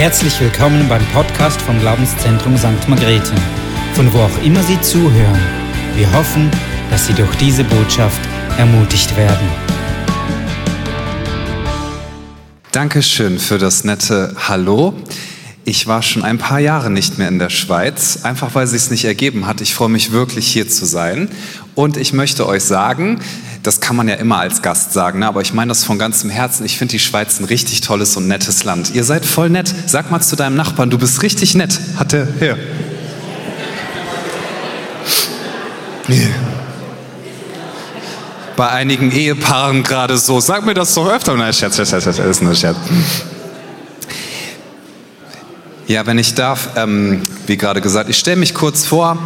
Herzlich 0.00 0.40
willkommen 0.40 0.88
beim 0.88 1.04
Podcast 1.08 1.60
vom 1.60 1.78
Glaubenszentrum 1.78 2.56
St. 2.56 2.88
Margrethe, 2.88 3.34
von 3.92 4.10
wo 4.14 4.20
auch 4.20 4.42
immer 4.42 4.62
Sie 4.62 4.80
zuhören. 4.80 5.38
Wir 5.94 6.10
hoffen, 6.14 6.50
dass 6.90 7.06
Sie 7.06 7.12
durch 7.12 7.34
diese 7.36 7.64
Botschaft 7.64 8.18
ermutigt 8.56 9.14
werden. 9.18 9.46
Dankeschön 12.72 13.38
für 13.38 13.58
das 13.58 13.84
nette 13.84 14.34
Hallo. 14.48 14.94
Ich 15.66 15.86
war 15.86 16.00
schon 16.00 16.24
ein 16.24 16.38
paar 16.38 16.60
Jahre 16.60 16.88
nicht 16.88 17.18
mehr 17.18 17.28
in 17.28 17.38
der 17.38 17.50
Schweiz, 17.50 18.20
einfach 18.22 18.54
weil 18.54 18.64
es 18.64 18.70
sich 18.70 18.90
nicht 18.90 19.04
ergeben 19.04 19.46
hat. 19.46 19.60
Ich 19.60 19.74
freue 19.74 19.90
mich 19.90 20.12
wirklich 20.12 20.46
hier 20.46 20.66
zu 20.66 20.86
sein. 20.86 21.28
Und 21.74 21.98
ich 21.98 22.14
möchte 22.14 22.46
euch 22.46 22.64
sagen, 22.64 23.20
das 23.62 23.80
kann 23.80 23.94
man 23.96 24.08
ja 24.08 24.14
immer 24.14 24.38
als 24.38 24.62
Gast 24.62 24.92
sagen, 24.92 25.18
ne? 25.18 25.26
aber 25.26 25.42
ich 25.42 25.52
meine 25.52 25.68
das 25.68 25.84
von 25.84 25.98
ganzem 25.98 26.30
Herzen. 26.30 26.64
Ich 26.64 26.78
finde 26.78 26.92
die 26.92 26.98
Schweiz 26.98 27.38
ein 27.40 27.44
richtig 27.44 27.82
tolles 27.82 28.16
und 28.16 28.26
nettes 28.26 28.64
Land. 28.64 28.94
Ihr 28.94 29.04
seid 29.04 29.26
voll 29.26 29.50
nett. 29.50 29.72
Sag 29.86 30.10
mal 30.10 30.20
zu 30.20 30.36
deinem 30.36 30.56
Nachbarn, 30.56 30.88
du 30.88 30.98
bist 30.98 31.22
richtig 31.22 31.54
nett. 31.54 31.78
Hat 31.96 32.12
er 32.14 32.26
hier. 32.38 32.56
Bei 38.56 38.68
einigen 38.70 39.12
Ehepaaren 39.12 39.82
gerade 39.82 40.16
so. 40.18 40.40
Sag 40.40 40.64
mir 40.64 40.74
das 40.74 40.94
doch 40.94 41.08
öfter. 41.08 41.36
Nein, 41.36 41.52
Scherz, 41.52 41.76
Scherz, 41.76 41.90
Scherz, 41.90 42.04
Scherz, 42.04 42.18
ist 42.18 42.42
nur 42.42 42.54
Scherz. 42.54 42.76
Ja, 45.86 46.06
wenn 46.06 46.18
ich 46.18 46.34
darf, 46.34 46.70
ähm, 46.76 47.22
wie 47.46 47.56
gerade 47.56 47.80
gesagt, 47.80 48.08
ich 48.08 48.16
stelle 48.18 48.36
mich 48.36 48.54
kurz 48.54 48.86
vor. 48.86 49.18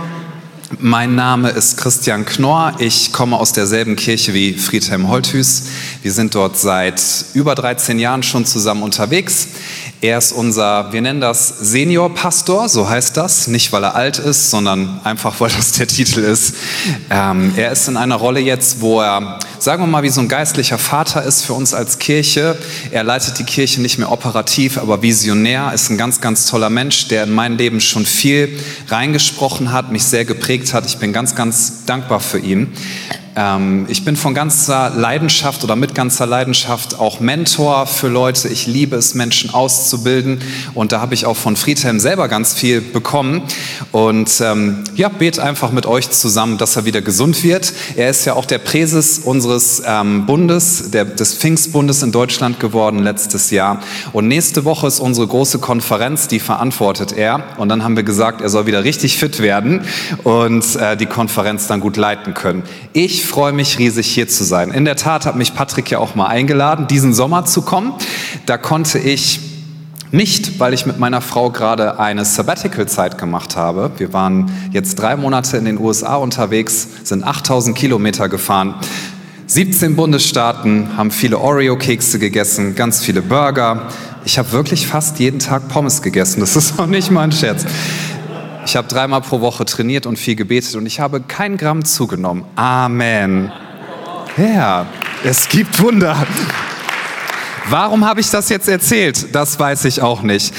Mein 0.79 1.15
Name 1.15 1.51
ist 1.51 1.77
Christian 1.77 2.25
Knorr. 2.25 2.77
Ich 2.79 3.13
komme 3.13 3.37
aus 3.37 3.53
derselben 3.53 3.97
Kirche 3.97 4.33
wie 4.33 4.55
Friedhelm 4.55 5.09
Holthüß. 5.09 5.65
Wir 6.03 6.13
sind 6.13 6.35
dort 6.35 6.57
seit 6.57 7.03
über 7.35 7.55
13 7.55 7.99
Jahren 7.99 8.23
schon 8.23 8.47
zusammen 8.47 8.83
unterwegs. 8.83 9.49
Er 10.05 10.19
ist 10.19 10.33
unser, 10.33 10.93
wir 10.93 11.01
nennen 11.01 11.23
das 11.23 11.49
Seniorpastor, 11.61 12.69
so 12.69 12.91
heißt 12.91 13.17
das. 13.17 13.47
Nicht, 13.47 13.73
weil 13.73 13.85
er 13.85 13.95
alt 13.95 14.19
ist, 14.19 14.51
sondern 14.51 15.01
einfach, 15.03 15.41
weil 15.41 15.49
das 15.49 15.73
der 15.73 15.87
Titel 15.87 16.21
ist. 16.21 16.57
Ähm, 17.09 17.55
er 17.57 17.73
ist 17.73 17.89
in 17.89 17.97
einer 17.97 18.17
Rolle 18.17 18.41
jetzt, 18.41 18.83
wo 18.83 19.01
er, 19.01 19.39
sagen 19.59 19.83
wir 19.83 19.87
mal, 19.87 20.03
wie 20.03 20.11
so 20.11 20.21
ein 20.21 20.29
geistlicher 20.29 20.77
Vater 20.77 21.23
ist 21.23 21.47
für 21.47 21.55
uns 21.55 21.73
als 21.73 21.99
Kirche. 21.99 22.59
Er 22.91 23.03
leitet 23.03 23.39
die 23.39 23.45
Kirche 23.45 23.81
nicht 23.81 23.97
mehr 23.97 24.13
operativ, 24.13 24.77
aber 24.77 25.01
visionär, 25.01 25.73
ist 25.73 25.89
ein 25.89 25.97
ganz, 25.97 26.21
ganz 26.21 26.45
toller 26.45 26.69
Mensch, 26.69 27.09
der 27.09 27.25
in 27.25 27.33
mein 27.33 27.57
Leben 27.57 27.81
schon 27.81 28.05
viel 28.05 28.61
reingesprochen 28.89 29.73
hat, 29.73 29.91
mich 29.91 30.05
sehr 30.05 30.27
geprägt 30.27 30.75
hat. 30.75 30.85
Ich 30.85 30.99
bin 30.99 31.15
ganz, 31.15 31.35
ganz 31.35 31.87
dankbar 31.87 32.21
für 32.21 32.41
ihn. 32.41 32.75
Ähm, 33.37 33.87
ich 33.89 34.05
bin 34.05 34.17
von 34.17 34.35
ganzer 34.35 34.91
Leidenschaft 34.91 35.65
oder 35.65 35.77
mit 35.77 35.95
ganzer 35.95 36.27
Leidenschaft 36.27 36.99
auch 36.99 37.21
Mentor 37.21 37.87
für 37.87 38.09
Leute. 38.09 38.49
Ich 38.49 38.67
liebe 38.67 38.97
es, 38.97 39.15
Menschen 39.15 39.51
auszubilden. 39.51 40.41
Und 40.75 40.93
da 40.93 41.01
habe 41.01 41.15
ich 41.15 41.27
auch 41.27 41.37
von 41.37 41.57
Friedhelm 41.57 42.01
selber 42.01 42.29
ganz 42.29 42.55
viel 42.55 42.81
bekommen. 42.81 43.43
Und 43.93 44.41
ähm, 44.41 44.85
ja, 44.95 45.09
bete 45.09 45.43
einfach 45.43 45.73
mit 45.73 45.87
euch 45.87 46.11
zusammen, 46.11 46.59
dass 46.59 46.77
er 46.77 46.85
wieder 46.85 47.03
gesund 47.03 47.43
wird. 47.43 47.73
Er 47.97 48.11
ist 48.11 48.25
ja 48.25 48.35
auch 48.35 48.45
der 48.45 48.59
Präses 48.59 49.19
unseres 49.19 49.83
ähm, 49.87 50.27
Bundes, 50.27 50.91
der, 50.91 51.05
des 51.05 51.35
Pfingstbundes 51.35 52.03
in 52.03 52.13
Deutschland 52.13 52.61
geworden 52.61 53.01
letztes 53.01 53.51
Jahr. 53.51 53.81
Und 54.13 54.29
nächste 54.29 54.65
Woche 54.65 54.87
ist 54.87 55.01
unsere 55.01 55.27
große 55.27 55.59
Konferenz, 55.59 56.29
die 56.29 56.39
verantwortet 56.39 57.13
er. 57.13 57.45
Und 57.57 57.69
dann 57.69 57.83
haben 57.83 57.97
wir 57.97 58.05
gesagt, 58.05 58.41
er 58.41 58.49
soll 58.49 58.67
wieder 58.67 58.85
richtig 58.85 59.19
fit 59.19 59.41
werden 59.41 59.83
und 60.23 60.77
äh, 60.77 60.97
die 60.97 61.07
Konferenz 61.07 61.67
dann 61.67 61.81
gut 61.81 61.97
leiten 61.97 62.35
können. 62.35 62.63
Ich 62.93 63.24
ich 63.25 63.31
freue 63.31 63.55
mich 63.55 63.79
riesig 63.79 64.07
hier 64.07 64.29
zu 64.29 64.45
sein. 64.45 64.71
In 64.71 64.85
der 64.85 64.97
Tat 64.97 65.25
hat 65.25 65.35
mich 65.35 65.55
Patrick 65.55 65.91
ja 65.91 65.99
auch 65.99 66.15
mal 66.15 66.27
eingeladen, 66.27 66.87
diesen 66.87 67.15
Sommer 67.15 67.47
zu 67.47 67.63
kommen. 67.63 67.95
Da 68.45 68.59
konnte 68.59 68.99
ich 68.99 69.41
nicht, 70.13 70.61
weil 70.61 70.75
ich 70.75 70.85
mit 70.85 70.99
meiner 70.99 71.23
Frau 71.23 71.51
gerade 71.51 71.99
eine 71.99 72.27
Sabbatical-Zeit 72.27 73.17
gemacht 73.17 73.57
habe. 73.57 73.93
Wir 73.97 74.13
waren 74.13 74.51
jetzt 74.73 74.97
drei 74.97 75.17
Monate 75.17 75.57
in 75.57 75.65
den 75.65 75.81
USA 75.81 76.17
unterwegs, 76.17 76.87
sind 77.05 77.25
8000 77.25 77.75
Kilometer 77.75 78.29
gefahren. 78.29 78.75
17 79.47 79.97
Bundesstaaten 79.97 80.99
haben 80.99 81.11
viele 81.11 81.39
Oreo-Kekse 81.39 82.19
gegessen, 82.19 82.75
ganz 82.75 83.03
viele 83.03 83.23
Burger. 83.23 83.89
Ich 84.27 84.37
habe 84.39 84.53
wirklich 84.53 84.87
fast 84.87 85.19
jeden 85.19 85.39
Tag 85.39 85.69
Pommes 85.69 86.03
gegessen. 86.03 86.41
Das 86.41 86.57
ist 86.57 86.79
auch 86.79 86.87
nicht 86.87 87.11
mal 87.11 87.23
ein 87.23 87.33
Scherz. 87.33 87.65
Ich 88.67 88.77
habe 88.77 88.89
dreimal 88.89 89.21
pro 89.21 89.41
Woche 89.41 89.65
trainiert 89.65 90.07
und 90.07 90.19
viel 90.19 90.37
gebetet 90.37 90.75
und 90.77 90.87
ich 90.87 91.01
habe 91.01 91.21
kein 91.21 91.57
Gramm 91.57 91.85
zugenommen. 91.85 92.45
Amen. 92.57 93.53
Ja, 94.37 94.87
es 95.23 95.49
gibt 95.49 95.81
Wunder. 95.81 96.27
Warum 97.69 98.05
habe 98.05 98.21
ich 98.21 98.29
das 98.31 98.51
jetzt 98.51 98.69
erzählt? 98.69 99.35
Das 99.35 99.59
weiß 99.59 99.87
ich 99.87 100.03
auch 100.03 100.23
nicht. 100.23 100.53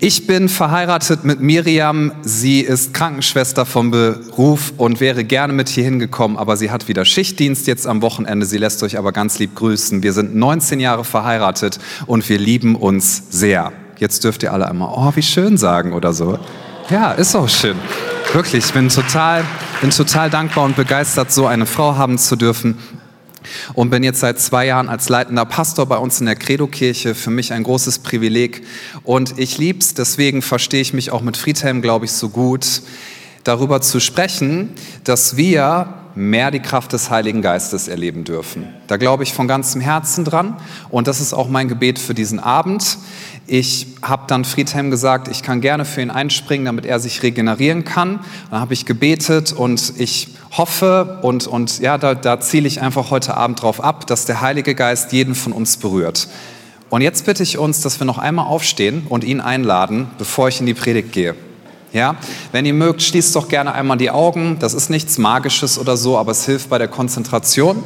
Ich 0.00 0.26
bin 0.26 0.50
verheiratet 0.50 1.24
mit 1.24 1.40
Miriam. 1.40 2.12
Sie 2.22 2.60
ist 2.60 2.92
Krankenschwester 2.92 3.64
vom 3.64 3.90
Beruf 3.90 4.74
und 4.76 5.00
wäre 5.00 5.24
gerne 5.24 5.54
mit 5.54 5.70
hier 5.70 5.84
hingekommen, 5.84 6.36
aber 6.36 6.56
sie 6.58 6.70
hat 6.70 6.88
wieder 6.88 7.04
Schichtdienst 7.04 7.66
jetzt 7.66 7.86
am 7.86 8.02
Wochenende. 8.02 8.44
Sie 8.44 8.58
lässt 8.58 8.82
euch 8.82 8.98
aber 8.98 9.12
ganz 9.12 9.38
lieb 9.38 9.54
grüßen. 9.54 10.02
Wir 10.02 10.12
sind 10.12 10.34
19 10.34 10.78
Jahre 10.80 11.04
verheiratet 11.04 11.78
und 12.06 12.28
wir 12.28 12.38
lieben 12.38 12.76
uns 12.76 13.22
sehr. 13.30 13.72
Jetzt 13.98 14.24
dürft 14.24 14.42
ihr 14.42 14.52
alle 14.52 14.68
einmal, 14.68 14.92
oh, 14.94 15.12
wie 15.14 15.22
schön 15.22 15.56
sagen 15.56 15.92
oder 15.92 16.12
so. 16.12 16.38
Ja, 16.92 17.12
ist 17.12 17.34
auch 17.34 17.48
schön. 17.48 17.78
Wirklich, 18.34 18.66
ich 18.66 18.72
bin 18.74 18.90
total, 18.90 19.46
bin 19.80 19.88
total 19.88 20.28
dankbar 20.28 20.64
und 20.64 20.76
begeistert, 20.76 21.32
so 21.32 21.46
eine 21.46 21.64
Frau 21.64 21.96
haben 21.96 22.18
zu 22.18 22.36
dürfen. 22.36 22.76
Und 23.72 23.88
bin 23.88 24.02
jetzt 24.02 24.20
seit 24.20 24.38
zwei 24.38 24.66
Jahren 24.66 24.90
als 24.90 25.08
leitender 25.08 25.46
Pastor 25.46 25.86
bei 25.86 25.96
uns 25.96 26.20
in 26.20 26.26
der 26.26 26.36
Credo-Kirche. 26.36 27.14
Für 27.14 27.30
mich 27.30 27.54
ein 27.54 27.62
großes 27.62 28.00
Privileg. 28.00 28.66
Und 29.04 29.38
ich 29.38 29.56
lieb's, 29.56 29.94
deswegen 29.94 30.42
verstehe 30.42 30.82
ich 30.82 30.92
mich 30.92 31.10
auch 31.10 31.22
mit 31.22 31.38
Friedhelm, 31.38 31.80
glaube 31.80 32.04
ich, 32.04 32.12
so 32.12 32.28
gut, 32.28 32.82
darüber 33.42 33.80
zu 33.80 33.98
sprechen, 33.98 34.74
dass 35.02 35.38
wir 35.38 36.01
mehr 36.14 36.50
die 36.50 36.60
Kraft 36.60 36.92
des 36.92 37.10
Heiligen 37.10 37.42
Geistes 37.42 37.88
erleben 37.88 38.24
dürfen. 38.24 38.68
Da 38.86 38.96
glaube 38.96 39.22
ich 39.22 39.32
von 39.32 39.48
ganzem 39.48 39.80
Herzen 39.80 40.24
dran 40.24 40.56
und 40.90 41.06
das 41.06 41.20
ist 41.20 41.32
auch 41.32 41.48
mein 41.48 41.68
Gebet 41.68 41.98
für 41.98 42.14
diesen 42.14 42.40
Abend. 42.40 42.98
Ich 43.46 43.86
habe 44.02 44.24
dann 44.26 44.44
Friedhelm 44.44 44.90
gesagt, 44.90 45.28
ich 45.28 45.42
kann 45.42 45.60
gerne 45.60 45.84
für 45.84 46.00
ihn 46.02 46.10
einspringen, 46.10 46.66
damit 46.66 46.86
er 46.86 47.00
sich 47.00 47.22
regenerieren 47.22 47.84
kann. 47.84 48.20
Dann 48.50 48.60
habe 48.60 48.74
ich 48.74 48.86
gebetet 48.86 49.52
und 49.52 49.94
ich 49.98 50.28
hoffe 50.56 51.18
und, 51.22 51.46
und 51.46 51.80
ja, 51.80 51.98
da, 51.98 52.14
da 52.14 52.40
ziele 52.40 52.68
ich 52.68 52.80
einfach 52.80 53.10
heute 53.10 53.36
Abend 53.36 53.62
drauf 53.62 53.82
ab, 53.82 54.06
dass 54.06 54.26
der 54.26 54.40
Heilige 54.40 54.74
Geist 54.74 55.12
jeden 55.12 55.34
von 55.34 55.52
uns 55.52 55.76
berührt. 55.76 56.28
Und 56.90 57.00
jetzt 57.00 57.24
bitte 57.24 57.42
ich 57.42 57.56
uns, 57.56 57.80
dass 57.80 58.00
wir 58.00 58.04
noch 58.04 58.18
einmal 58.18 58.46
aufstehen 58.46 59.06
und 59.08 59.24
ihn 59.24 59.40
einladen, 59.40 60.08
bevor 60.18 60.48
ich 60.48 60.60
in 60.60 60.66
die 60.66 60.74
Predigt 60.74 61.12
gehe. 61.12 61.34
Ja, 61.92 62.16
wenn 62.52 62.64
ihr 62.64 62.72
mögt, 62.72 63.02
schließt 63.02 63.36
doch 63.36 63.48
gerne 63.48 63.74
einmal 63.74 63.98
die 63.98 64.10
Augen. 64.10 64.56
Das 64.58 64.72
ist 64.72 64.88
nichts 64.88 65.18
Magisches 65.18 65.78
oder 65.78 65.98
so, 65.98 66.16
aber 66.16 66.32
es 66.32 66.46
hilft 66.46 66.70
bei 66.70 66.78
der 66.78 66.88
Konzentration. 66.88 67.82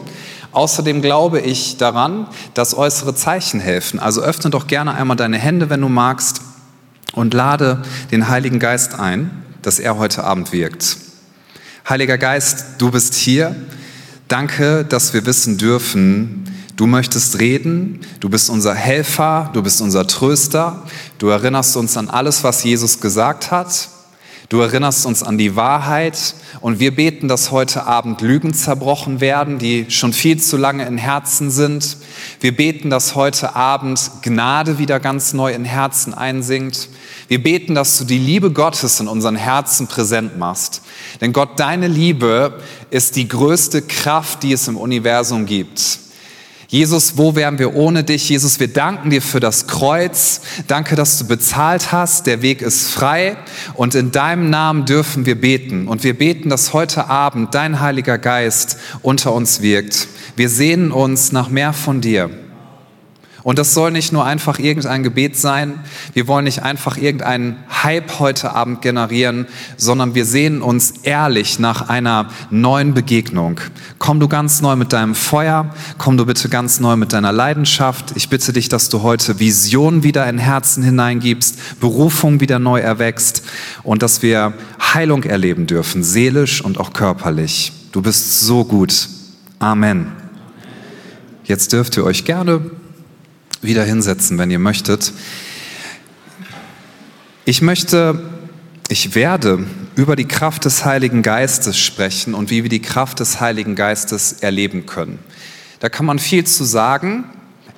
Außerdem 0.52 1.02
glaube 1.02 1.40
ich 1.40 1.76
daran, 1.76 2.28
dass 2.54 2.76
äußere 2.76 3.16
Zeichen 3.16 3.58
helfen. 3.58 3.98
Also 3.98 4.22
öffne 4.22 4.50
doch 4.50 4.68
gerne 4.68 4.94
einmal 4.94 5.16
deine 5.16 5.38
Hände, 5.38 5.70
wenn 5.70 5.80
du 5.80 5.88
magst, 5.88 6.40
und 7.14 7.34
lade 7.34 7.82
den 8.10 8.28
Heiligen 8.28 8.58
Geist 8.58 8.98
ein, 8.98 9.30
dass 9.62 9.78
er 9.78 9.96
heute 9.96 10.22
Abend 10.22 10.52
wirkt. 10.52 10.98
Heiliger 11.88 12.18
Geist, 12.18 12.64
du 12.78 12.90
bist 12.90 13.14
hier. 13.14 13.56
Danke, 14.28 14.84
dass 14.84 15.14
wir 15.14 15.26
wissen 15.26 15.58
dürfen, 15.58 16.42
Du 16.76 16.86
möchtest 16.86 17.38
reden, 17.38 18.00
du 18.20 18.28
bist 18.28 18.50
unser 18.50 18.74
Helfer, 18.74 19.48
du 19.54 19.62
bist 19.62 19.80
unser 19.80 20.06
Tröster, 20.06 20.82
du 21.16 21.28
erinnerst 21.28 21.74
uns 21.78 21.96
an 21.96 22.10
alles, 22.10 22.44
was 22.44 22.64
Jesus 22.64 23.00
gesagt 23.00 23.50
hat 23.50 23.88
Du 24.48 24.60
erinnerst 24.60 25.06
uns 25.06 25.24
an 25.24 25.38
die 25.38 25.56
Wahrheit 25.56 26.34
und 26.60 26.78
wir 26.78 26.94
beten, 26.94 27.26
dass 27.26 27.50
heute 27.50 27.84
Abend 27.84 28.20
Lügen 28.20 28.54
zerbrochen 28.54 29.20
werden, 29.20 29.58
die 29.58 29.86
schon 29.90 30.12
viel 30.12 30.40
zu 30.40 30.56
lange 30.56 30.86
in 30.86 30.98
Herzen 30.98 31.50
sind. 31.50 31.96
Wir 32.38 32.56
beten, 32.56 32.88
dass 32.88 33.16
heute 33.16 33.56
Abend 33.56 34.08
Gnade 34.22 34.78
wieder 34.78 35.00
ganz 35.00 35.32
neu 35.32 35.52
in 35.52 35.64
Herzen 35.64 36.14
einsinkt. 36.14 36.88
Wir 37.26 37.42
beten, 37.42 37.74
dass 37.74 37.98
du 37.98 38.04
die 38.04 38.18
Liebe 38.18 38.52
Gottes 38.52 39.00
in 39.00 39.08
unseren 39.08 39.34
Herzen 39.34 39.88
präsent 39.88 40.38
machst. 40.38 40.82
Denn 41.20 41.32
Gott, 41.32 41.58
deine 41.58 41.88
Liebe 41.88 42.60
ist 42.90 43.16
die 43.16 43.26
größte 43.26 43.82
Kraft, 43.82 44.44
die 44.44 44.52
es 44.52 44.68
im 44.68 44.76
Universum 44.76 45.46
gibt. 45.46 46.05
Jesus, 46.76 47.16
wo 47.16 47.34
wären 47.34 47.58
wir 47.58 47.74
ohne 47.74 48.04
dich? 48.04 48.28
Jesus, 48.28 48.60
wir 48.60 48.68
danken 48.68 49.08
dir 49.08 49.22
für 49.22 49.40
das 49.40 49.66
Kreuz. 49.66 50.42
Danke, 50.66 50.94
dass 50.94 51.18
du 51.18 51.26
bezahlt 51.26 51.90
hast. 51.90 52.26
Der 52.26 52.42
Weg 52.42 52.60
ist 52.60 52.90
frei 52.90 53.38
und 53.72 53.94
in 53.94 54.12
deinem 54.12 54.50
Namen 54.50 54.84
dürfen 54.84 55.24
wir 55.24 55.40
beten. 55.40 55.88
Und 55.88 56.04
wir 56.04 56.12
beten, 56.12 56.50
dass 56.50 56.74
heute 56.74 57.08
Abend 57.08 57.54
dein 57.54 57.80
Heiliger 57.80 58.18
Geist 58.18 58.76
unter 59.00 59.32
uns 59.32 59.62
wirkt. 59.62 60.06
Wir 60.36 60.50
sehnen 60.50 60.92
uns 60.92 61.32
nach 61.32 61.48
mehr 61.48 61.72
von 61.72 62.02
dir. 62.02 62.28
Und 63.46 63.60
das 63.60 63.74
soll 63.74 63.92
nicht 63.92 64.12
nur 64.12 64.24
einfach 64.24 64.58
irgendein 64.58 65.04
Gebet 65.04 65.36
sein. 65.36 65.78
Wir 66.14 66.26
wollen 66.26 66.46
nicht 66.46 66.64
einfach 66.64 66.96
irgendeinen 66.96 67.54
Hype 67.84 68.18
heute 68.18 68.56
Abend 68.56 68.82
generieren, 68.82 69.46
sondern 69.76 70.16
wir 70.16 70.24
sehen 70.24 70.62
uns 70.62 70.94
ehrlich 71.04 71.60
nach 71.60 71.88
einer 71.88 72.28
neuen 72.50 72.92
Begegnung. 72.92 73.60
Komm 74.00 74.18
du 74.18 74.26
ganz 74.26 74.62
neu 74.62 74.74
mit 74.74 74.92
deinem 74.92 75.14
Feuer, 75.14 75.72
komm 75.96 76.16
du 76.16 76.26
bitte 76.26 76.48
ganz 76.48 76.80
neu 76.80 76.96
mit 76.96 77.12
deiner 77.12 77.30
Leidenschaft. 77.30 78.14
Ich 78.16 78.28
bitte 78.30 78.52
dich, 78.52 78.68
dass 78.68 78.88
du 78.88 79.02
heute 79.02 79.38
Vision 79.38 80.02
wieder 80.02 80.28
in 80.28 80.38
Herzen 80.38 80.82
hineingibst, 80.82 81.78
Berufung 81.78 82.40
wieder 82.40 82.58
neu 82.58 82.80
erwächst 82.80 83.44
und 83.84 84.02
dass 84.02 84.22
wir 84.22 84.54
Heilung 84.92 85.22
erleben 85.22 85.68
dürfen, 85.68 86.02
seelisch 86.02 86.64
und 86.64 86.80
auch 86.80 86.92
körperlich. 86.92 87.72
Du 87.92 88.02
bist 88.02 88.40
so 88.40 88.64
gut. 88.64 89.08
Amen. 89.60 90.10
Jetzt 91.44 91.72
dürft 91.72 91.96
ihr 91.96 92.02
euch 92.02 92.24
gerne 92.24 92.72
wieder 93.66 93.84
hinsetzen, 93.84 94.38
wenn 94.38 94.50
ihr 94.50 94.58
möchtet. 94.58 95.12
Ich 97.44 97.62
möchte, 97.62 98.30
ich 98.88 99.14
werde 99.14 99.66
über 99.94 100.16
die 100.16 100.26
Kraft 100.26 100.64
des 100.64 100.84
Heiligen 100.84 101.22
Geistes 101.22 101.78
sprechen 101.78 102.34
und 102.34 102.50
wie 102.50 102.62
wir 102.62 102.70
die 102.70 102.82
Kraft 102.82 103.20
des 103.20 103.40
Heiligen 103.40 103.74
Geistes 103.74 104.32
erleben 104.32 104.86
können. 104.86 105.18
Da 105.80 105.88
kann 105.88 106.06
man 106.06 106.18
viel 106.18 106.44
zu 106.44 106.64
sagen. 106.64 107.24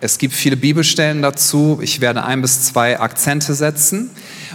Es 0.00 0.18
gibt 0.18 0.32
viele 0.32 0.56
Bibelstellen 0.56 1.22
dazu. 1.22 1.80
Ich 1.82 2.00
werde 2.00 2.22
ein 2.22 2.40
bis 2.40 2.62
zwei 2.62 3.00
Akzente 3.00 3.54
setzen 3.54 4.10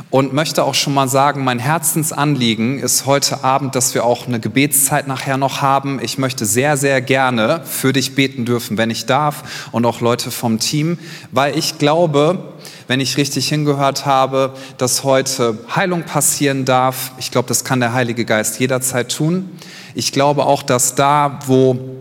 und 0.10 0.32
möchte 0.32 0.64
auch 0.64 0.74
schon 0.74 0.94
mal 0.94 1.10
sagen, 1.10 1.44
mein 1.44 1.60
Herzensanliegen 1.60 2.80
ist 2.80 3.06
heute 3.06 3.44
Abend, 3.44 3.76
dass 3.76 3.94
wir 3.94 4.06
auch 4.06 4.26
eine 4.26 4.40
Gebetszeit 4.40 5.06
nachher 5.06 5.36
noch 5.36 5.62
haben. 5.62 6.00
Ich 6.02 6.18
möchte 6.18 6.46
sehr, 6.46 6.78
sehr 6.78 7.02
gerne 7.02 7.62
für 7.66 7.92
dich 7.92 8.16
beten 8.16 8.46
dürfen, 8.46 8.78
wenn 8.78 8.90
ich 8.90 9.06
darf 9.06 9.68
und 9.74 9.86
auch 9.86 10.00
Leute 10.00 10.32
vom 10.32 10.60
Team, 10.60 10.98
weil 11.32 11.58
ich 11.58 11.78
glaube, 11.78 12.54
wenn 12.88 13.02
ich 13.02 13.18
richtig 13.18 13.50
hingehört 13.50 14.06
habe, 14.06 14.54
dass 14.78 15.04
heute 15.04 15.58
Heilung 15.76 16.04
passieren 16.04 16.64
darf. 16.64 17.12
Ich 17.18 17.32
glaube, 17.32 17.50
das 17.50 17.66
kann 17.66 17.82
der 17.82 17.92
Heilige 17.92 18.24
Geist 18.24 18.62
jederzeit 18.62 19.12
tun. 19.12 19.50
Ich 19.94 20.14
glaube 20.14 20.46
auch, 20.46 20.64
dass 20.64 20.96
da, 20.96 21.40
wo 21.48 21.93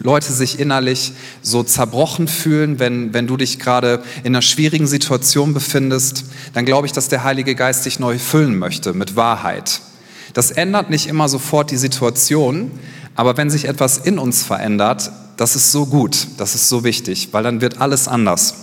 Leute 0.00 0.32
sich 0.32 0.58
innerlich 0.58 1.12
so 1.42 1.62
zerbrochen 1.62 2.26
fühlen, 2.26 2.78
wenn, 2.78 3.12
wenn 3.12 3.26
du 3.26 3.36
dich 3.36 3.58
gerade 3.58 4.02
in 4.24 4.34
einer 4.34 4.42
schwierigen 4.42 4.86
Situation 4.86 5.54
befindest, 5.54 6.24
dann 6.54 6.64
glaube 6.64 6.86
ich, 6.86 6.92
dass 6.92 7.08
der 7.08 7.24
Heilige 7.24 7.54
Geist 7.54 7.84
dich 7.84 7.98
neu 7.98 8.18
füllen 8.18 8.58
möchte 8.58 8.94
mit 8.94 9.16
Wahrheit. 9.16 9.80
Das 10.32 10.50
ändert 10.50 10.88
nicht 10.88 11.06
immer 11.06 11.28
sofort 11.28 11.70
die 11.70 11.76
Situation, 11.76 12.70
aber 13.14 13.36
wenn 13.36 13.50
sich 13.50 13.66
etwas 13.66 13.98
in 13.98 14.18
uns 14.18 14.42
verändert, 14.42 15.10
das 15.36 15.56
ist 15.56 15.72
so 15.72 15.86
gut, 15.86 16.26
das 16.38 16.54
ist 16.54 16.68
so 16.68 16.84
wichtig, 16.84 17.28
weil 17.32 17.42
dann 17.42 17.60
wird 17.60 17.80
alles 17.80 18.08
anders. 18.08 18.54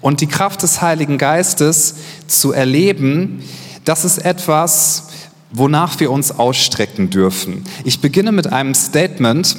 Und 0.00 0.20
die 0.20 0.26
Kraft 0.26 0.62
des 0.62 0.82
Heiligen 0.82 1.18
Geistes 1.18 1.94
zu 2.26 2.52
erleben, 2.52 3.42
das 3.84 4.04
ist 4.04 4.18
etwas, 4.18 5.04
wonach 5.52 6.00
wir 6.00 6.10
uns 6.10 6.32
ausstrecken 6.32 7.10
dürfen. 7.10 7.64
Ich 7.84 8.00
beginne 8.00 8.32
mit 8.32 8.52
einem 8.52 8.74
Statement, 8.74 9.56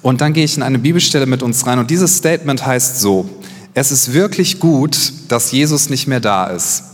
und 0.00 0.20
dann 0.20 0.32
gehe 0.32 0.44
ich 0.44 0.56
in 0.56 0.62
eine 0.62 0.78
Bibelstelle 0.78 1.26
mit 1.26 1.42
uns 1.42 1.66
rein 1.66 1.78
und 1.78 1.90
dieses 1.90 2.16
Statement 2.16 2.64
heißt 2.64 3.00
so, 3.00 3.28
es 3.74 3.90
ist 3.90 4.12
wirklich 4.12 4.60
gut, 4.60 5.12
dass 5.28 5.52
Jesus 5.52 5.88
nicht 5.88 6.06
mehr 6.06 6.20
da 6.20 6.46
ist. 6.46 6.84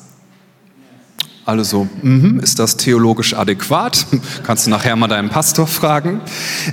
Alle 1.45 1.65
so, 1.65 1.89
mm 2.03 2.41
ist 2.41 2.59
das 2.59 2.77
theologisch 2.77 3.35
adäquat? 3.35 4.07
Kannst 4.45 4.67
du 4.67 4.71
nachher 4.71 4.95
mal 4.97 5.09
deinen 5.09 5.31
Pastor 5.31 5.67
fragen. 5.67 6.21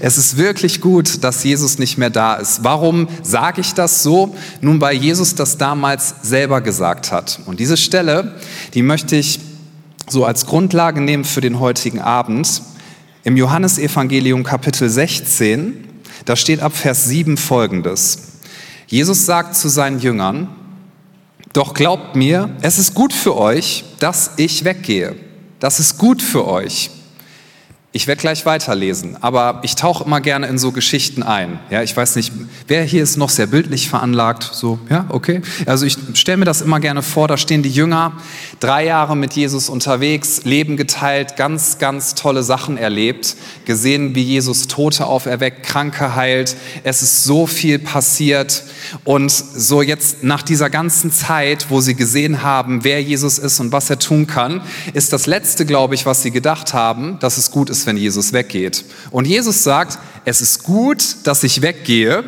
Es 0.01 0.17
ist 0.17 0.37
wirklich 0.37 0.81
gut, 0.81 1.23
dass 1.23 1.43
Jesus 1.43 1.79
nicht 1.79 1.97
mehr 1.97 2.09
da 2.09 2.35
ist. 2.35 2.63
Warum 2.63 3.07
sage 3.23 3.61
ich 3.61 3.73
das 3.73 4.03
so? 4.03 4.35
Nun, 4.61 4.81
weil 4.81 4.97
Jesus 4.97 5.33
das 5.33 5.57
damals 5.57 6.15
selber 6.21 6.59
gesagt 6.59 7.11
hat. 7.11 7.39
Und 7.45 7.61
diese 7.61 7.77
Stelle, 7.77 8.35
die 8.73 8.81
möchte 8.81 9.15
ich 9.15 9.39
so 10.09 10.25
als 10.25 10.45
Grundlage 10.45 11.01
nehmen 11.01 11.23
für 11.23 11.41
den 11.41 11.59
heutigen 11.59 11.99
Abend. 11.99 12.61
Im 13.23 13.37
Johannesevangelium 13.37 14.43
Kapitel 14.43 14.89
16, 14.89 15.84
da 16.25 16.35
steht 16.35 16.59
ab 16.59 16.75
Vers 16.75 17.05
7 17.05 17.37
folgendes. 17.37 18.33
Jesus 18.87 19.25
sagt 19.25 19.55
zu 19.55 19.69
seinen 19.69 19.99
Jüngern, 19.99 20.47
doch 21.53 21.73
glaubt 21.73 22.15
mir, 22.15 22.49
es 22.61 22.77
ist 22.77 22.93
gut 22.93 23.13
für 23.13 23.37
euch, 23.37 23.85
dass 23.99 24.31
ich 24.37 24.65
weggehe. 24.65 25.15
Das 25.59 25.79
ist 25.79 25.97
gut 25.97 26.21
für 26.21 26.45
euch. 26.45 26.91
Ich 27.95 28.07
werde 28.07 28.19
gleich 28.19 28.45
weiterlesen, 28.45 29.15
aber 29.21 29.61
ich 29.63 29.75
tauche 29.75 30.03
immer 30.03 30.19
gerne 30.19 30.47
in 30.47 30.57
so 30.57 30.73
Geschichten 30.73 31.23
ein. 31.23 31.61
Ja, 31.69 31.81
ich 31.81 31.95
weiß 31.95 32.17
nicht, 32.17 32.33
wer 32.67 32.83
hier 32.83 33.01
ist 33.01 33.15
noch 33.15 33.29
sehr 33.29 33.47
bildlich 33.47 33.87
veranlagt. 33.87 34.43
So, 34.51 34.79
ja, 34.89 35.05
okay. 35.07 35.41
Also 35.65 35.85
ich 35.85 35.95
stelle 36.13 36.35
mir 36.35 36.43
das 36.43 36.59
immer 36.59 36.81
gerne 36.81 37.01
vor. 37.01 37.29
Da 37.29 37.37
stehen 37.37 37.63
die 37.63 37.69
Jünger, 37.69 38.11
drei 38.59 38.83
Jahre 38.83 39.15
mit 39.15 39.31
Jesus 39.31 39.69
unterwegs, 39.69 40.41
Leben 40.43 40.75
geteilt, 40.75 41.37
ganz, 41.37 41.77
ganz 41.77 42.15
tolle 42.15 42.43
Sachen 42.43 42.75
erlebt, 42.75 43.37
gesehen, 43.63 44.13
wie 44.13 44.23
Jesus 44.23 44.67
Tote 44.67 45.05
auferweckt, 45.05 45.65
Kranke 45.65 46.15
heilt. 46.15 46.57
Es 46.83 47.01
ist 47.01 47.23
so 47.23 47.47
viel 47.47 47.79
passiert 47.79 48.63
und 49.05 49.31
so 49.31 49.81
jetzt 49.81 50.21
nach 50.21 50.41
dieser 50.41 50.69
ganzen 50.69 51.13
Zeit, 51.13 51.67
wo 51.69 51.79
sie 51.79 51.95
gesehen 51.95 52.43
haben, 52.43 52.83
wer 52.83 53.01
Jesus 53.01 53.37
ist 53.37 53.61
und 53.61 53.71
was 53.71 53.89
er 53.89 53.99
tun 53.99 54.27
kann, 54.27 54.59
ist 54.93 55.13
das 55.13 55.27
letzte, 55.27 55.65
glaube 55.65 55.95
ich, 55.95 56.05
was 56.05 56.23
sie 56.23 56.31
gedacht 56.31 56.73
haben, 56.73 57.19
dass 57.19 57.37
es 57.37 57.51
gut 57.51 57.69
ist 57.69 57.84
wenn 57.85 57.97
Jesus 57.97 58.33
weggeht. 58.33 58.85
Und 59.11 59.25
Jesus 59.25 59.63
sagt, 59.63 59.99
es 60.25 60.41
ist 60.41 60.63
gut, 60.63 61.03
dass 61.23 61.43
ich 61.43 61.61
weggehe. 61.61 62.23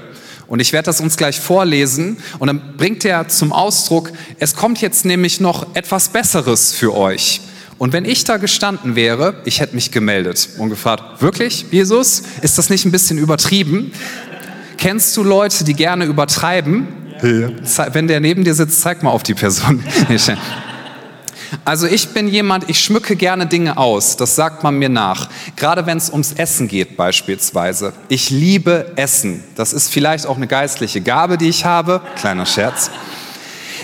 Und 0.48 0.62
ich 0.62 0.72
werde 0.72 0.86
das 0.86 1.02
uns 1.02 1.18
gleich 1.18 1.40
vorlesen. 1.40 2.18
Und 2.40 2.48
dann 2.48 2.78
bringt 2.78 3.04
er 3.04 3.28
zum 3.28 3.52
Ausdruck, 3.52 4.12
es 4.40 4.56
kommt 4.56 4.82
jetzt 4.82 5.04
nämlich 5.04 5.40
noch 5.40 5.76
etwas 5.76 6.10
Besseres 6.10 6.74
für 6.74 6.96
euch. 6.96 7.42
Und 7.78 7.94
wenn 7.94 8.06
ich 8.06 8.24
da 8.24 8.38
gestanden 8.38 8.96
wäre, 8.96 9.42
ich 9.46 9.60
hätte 9.60 9.76
mich 9.76 9.92
gemeldet 9.92 10.50
und 10.58 10.70
gefragt, 10.70 11.22
wirklich, 11.22 11.66
Jesus, 11.70 12.24
ist 12.42 12.58
das 12.58 12.70
nicht 12.70 12.86
ein 12.86 12.92
bisschen 12.92 13.18
übertrieben? 13.18 13.92
Kennst 14.78 15.16
du 15.18 15.24
Leute, 15.24 15.64
die 15.64 15.74
gerne 15.74 16.06
übertreiben? 16.06 16.88
Ja. 17.22 17.50
Wenn 17.94 18.08
der 18.08 18.20
neben 18.20 18.44
dir 18.44 18.54
sitzt, 18.54 18.82
zeig 18.82 19.04
mal 19.04 19.10
auf 19.10 19.24
die 19.24 19.34
Person. 19.34 19.84
Also 21.66 21.88
ich 21.88 22.10
bin 22.10 22.28
jemand, 22.28 22.70
ich 22.70 22.80
schmücke 22.80 23.16
gerne 23.16 23.46
Dinge 23.46 23.78
aus, 23.78 24.18
das 24.18 24.36
sagt 24.36 24.64
man 24.64 24.78
mir 24.78 24.90
nach. 24.90 25.30
Gerade 25.56 25.86
wenn 25.86 25.98
es 25.98 26.10
ums 26.10 26.34
Essen 26.34 26.68
geht 26.68 26.98
beispielsweise. 26.98 27.94
Ich 28.10 28.30
liebe 28.30 28.94
Essen. 28.96 29.44
Das 29.56 29.74
ist 29.74 29.92
vielleicht 29.92 30.26
auch 30.26 30.38
eine 30.38 30.48
geistliche 30.48 31.02
Gabe, 31.02 31.38
die 31.38 31.50
ich 31.50 31.66
habe. 31.66 32.02
Kleiner 32.16 32.46
Scherz. 32.46 32.90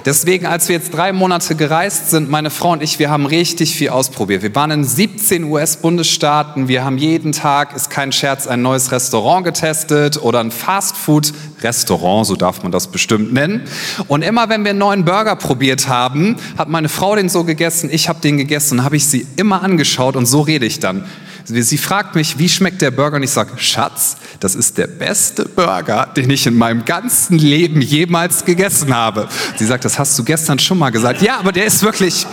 Deswegen, 0.05 0.45
als 0.45 0.67
wir 0.67 0.75
jetzt 0.75 0.93
drei 0.93 1.13
Monate 1.13 1.55
gereist 1.55 2.09
sind, 2.09 2.29
meine 2.29 2.49
Frau 2.49 2.71
und 2.73 2.83
ich, 2.83 2.99
wir 2.99 3.09
haben 3.09 3.25
richtig 3.25 3.75
viel 3.75 3.89
ausprobiert. 3.89 4.43
Wir 4.43 4.53
waren 4.53 4.71
in 4.71 4.83
17 4.83 5.45
US-Bundesstaaten. 5.45 6.67
Wir 6.67 6.83
haben 6.83 6.97
jeden 6.97 7.31
Tag, 7.31 7.73
ist 7.73 7.89
kein 7.89 8.11
Scherz, 8.11 8.45
ein 8.45 8.61
neues 8.61 8.91
Restaurant 8.91 9.45
getestet 9.45 10.21
oder 10.21 10.41
ein 10.41 10.51
Fastfood-Restaurant, 10.51 12.27
so 12.27 12.35
darf 12.35 12.63
man 12.63 12.73
das 12.73 12.87
bestimmt 12.87 13.31
nennen. 13.31 13.61
Und 14.09 14.23
immer, 14.23 14.49
wenn 14.49 14.63
wir 14.63 14.71
einen 14.71 14.79
neuen 14.79 15.05
Burger 15.05 15.37
probiert 15.37 15.87
haben, 15.87 16.35
hat 16.57 16.67
meine 16.67 16.89
Frau 16.89 17.15
den 17.15 17.29
so 17.29 17.45
gegessen, 17.45 17.89
ich 17.91 18.09
habe 18.09 18.19
den 18.19 18.37
gegessen 18.37 18.83
habe 18.83 18.97
ich 18.97 19.07
sie 19.07 19.25
immer 19.37 19.63
angeschaut 19.63 20.17
und 20.17 20.25
so 20.25 20.41
rede 20.41 20.65
ich 20.65 20.79
dann. 20.79 21.05
Sie 21.45 21.77
fragt 21.77 22.15
mich, 22.15 22.37
wie 22.39 22.47
schmeckt 22.47 22.81
der 22.81 22.91
Burger? 22.91 23.17
Und 23.17 23.23
ich 23.23 23.31
sage, 23.31 23.51
Schatz, 23.57 24.17
das 24.39 24.55
ist 24.55 24.77
der 24.77 24.87
beste 24.87 25.45
Burger, 25.45 26.07
den 26.15 26.29
ich 26.29 26.47
in 26.47 26.57
meinem 26.57 26.85
ganzen 26.85 27.37
Leben 27.37 27.81
jemals 27.81 28.45
gegessen 28.45 28.95
habe. 28.95 29.27
Sie 29.57 29.65
sagt, 29.65 29.83
das 29.83 29.99
hast 29.99 30.17
du 30.17 30.23
gestern 30.23 30.59
schon 30.59 30.77
mal 30.77 30.89
gesagt. 30.89 31.21
Ja, 31.21 31.39
aber 31.39 31.51
der 31.51 31.65
ist 31.65 31.83
wirklich, 31.83 32.25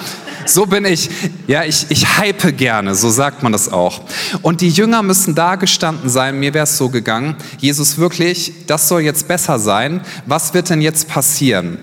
so 0.47 0.67
bin 0.67 0.85
ich. 0.85 1.11
Ja, 1.47 1.65
ich, 1.65 1.87
ich 1.89 2.19
hype 2.19 2.57
gerne, 2.57 2.95
so 2.95 3.11
sagt 3.11 3.43
man 3.43 3.53
das 3.53 3.69
auch. 3.69 4.03
Und 4.43 4.61
die 4.61 4.69
Jünger 4.69 5.03
müssen 5.03 5.35
da 5.35 5.57
gestanden 5.57 6.09
sein, 6.09 6.39
mir 6.39 6.55
wäre 6.55 6.65
es 6.65 6.79
so 6.79 6.89
gegangen, 6.89 7.37
Jesus 7.59 7.99
wirklich, 7.99 8.53
das 8.67 8.89
soll 8.89 9.03
jetzt 9.03 9.29
besser 9.29 9.59
sein. 9.59 10.03
Was 10.27 10.55
wird 10.55 10.71
denn 10.71 10.81
jetzt 10.81 11.09
passieren? 11.09 11.79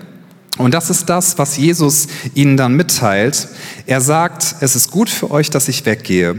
Und 0.58 0.74
das 0.74 0.90
ist 0.90 1.08
das, 1.08 1.38
was 1.38 1.56
Jesus 1.56 2.08
ihnen 2.34 2.56
dann 2.56 2.74
mitteilt. 2.74 3.48
Er 3.86 4.00
sagt, 4.00 4.56
es 4.60 4.74
ist 4.74 4.90
gut 4.90 5.08
für 5.08 5.30
euch, 5.30 5.50
dass 5.50 5.68
ich 5.68 5.86
weggehe. 5.86 6.36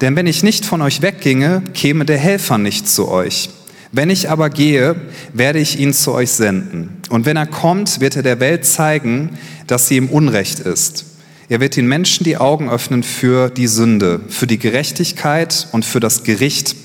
Denn 0.00 0.14
wenn 0.16 0.26
ich 0.26 0.42
nicht 0.42 0.64
von 0.64 0.82
euch 0.82 1.02
wegginge, 1.02 1.62
käme 1.74 2.04
der 2.04 2.18
Helfer 2.18 2.58
nicht 2.58 2.88
zu 2.88 3.08
euch. 3.08 3.50
Wenn 3.90 4.10
ich 4.10 4.28
aber 4.30 4.50
gehe, 4.50 4.96
werde 5.32 5.58
ich 5.58 5.78
ihn 5.78 5.92
zu 5.94 6.12
euch 6.12 6.30
senden. 6.30 7.00
Und 7.08 7.24
wenn 7.26 7.36
er 7.36 7.46
kommt, 7.46 8.00
wird 8.00 8.16
er 8.16 8.22
der 8.22 8.38
Welt 8.38 8.64
zeigen, 8.64 9.38
dass 9.66 9.88
sie 9.88 9.96
im 9.96 10.10
Unrecht 10.10 10.60
ist. 10.60 11.06
Er 11.48 11.60
wird 11.60 11.76
den 11.76 11.88
Menschen 11.88 12.24
die 12.24 12.36
Augen 12.36 12.68
öffnen 12.68 13.02
für 13.02 13.48
die 13.48 13.66
Sünde, 13.66 14.20
für 14.28 14.46
die 14.46 14.58
Gerechtigkeit 14.58 15.68
und 15.72 15.86
für 15.86 16.00
das 16.00 16.22
Gericht. 16.22 16.76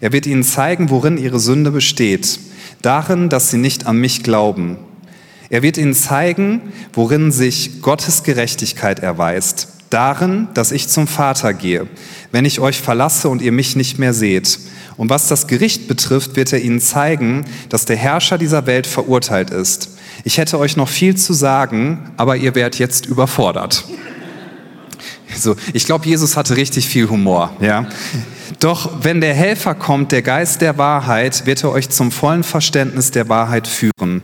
Er 0.00 0.12
wird 0.12 0.26
ihnen 0.26 0.42
zeigen, 0.42 0.88
worin 0.88 1.18
ihre 1.18 1.38
Sünde 1.38 1.70
besteht, 1.70 2.40
darin, 2.80 3.28
dass 3.28 3.50
sie 3.50 3.58
nicht 3.58 3.86
an 3.86 3.98
mich 3.98 4.22
glauben. 4.22 4.78
Er 5.50 5.62
wird 5.62 5.76
ihnen 5.76 5.94
zeigen, 5.94 6.72
worin 6.94 7.30
sich 7.32 7.82
Gottes 7.82 8.22
Gerechtigkeit 8.22 9.00
erweist, 9.00 9.68
darin, 9.90 10.48
dass 10.54 10.72
ich 10.72 10.88
zum 10.88 11.06
Vater 11.06 11.54
gehe, 11.54 11.86
wenn 12.32 12.44
ich 12.44 12.60
euch 12.60 12.80
verlasse 12.80 13.28
und 13.28 13.42
ihr 13.42 13.52
mich 13.52 13.76
nicht 13.76 13.98
mehr 13.98 14.12
seht. 14.12 14.58
Und 14.96 15.10
was 15.10 15.28
das 15.28 15.46
Gericht 15.46 15.88
betrifft, 15.88 16.36
wird 16.36 16.52
er 16.52 16.60
ihnen 16.60 16.80
zeigen, 16.80 17.44
dass 17.68 17.84
der 17.84 17.96
Herrscher 17.96 18.36
dieser 18.36 18.66
Welt 18.66 18.86
verurteilt 18.86 19.50
ist. 19.50 19.90
Ich 20.24 20.38
hätte 20.38 20.58
euch 20.58 20.76
noch 20.76 20.88
viel 20.88 21.16
zu 21.16 21.32
sagen, 21.32 22.10
aber 22.16 22.36
ihr 22.36 22.54
werdet 22.54 22.78
jetzt 22.78 23.06
überfordert. 23.06 23.84
So, 25.36 25.56
ich 25.72 25.84
glaube, 25.86 26.06
Jesus 26.06 26.36
hatte 26.36 26.56
richtig 26.56 26.88
viel 26.88 27.08
Humor. 27.08 27.52
Ja? 27.60 27.86
Doch 28.60 28.90
wenn 29.02 29.20
der 29.20 29.34
Helfer 29.34 29.74
kommt, 29.74 30.10
der 30.10 30.22
Geist 30.22 30.62
der 30.62 30.78
Wahrheit, 30.78 31.46
wird 31.46 31.62
er 31.62 31.70
euch 31.70 31.90
zum 31.90 32.10
vollen 32.10 32.42
Verständnis 32.42 33.10
der 33.10 33.28
Wahrheit 33.28 33.68
führen. 33.68 34.22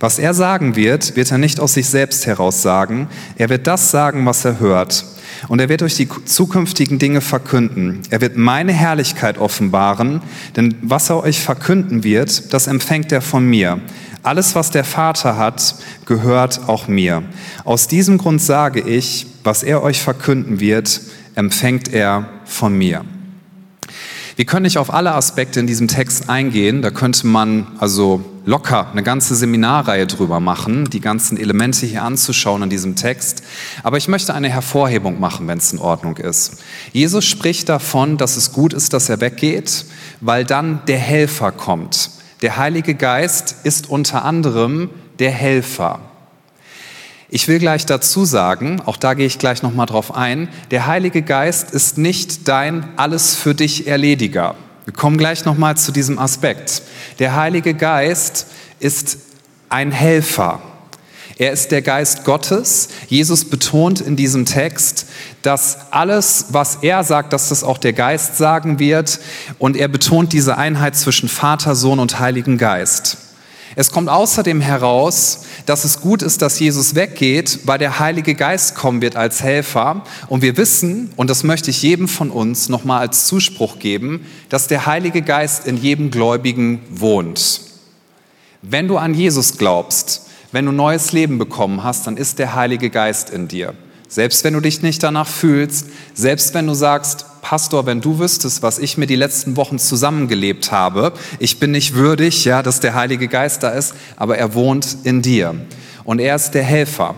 Was 0.00 0.18
er 0.18 0.34
sagen 0.34 0.76
wird, 0.76 1.16
wird 1.16 1.30
er 1.30 1.38
nicht 1.38 1.60
aus 1.60 1.74
sich 1.74 1.88
selbst 1.88 2.26
heraus 2.26 2.62
sagen. 2.62 3.08
Er 3.36 3.48
wird 3.48 3.66
das 3.66 3.90
sagen, 3.90 4.24
was 4.26 4.44
er 4.44 4.60
hört. 4.60 5.04
Und 5.48 5.60
er 5.60 5.68
wird 5.68 5.82
euch 5.82 5.94
die 5.94 6.08
zukünftigen 6.24 6.98
Dinge 6.98 7.20
verkünden. 7.20 8.00
Er 8.10 8.20
wird 8.20 8.36
meine 8.36 8.72
Herrlichkeit 8.72 9.38
offenbaren, 9.38 10.22
denn 10.56 10.74
was 10.82 11.10
er 11.10 11.22
euch 11.22 11.40
verkünden 11.40 12.04
wird, 12.04 12.52
das 12.52 12.66
empfängt 12.66 13.12
er 13.12 13.20
von 13.20 13.44
mir. 13.44 13.80
Alles, 14.22 14.54
was 14.54 14.70
der 14.70 14.84
Vater 14.84 15.36
hat, 15.36 15.76
gehört 16.04 16.68
auch 16.68 16.88
mir. 16.88 17.22
Aus 17.64 17.86
diesem 17.86 18.18
Grund 18.18 18.42
sage 18.42 18.80
ich, 18.80 19.26
was 19.44 19.62
er 19.62 19.82
euch 19.82 20.00
verkünden 20.00 20.58
wird, 20.58 21.00
empfängt 21.36 21.92
er 21.92 22.28
von 22.44 22.76
mir. 22.76 23.04
Wir 24.34 24.44
können 24.44 24.64
nicht 24.64 24.78
auf 24.78 24.92
alle 24.92 25.14
Aspekte 25.14 25.60
in 25.60 25.66
diesem 25.66 25.86
Text 25.88 26.28
eingehen. 26.28 26.82
Da 26.82 26.90
könnte 26.90 27.26
man 27.26 27.68
also 27.78 28.24
locker 28.46 28.90
eine 28.92 29.02
ganze 29.02 29.34
Seminarreihe 29.34 30.06
drüber 30.06 30.40
machen, 30.40 30.88
die 30.88 31.00
ganzen 31.00 31.36
Elemente 31.36 31.84
hier 31.84 32.04
anzuschauen 32.04 32.62
in 32.62 32.70
diesem 32.70 32.94
Text. 32.96 33.42
Aber 33.82 33.98
ich 33.98 34.08
möchte 34.08 34.32
eine 34.32 34.48
Hervorhebung 34.48 35.20
machen, 35.20 35.46
wenn 35.48 35.58
es 35.58 35.72
in 35.72 35.80
Ordnung 35.80 36.16
ist. 36.16 36.62
Jesus 36.92 37.26
spricht 37.26 37.68
davon, 37.68 38.16
dass 38.16 38.36
es 38.36 38.52
gut 38.52 38.72
ist, 38.72 38.92
dass 38.92 39.08
er 39.08 39.20
weggeht, 39.20 39.84
weil 40.20 40.44
dann 40.44 40.80
der 40.86 40.98
Helfer 40.98 41.52
kommt. 41.52 42.10
Der 42.40 42.56
Heilige 42.56 42.94
Geist 42.94 43.56
ist 43.64 43.90
unter 43.90 44.24
anderem 44.24 44.90
der 45.18 45.32
Helfer. 45.32 46.00
Ich 47.28 47.48
will 47.48 47.58
gleich 47.58 47.84
dazu 47.84 48.24
sagen, 48.24 48.80
auch 48.86 48.96
da 48.96 49.14
gehe 49.14 49.26
ich 49.26 49.40
gleich 49.40 49.62
noch 49.62 49.74
mal 49.74 49.86
drauf 49.86 50.14
ein, 50.14 50.48
der 50.70 50.86
Heilige 50.86 51.22
Geist 51.22 51.72
ist 51.72 51.98
nicht 51.98 52.46
dein 52.46 52.86
alles 52.96 53.34
für 53.34 53.54
dich 53.54 53.88
Erlediger. 53.88 54.54
Wir 54.86 54.94
kommen 54.94 55.18
gleich 55.18 55.44
noch 55.44 55.58
mal 55.58 55.76
zu 55.76 55.90
diesem 55.90 56.16
Aspekt. 56.16 56.80
Der 57.18 57.34
Heilige 57.34 57.74
Geist 57.74 58.46
ist 58.78 59.18
ein 59.68 59.90
Helfer. 59.90 60.62
Er 61.38 61.50
ist 61.50 61.72
der 61.72 61.82
Geist 61.82 62.22
Gottes. 62.22 62.88
Jesus 63.08 63.44
betont 63.44 64.00
in 64.00 64.14
diesem 64.14 64.46
Text, 64.46 65.06
dass 65.42 65.90
alles, 65.90 66.46
was 66.50 66.78
er 66.82 67.02
sagt, 67.02 67.32
dass 67.32 67.48
das 67.48 67.64
auch 67.64 67.78
der 67.78 67.94
Geist 67.94 68.38
sagen 68.38 68.78
wird. 68.78 69.18
Und 69.58 69.76
er 69.76 69.88
betont 69.88 70.32
diese 70.32 70.56
Einheit 70.56 70.94
zwischen 70.94 71.28
Vater, 71.28 71.74
Sohn 71.74 71.98
und 71.98 72.20
Heiligen 72.20 72.56
Geist. 72.56 73.18
Es 73.78 73.90
kommt 73.90 74.08
außerdem 74.08 74.62
heraus, 74.62 75.42
dass 75.66 75.84
es 75.84 76.00
gut 76.00 76.22
ist, 76.22 76.40
dass 76.40 76.58
Jesus 76.58 76.94
weggeht, 76.94 77.60
weil 77.66 77.78
der 77.78 77.98
Heilige 77.98 78.34
Geist 78.34 78.74
kommen 78.74 79.02
wird 79.02 79.16
als 79.16 79.42
Helfer. 79.42 80.02
Und 80.28 80.40
wir 80.40 80.56
wissen, 80.56 81.12
und 81.16 81.28
das 81.28 81.44
möchte 81.44 81.70
ich 81.70 81.82
jedem 81.82 82.08
von 82.08 82.30
uns 82.30 82.70
nochmal 82.70 83.00
als 83.00 83.26
Zuspruch 83.26 83.78
geben, 83.78 84.24
dass 84.48 84.66
der 84.66 84.86
Heilige 84.86 85.20
Geist 85.20 85.66
in 85.66 85.76
jedem 85.76 86.10
Gläubigen 86.10 86.80
wohnt. 86.88 87.60
Wenn 88.62 88.88
du 88.88 88.96
an 88.96 89.12
Jesus 89.12 89.58
glaubst, 89.58 90.22
wenn 90.52 90.64
du 90.64 90.72
neues 90.72 91.12
Leben 91.12 91.36
bekommen 91.36 91.84
hast, 91.84 92.06
dann 92.06 92.16
ist 92.16 92.38
der 92.38 92.54
Heilige 92.54 92.88
Geist 92.88 93.28
in 93.28 93.46
dir. 93.46 93.74
Selbst 94.08 94.42
wenn 94.42 94.54
du 94.54 94.60
dich 94.60 94.80
nicht 94.80 95.02
danach 95.02 95.28
fühlst, 95.28 95.88
selbst 96.14 96.54
wenn 96.54 96.66
du 96.66 96.72
sagst, 96.72 97.26
Pastor, 97.48 97.86
wenn 97.86 98.00
du 98.00 98.18
wüsstest, 98.18 98.64
was 98.64 98.80
ich 98.80 98.98
mir 98.98 99.06
die 99.06 99.14
letzten 99.14 99.56
Wochen 99.56 99.78
zusammengelebt 99.78 100.72
habe, 100.72 101.12
ich 101.38 101.60
bin 101.60 101.70
nicht 101.70 101.94
würdig, 101.94 102.44
ja, 102.44 102.60
dass 102.60 102.80
der 102.80 102.94
Heilige 102.94 103.28
Geist 103.28 103.62
da 103.62 103.68
ist, 103.68 103.94
aber 104.16 104.36
er 104.36 104.54
wohnt 104.54 104.96
in 105.04 105.22
dir. 105.22 105.54
Und 106.02 106.18
er 106.18 106.34
ist 106.34 106.54
der 106.54 106.64
Helfer. 106.64 107.14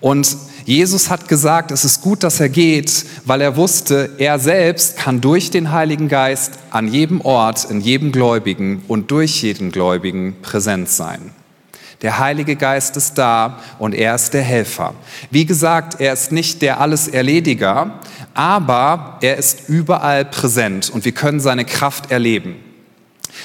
Und 0.00 0.36
Jesus 0.64 1.08
hat 1.08 1.28
gesagt, 1.28 1.70
es 1.70 1.84
ist 1.84 2.02
gut, 2.02 2.24
dass 2.24 2.40
er 2.40 2.48
geht, 2.48 3.06
weil 3.26 3.40
er 3.42 3.54
wusste, 3.54 4.10
er 4.18 4.40
selbst 4.40 4.96
kann 4.96 5.20
durch 5.20 5.52
den 5.52 5.70
Heiligen 5.70 6.08
Geist 6.08 6.54
an 6.70 6.88
jedem 6.88 7.20
Ort, 7.20 7.70
in 7.70 7.80
jedem 7.80 8.10
Gläubigen 8.10 8.82
und 8.88 9.12
durch 9.12 9.40
jeden 9.44 9.70
Gläubigen 9.70 10.34
präsent 10.42 10.88
sein. 10.88 11.30
Der 12.02 12.18
Heilige 12.18 12.56
Geist 12.56 12.96
ist 12.96 13.18
da 13.18 13.58
und 13.78 13.94
er 13.94 14.14
ist 14.14 14.32
der 14.32 14.42
Helfer. 14.42 14.94
Wie 15.30 15.44
gesagt, 15.44 16.00
er 16.00 16.14
ist 16.14 16.32
nicht 16.32 16.62
der 16.62 16.80
Alles-Erlediger, 16.80 18.00
aber 18.32 19.18
er 19.20 19.36
ist 19.36 19.68
überall 19.68 20.24
präsent 20.24 20.90
und 20.90 21.04
wir 21.04 21.12
können 21.12 21.40
seine 21.40 21.66
Kraft 21.66 22.10
erleben. 22.10 22.56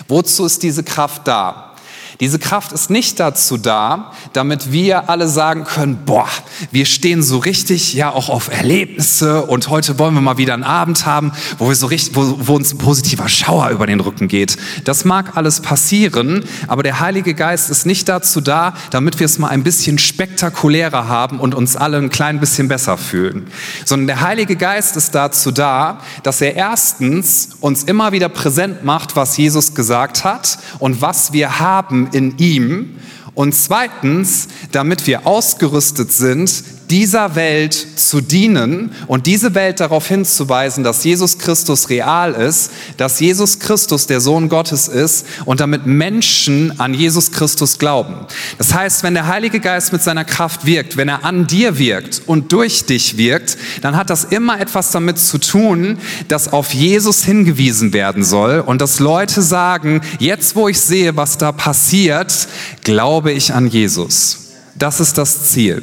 Wozu 0.07 0.45
ist 0.45 0.63
diese 0.63 0.83
Kraft 0.83 1.27
da? 1.27 1.74
Diese 2.19 2.39
Kraft 2.39 2.71
ist 2.71 2.89
nicht 2.89 3.19
dazu 3.19 3.57
da, 3.57 4.11
damit 4.33 4.71
wir 4.71 5.09
alle 5.09 5.27
sagen 5.27 5.65
können, 5.65 5.99
boah, 6.05 6.27
wir 6.71 6.85
stehen 6.85 7.21
so 7.21 7.39
richtig 7.39 7.93
ja 7.93 8.11
auch 8.11 8.29
auf 8.29 8.49
Erlebnisse 8.49 9.43
und 9.43 9.69
heute 9.69 9.99
wollen 9.99 10.13
wir 10.13 10.21
mal 10.21 10.37
wieder 10.37 10.53
einen 10.53 10.63
Abend 10.63 11.05
haben, 11.05 11.33
wo 11.57 11.67
wir 11.67 11.75
so 11.75 11.87
richtig, 11.87 12.15
wo, 12.15 12.35
wo 12.47 12.55
uns 12.55 12.73
ein 12.73 12.77
positiver 12.77 13.27
Schauer 13.27 13.69
über 13.69 13.85
den 13.85 13.99
Rücken 13.99 14.27
geht. 14.27 14.57
Das 14.85 15.03
mag 15.03 15.35
alles 15.35 15.59
passieren, 15.59 16.45
aber 16.67 16.83
der 16.83 17.01
Heilige 17.01 17.33
Geist 17.33 17.69
ist 17.69 17.85
nicht 17.85 18.07
dazu 18.07 18.39
da, 18.39 18.73
damit 18.91 19.19
wir 19.19 19.25
es 19.25 19.37
mal 19.37 19.49
ein 19.49 19.63
bisschen 19.63 19.97
spektakulärer 19.97 21.07
haben 21.09 21.39
und 21.39 21.53
uns 21.53 21.75
alle 21.75 21.97
ein 21.97 22.09
klein 22.09 22.39
bisschen 22.39 22.69
besser 22.69 22.97
fühlen, 22.97 23.47
sondern 23.83 24.07
der 24.07 24.21
Heilige 24.21 24.55
Geist 24.55 24.95
ist 24.95 25.13
dazu 25.15 25.51
da, 25.51 25.99
dass 26.23 26.39
er 26.39 26.55
erstens 26.55 27.49
uns 27.59 27.83
immer 27.83 28.13
wieder 28.13 28.29
präsent 28.29 28.85
macht, 28.85 29.15
was 29.17 29.35
Jesus 29.35 29.75
gesagt 29.75 30.23
hat 30.23 30.59
und 30.79 31.01
was 31.01 31.33
wir 31.33 31.59
haben 31.59 32.04
in 32.13 32.37
ihm. 32.37 32.95
Und 33.33 33.53
zweitens, 33.53 34.47
damit 34.71 35.07
wir 35.07 35.27
ausgerüstet 35.27 36.11
sind, 36.11 36.63
dieser 36.89 37.35
Welt 37.35 37.73
zu 37.95 38.21
dienen 38.21 38.91
und 39.07 39.25
diese 39.25 39.55
Welt 39.55 39.79
darauf 39.79 40.07
hinzuweisen, 40.07 40.83
dass 40.83 41.03
Jesus 41.03 41.37
Christus 41.37 41.89
real 41.89 42.33
ist, 42.33 42.71
dass 42.97 43.19
Jesus 43.19 43.59
Christus 43.59 44.07
der 44.07 44.21
Sohn 44.21 44.49
Gottes 44.49 44.87
ist 44.87 45.25
und 45.45 45.59
damit 45.59 45.85
Menschen 45.85 46.79
an 46.79 46.93
Jesus 46.93 47.31
Christus 47.31 47.79
glauben. 47.79 48.15
Das 48.57 48.73
heißt, 48.73 49.03
wenn 49.03 49.13
der 49.13 49.27
Heilige 49.27 49.59
Geist 49.59 49.93
mit 49.93 50.01
seiner 50.01 50.25
Kraft 50.25 50.65
wirkt, 50.65 50.97
wenn 50.97 51.09
er 51.09 51.25
an 51.25 51.47
dir 51.47 51.79
wirkt 51.79 52.21
und 52.25 52.51
durch 52.51 52.85
dich 52.85 53.17
wirkt, 53.17 53.57
dann 53.81 53.95
hat 53.95 54.09
das 54.09 54.23
immer 54.25 54.59
etwas 54.59 54.91
damit 54.91 55.17
zu 55.17 55.37
tun, 55.37 55.97
dass 56.27 56.51
auf 56.51 56.73
Jesus 56.73 57.23
hingewiesen 57.23 57.93
werden 57.93 58.23
soll 58.23 58.59
und 58.59 58.81
dass 58.81 58.99
Leute 58.99 59.41
sagen, 59.41 60.01
jetzt 60.19 60.55
wo 60.55 60.67
ich 60.67 60.79
sehe, 60.79 61.15
was 61.17 61.37
da 61.37 61.51
passiert, 61.51 62.47
glaube 62.83 63.31
ich 63.31 63.53
an 63.53 63.67
Jesus. 63.67 64.53
Das 64.75 64.99
ist 64.99 65.17
das 65.17 65.51
Ziel. 65.51 65.81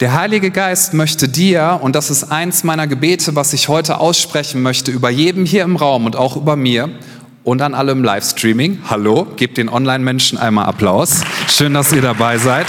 Der 0.00 0.14
Heilige 0.14 0.50
Geist 0.50 0.94
möchte 0.94 1.28
dir, 1.28 1.78
und 1.82 1.94
das 1.94 2.08
ist 2.08 2.32
eins 2.32 2.64
meiner 2.64 2.86
Gebete, 2.86 3.36
was 3.36 3.52
ich 3.52 3.68
heute 3.68 4.00
aussprechen 4.00 4.62
möchte, 4.62 4.90
über 4.90 5.10
jedem 5.10 5.44
hier 5.44 5.62
im 5.62 5.76
Raum 5.76 6.06
und 6.06 6.16
auch 6.16 6.36
über 6.36 6.56
mir 6.56 6.88
und 7.44 7.60
an 7.60 7.74
allem 7.74 8.02
Livestreaming. 8.02 8.78
Hallo, 8.88 9.26
gebt 9.36 9.58
den 9.58 9.68
Online-Menschen 9.68 10.38
einmal 10.38 10.64
Applaus. 10.64 11.20
Schön, 11.48 11.74
dass 11.74 11.92
ihr 11.92 12.00
dabei 12.00 12.38
seid. 12.38 12.66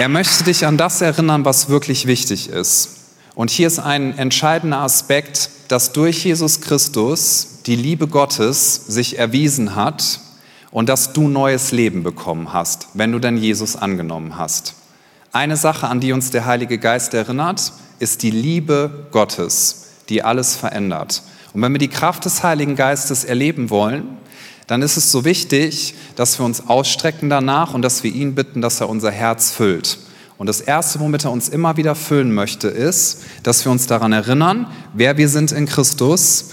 Er 0.00 0.08
möchte 0.08 0.42
dich 0.42 0.66
an 0.66 0.76
das 0.76 1.00
erinnern, 1.00 1.44
was 1.44 1.68
wirklich 1.68 2.08
wichtig 2.08 2.48
ist. 2.48 2.96
Und 3.36 3.50
hier 3.50 3.68
ist 3.68 3.78
ein 3.78 4.18
entscheidender 4.18 4.78
Aspekt, 4.78 5.48
dass 5.68 5.92
durch 5.92 6.24
Jesus 6.24 6.60
Christus 6.60 7.60
die 7.66 7.76
Liebe 7.76 8.08
Gottes 8.08 8.74
sich 8.88 9.16
erwiesen 9.16 9.76
hat 9.76 10.18
und 10.70 10.88
dass 10.88 11.12
du 11.12 11.28
neues 11.28 11.72
Leben 11.72 12.02
bekommen 12.02 12.52
hast, 12.52 12.88
wenn 12.94 13.12
du 13.12 13.18
denn 13.18 13.36
Jesus 13.36 13.76
angenommen 13.76 14.36
hast. 14.36 14.74
Eine 15.32 15.56
Sache, 15.56 15.88
an 15.88 16.00
die 16.00 16.12
uns 16.12 16.30
der 16.30 16.46
Heilige 16.46 16.78
Geist 16.78 17.14
erinnert, 17.14 17.72
ist 17.98 18.22
die 18.22 18.30
Liebe 18.30 19.06
Gottes, 19.12 19.86
die 20.08 20.22
alles 20.22 20.56
verändert. 20.56 21.22
Und 21.52 21.62
wenn 21.62 21.72
wir 21.72 21.78
die 21.78 21.88
Kraft 21.88 22.24
des 22.24 22.42
Heiligen 22.42 22.76
Geistes 22.76 23.24
erleben 23.24 23.70
wollen, 23.70 24.18
dann 24.66 24.82
ist 24.82 24.96
es 24.96 25.10
so 25.10 25.24
wichtig, 25.24 25.94
dass 26.14 26.38
wir 26.38 26.46
uns 26.46 26.68
ausstrecken 26.68 27.28
danach 27.28 27.74
und 27.74 27.82
dass 27.82 28.04
wir 28.04 28.12
ihn 28.12 28.34
bitten, 28.34 28.60
dass 28.60 28.80
er 28.80 28.88
unser 28.88 29.10
Herz 29.10 29.50
füllt. 29.50 29.98
Und 30.38 30.46
das 30.46 30.60
Erste, 30.60 31.00
womit 31.00 31.24
er 31.24 31.32
uns 31.32 31.48
immer 31.48 31.76
wieder 31.76 31.94
füllen 31.94 32.32
möchte, 32.32 32.68
ist, 32.68 33.22
dass 33.42 33.64
wir 33.64 33.72
uns 33.72 33.86
daran 33.86 34.12
erinnern, 34.12 34.66
wer 34.94 35.16
wir 35.16 35.28
sind 35.28 35.52
in 35.52 35.66
Christus, 35.66 36.50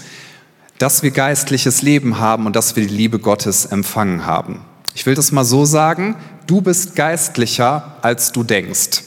dass 0.78 1.02
wir 1.02 1.10
geistliches 1.10 1.82
Leben 1.82 2.18
haben 2.18 2.46
und 2.46 2.56
dass 2.56 2.76
wir 2.76 2.86
die 2.86 2.94
Liebe 2.94 3.18
Gottes 3.18 3.66
empfangen 3.66 4.26
haben. 4.26 4.60
Ich 4.94 5.06
will 5.06 5.14
das 5.14 5.32
mal 5.32 5.44
so 5.44 5.64
sagen, 5.64 6.16
du 6.46 6.60
bist 6.60 6.96
geistlicher, 6.96 7.96
als 8.02 8.32
du 8.32 8.42
denkst. 8.42 9.02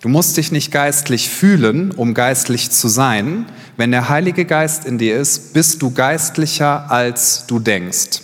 Du 0.00 0.08
musst 0.08 0.38
dich 0.38 0.50
nicht 0.50 0.72
geistlich 0.72 1.28
fühlen, 1.28 1.90
um 1.90 2.14
geistlich 2.14 2.70
zu 2.70 2.88
sein. 2.88 3.46
Wenn 3.76 3.90
der 3.90 4.08
Heilige 4.08 4.46
Geist 4.46 4.86
in 4.86 4.96
dir 4.96 5.18
ist, 5.18 5.52
bist 5.52 5.82
du 5.82 5.90
geistlicher, 5.90 6.90
als 6.90 7.44
du 7.46 7.58
denkst. 7.58 8.22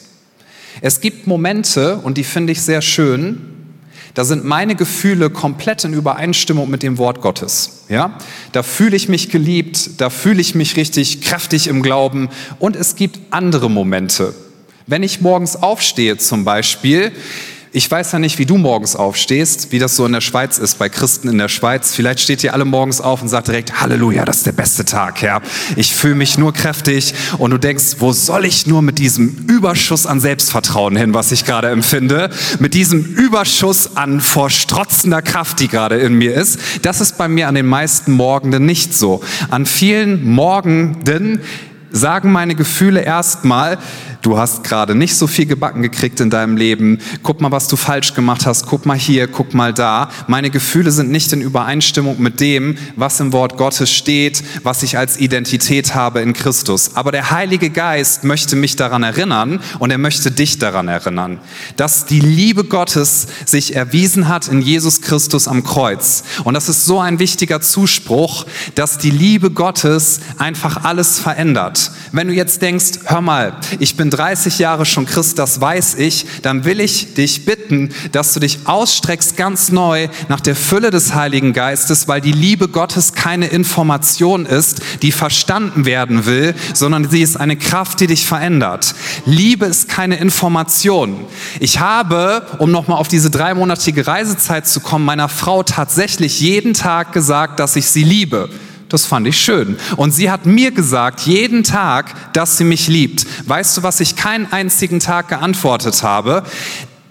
Es 0.81 1.01
gibt 1.01 1.27
Momente, 1.27 1.99
und 1.99 2.17
die 2.17 2.25
finde 2.25 2.53
ich 2.53 2.63
sehr 2.63 2.81
schön, 2.81 3.56
da 4.17 4.25
sind 4.25 4.47
meine 4.47 4.77
Gefühle 4.77 5.29
komplett 5.29 5.85
in 5.85 5.93
Übereinstimmung 5.93 6.71
mit 6.71 6.83
dem 6.83 6.97
Wort 6.97 7.21
Gottes. 7.21 7.85
Ja? 7.91 8.17
Da 8.53 8.63
fühle 8.63 8.97
ich 8.97 9.11
mich 9.11 9.29
geliebt, 9.29 10.01
da 10.01 10.09
fühle 10.09 10.41
ich 10.41 10.55
mich 10.55 10.77
richtig 10.77 11.21
kräftig 11.21 11.67
im 11.67 11.83
Glauben 11.83 12.31
und 12.59 12.77
es 12.77 12.97
gibt 12.97 13.21
andere 13.29 13.69
Momente. 13.69 14.35
Wenn 14.87 15.03
ich 15.03 15.21
morgens 15.21 15.57
aufstehe 15.57 16.17
zum 16.17 16.47
Beispiel, 16.47 17.13
ich 17.77 17.91
weiß 17.91 18.13
ja 18.13 18.19
nicht, 18.19 18.39
wie 18.39 18.47
du 18.47 18.57
morgens 18.57 18.97
aufstehst, 18.97 19.71
wie 19.71 19.79
das 19.79 19.97
so 19.97 20.07
in 20.07 20.13
der 20.13 20.23
Schweiz 20.23 20.57
ist, 20.57 20.79
bei 20.79 20.89
Christen 20.89 21.29
in 21.29 21.37
der 21.37 21.51
Schweiz. 21.51 21.95
Vielleicht 21.95 22.21
steht 22.21 22.43
ihr 22.43 22.55
alle 22.55 22.65
morgens 22.65 23.03
auf 23.03 23.21
und 23.21 23.29
sagt 23.29 23.49
direkt, 23.49 23.83
Halleluja, 23.83 24.25
das 24.25 24.39
ist 24.39 24.47
der 24.47 24.53
beste 24.53 24.87
Tag, 24.87 25.21
Herr. 25.21 25.43
Ich 25.77 25.95
fühle 25.95 26.15
mich 26.15 26.39
nur 26.39 26.55
kräftig 26.55 27.13
und 27.37 27.51
du 27.51 27.59
denkst, 27.59 27.97
wo 27.99 28.13
soll 28.13 28.47
ich 28.47 28.67
nur 28.67 28.81
mit 28.81 28.99
diesem 28.99 29.45
Überschuss 29.47 30.07
an 30.07 30.21
Selbstvertrauen 30.21 30.97
hin, 30.97 31.13
was 31.13 31.33
ich 31.33 31.45
gerade 31.45 31.69
empfinde, 31.69 32.31
mit 32.61 32.73
diesem 32.73 33.05
Überschuss 33.05 33.95
an 33.95 34.23
vorstrotzender 34.23 35.21
Kraft, 35.21 35.61
die 35.61 35.69
gerade 35.69 35.99
in 35.99 36.15
mir 36.15 36.33
ist. 36.33 36.59
Das 36.81 37.03
ist 37.03 37.19
bei 37.19 37.29
mir 37.29 37.47
an 37.47 37.57
den 37.57 37.67
meisten 37.67 38.13
Morgenden 38.13 38.65
nicht 38.65 38.95
so. 38.95 39.23
An 39.51 39.67
vielen 39.67 40.25
Morgenden 40.25 41.43
sagen 41.91 42.33
meine 42.33 42.55
Gefühle 42.55 43.03
erstmal, 43.03 43.79
du 44.27 44.37
hast 44.37 44.65
gerade 44.65 44.97
nicht 44.97 45.15
so 45.15 45.29
viel 45.29 45.47
gebacken 45.47 45.83
gekriegt 45.83 46.19
in 46.19 46.31
deinem 46.31 46.57
Leben, 46.57 46.99
guck 47.23 47.41
mal, 47.41 47.53
was 47.53 47.69
du 47.69 47.77
falsch 47.77 48.13
gemacht 48.13 48.45
hast, 48.45 48.67
guck 48.67 48.85
mal 48.85 48.99
hier, 48.99 49.29
guck 49.29 49.55
mal 49.55 49.73
da. 49.73 50.11
Meine 50.27 50.51
Gefühle 50.51 50.91
sind 50.91 51.13
nicht 51.13 51.33
in 51.33 51.41
Übereinstimmung 51.41 52.21
mit 52.21 52.41
dem, 52.41 52.77
was 52.97 53.21
im 53.21 53.33
Wort 53.33 53.57
Gottes 53.57 53.89
steht, 53.93 54.43
was 54.65 54.83
ich 54.83 54.99
als 54.99 55.21
Identität 55.21 55.95
habe 55.95 56.23
in 56.23 56.33
Christus. 56.33 56.97
Aber 56.97 57.13
der 57.13 57.31
Heilige 57.31 57.71
Geist 57.71 58.25
möchte 58.25 58.57
mich 58.57 58.75
daran 58.75 59.05
erinnern 59.05 59.61
und 59.79 59.93
er 59.93 59.99
möchte 59.99 60.33
dich 60.33 60.59
daran 60.59 60.89
erinnern, 60.89 61.39
dass 61.77 62.07
die 62.07 62.21
Liebe 62.21 62.65
Gottes 62.65 63.29
sich 63.45 63.77
erwiesen 63.77 64.27
hat 64.27 64.49
in 64.49 64.61
Jesus 64.61 65.03
Christus 65.03 65.47
am 65.47 65.63
Kreuz. 65.63 66.25
Und 66.43 66.55
das 66.55 66.69
ist 66.69 66.85
so 66.85 66.99
ein 66.99 67.21
wichtiger 67.21 67.61
Zuspruch, 67.61 68.45
dass 68.75 68.99
die 68.99 69.11
Liebe 69.11 69.53
Gottes 69.53 70.19
einfach 70.37 70.83
alles 70.83 71.21
verändert. 71.21 71.93
Wenn 72.11 72.27
du 72.27 72.35
jetzt 72.35 72.61
denkst, 72.61 72.99
hör 73.05 73.21
mal, 73.21 73.61
ich 73.79 73.97
bin 73.97 74.11
30 74.17 74.59
Jahre 74.59 74.87
schon 74.87 75.07
Christ, 75.07 75.39
das 75.39 75.61
weiß 75.61 75.97
ich, 75.97 76.27
dann 76.43 76.65
will 76.65 76.81
ich 76.81 77.15
dich 77.15 77.45
bitten, 77.45 77.91
dass 78.13 78.33
du 78.33 78.41
dich 78.41 78.61
ausstreckst 78.65 79.37
ganz 79.37 79.71
neu 79.71 80.09
nach 80.29 80.41
der 80.41 80.57
Fülle 80.57 80.91
des 80.91 81.15
Heiligen 81.15 81.53
Geistes, 81.53 82.09
weil 82.09 82.21
die 82.21 82.33
Liebe 82.33 82.69
Gottes 82.69 83.13
keine 83.13 83.47
Information 83.47 84.47
ist, 84.47 84.81
die 85.03 85.13
verstanden 85.13 85.85
werden 85.85 86.27
will, 86.27 86.55
sondern 86.75 87.09
sie 87.09 87.23
ist 87.23 87.39
eine 87.39 87.57
Kraft, 87.57 88.01
die 88.01 88.07
dich 88.07 88.27
verändert. 88.27 88.95
Liebe 89.25 89.67
ist 89.67 89.89
keine 89.89 90.17
Information. 90.17 91.25
Ich 91.61 91.81
habe, 91.81 92.47
um 92.59 92.71
nochmal 92.71 92.99
auf 92.99 93.09
diese 93.09 93.31
dreimonatige 93.31 94.07
Reisezeit 94.07 94.67
zu 94.67 94.81
kommen, 94.81 95.05
meiner 95.05 95.29
Frau 95.29 95.63
tatsächlich 95.63 96.41
jeden 96.41 96.75
Tag 96.75 97.13
gesagt, 97.13 97.61
dass 97.61 97.77
ich 97.77 97.87
sie 97.87 98.05
liebe. 98.05 98.49
Das 98.89 99.05
fand 99.05 99.27
ich 99.27 99.41
schön. 99.41 99.77
Und 99.97 100.13
sie 100.13 100.31
hat 100.31 100.47
mir 100.47 100.71
gesagt, 100.71 101.21
jeden 101.23 101.65
Tag, 101.65 102.33
dass 102.33 102.57
sie 102.57 102.65
mich 102.65 102.87
liebt. 102.87 103.27
Weißt 103.49 103.77
du, 103.77 103.83
was 103.83 104.01
ich 104.01 104.15
keinen 104.15 104.53
einzigen 104.53 105.01
Tag 105.01 105.29
geantwortet 105.29 106.03
habe? 106.03 106.45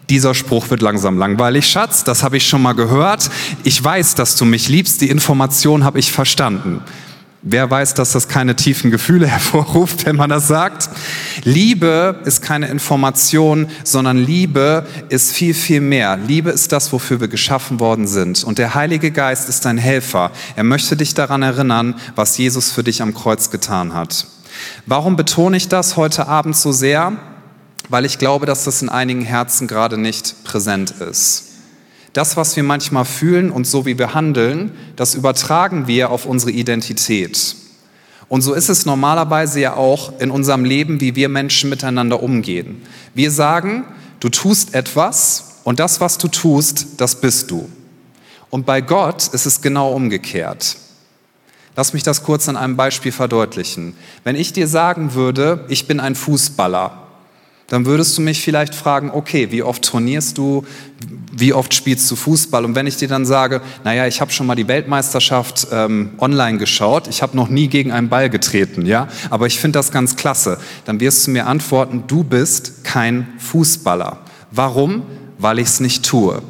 Dieser 0.10 0.34
Spruch 0.36 0.70
wird 0.70 0.82
langsam 0.82 1.18
langweilig, 1.18 1.68
Schatz. 1.68 2.04
Das 2.04 2.24
habe 2.24 2.38
ich 2.38 2.48
schon 2.48 2.62
mal 2.62 2.74
gehört. 2.74 3.30
Ich 3.64 3.84
weiß, 3.84 4.16
dass 4.16 4.36
du 4.36 4.46
mich 4.46 4.70
liebst. 4.70 5.02
Die 5.02 5.10
Information 5.10 5.84
habe 5.84 6.00
ich 6.00 6.12
verstanden. 6.12 6.82
Wer 7.48 7.70
weiß, 7.70 7.94
dass 7.94 8.12
das 8.12 8.28
keine 8.28 8.56
tiefen 8.56 8.90
Gefühle 8.90 9.28
hervorruft, 9.32 10.08
wenn 10.08 10.16
man 10.16 10.32
das 10.32 10.48
sagt? 10.48 10.90
Liebe 11.44 12.20
ist 12.26 12.42
keine 12.42 12.68
Information, 12.70 13.68
sondern 13.84 14.18
Liebe 14.18 14.88
ist 15.10 15.32
viel, 15.32 15.54
viel 15.54 15.80
mehr. 15.80 16.18
Liebe 16.18 16.50
ist 16.50 16.72
das, 16.72 16.92
wofür 16.92 17.22
wir 17.22 17.28
geschaffen 17.28 17.80
worden 17.80 18.08
sind. 18.08 18.44
Und 18.44 18.58
der 18.58 18.74
Heilige 18.74 19.12
Geist 19.12 19.48
ist 19.48 19.64
dein 19.64 19.78
Helfer. 19.78 20.32
Er 20.56 20.64
möchte 20.64 20.98
dich 20.98 21.14
daran 21.14 21.44
erinnern, 21.44 21.94
was 22.16 22.36
Jesus 22.40 22.72
für 22.72 22.84
dich 22.84 23.04
am 23.04 23.14
Kreuz 23.14 23.52
getan 23.52 23.94
hat. 23.94 24.26
Warum 24.88 25.16
betone 25.16 25.56
ich 25.56 25.68
das 25.68 25.98
heute 25.98 26.28
Abend 26.28 26.58
so 26.58 26.72
sehr? 26.72 27.14
Weil 27.90 28.06
ich 28.06 28.18
glaube, 28.18 28.48
dass 28.48 28.64
das 28.64 28.82
in 28.82 28.90
einigen 28.90 29.22
Herzen 29.22 29.68
gerade 29.68 30.00
nicht 30.00 30.44
präsent 30.46 30.96
ist. 31.00 31.55
Das, 32.16 32.38
was 32.38 32.56
wir 32.56 32.64
manchmal 32.64 33.04
fühlen 33.04 33.52
und 33.52 33.68
so 33.68 33.86
wie 33.86 34.00
wir 34.00 34.14
handeln, 34.14 34.72
das 34.96 35.16
übertragen 35.16 35.86
wir 35.86 36.12
auf 36.12 36.26
unsere 36.26 36.52
Identität. 36.52 37.58
Und 38.30 38.42
so 38.42 38.54
ist 38.54 38.70
es 38.70 38.86
normalerweise 38.86 39.60
ja 39.60 39.74
auch 39.74 40.18
in 40.22 40.32
unserem 40.32 40.64
Leben, 40.64 41.02
wie 41.02 41.18
wir 41.18 41.28
Menschen 41.28 41.70
miteinander 41.70 42.24
umgehen. 42.24 42.82
Wir 43.14 43.32
sagen, 43.32 43.84
du 44.22 44.30
tust 44.30 44.74
etwas 44.74 45.60
und 45.66 45.82
das, 45.82 46.00
was 46.00 46.18
du 46.18 46.30
tust, 46.30 47.02
das 47.02 47.20
bist 47.20 47.52
du. 47.52 47.68
Und 48.50 48.66
bei 48.66 48.80
Gott 48.80 49.28
ist 49.34 49.46
es 49.46 49.60
genau 49.60 49.92
umgekehrt. 49.92 50.78
Lass 51.76 51.92
mich 51.92 52.04
das 52.04 52.24
kurz 52.24 52.48
an 52.48 52.56
einem 52.56 52.78
Beispiel 52.78 53.12
verdeutlichen. 53.12 53.94
Wenn 54.24 54.38
ich 54.38 54.54
dir 54.54 54.70
sagen 54.70 55.16
würde, 55.16 55.66
ich 55.68 55.86
bin 55.86 56.00
ein 56.00 56.16
Fußballer, 56.16 57.05
dann 57.68 57.86
würdest 57.86 58.18
du 58.18 58.22
mich 58.22 58.42
vielleicht 58.42 58.76
fragen, 58.76 59.10
okay, 59.12 59.52
wie 59.52 59.64
oft 59.64 59.84
trainierst 59.84 60.38
du, 60.38 60.66
wie 61.32 61.54
oft 61.54 61.74
spielst 61.74 62.10
du 62.12 62.16
Fußball? 62.16 62.64
Und 62.64 62.76
wenn 62.76 62.88
ich 62.88 62.98
dir 62.98 63.08
dann 63.08 63.26
sage, 63.26 63.62
naja, 63.84 64.06
ich 64.08 64.22
habe 64.22 64.32
schon 64.32 64.48
mal 64.48 64.56
die 64.56 64.68
Weltmeisterschaft 64.68 65.68
ähm, 65.72 66.12
online 66.20 66.58
geschaut, 66.58 67.08
ich 67.08 67.22
habe 67.22 67.36
noch 67.36 67.50
nie 67.50 67.68
gegen 67.68 67.92
einen 67.92 68.10
Ball 68.10 68.30
getreten, 68.30 68.86
ja, 68.86 69.08
aber 69.30 69.48
ich 69.48 69.60
finde 69.60 69.80
das 69.80 69.92
ganz 69.92 70.16
klasse, 70.16 70.60
dann 70.86 71.00
wirst 71.00 71.26
du 71.26 71.32
mir 71.32 71.48
antworten, 71.48 72.04
du 72.08 72.24
bist 72.24 72.84
kein 72.84 73.28
Fußballer. 73.40 74.20
Warum? 74.52 75.04
Weil 75.38 75.60
ich 75.60 75.68
es 75.68 75.80
nicht 75.80 76.06
tue. 76.06 76.42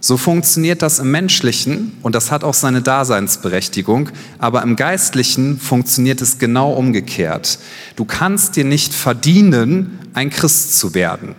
So 0.00 0.16
funktioniert 0.16 0.80
das 0.80 0.98
im 0.98 1.10
menschlichen 1.10 1.92
und 2.02 2.14
das 2.14 2.30
hat 2.30 2.42
auch 2.42 2.54
seine 2.54 2.80
Daseinsberechtigung, 2.80 4.08
aber 4.38 4.62
im 4.62 4.76
geistlichen 4.76 5.58
funktioniert 5.58 6.22
es 6.22 6.38
genau 6.38 6.72
umgekehrt. 6.72 7.58
Du 7.96 8.06
kannst 8.06 8.56
dir 8.56 8.64
nicht 8.64 8.94
verdienen, 8.94 9.98
ein 10.14 10.30
Christ 10.30 10.78
zu 10.78 10.94
werden. 10.94 11.34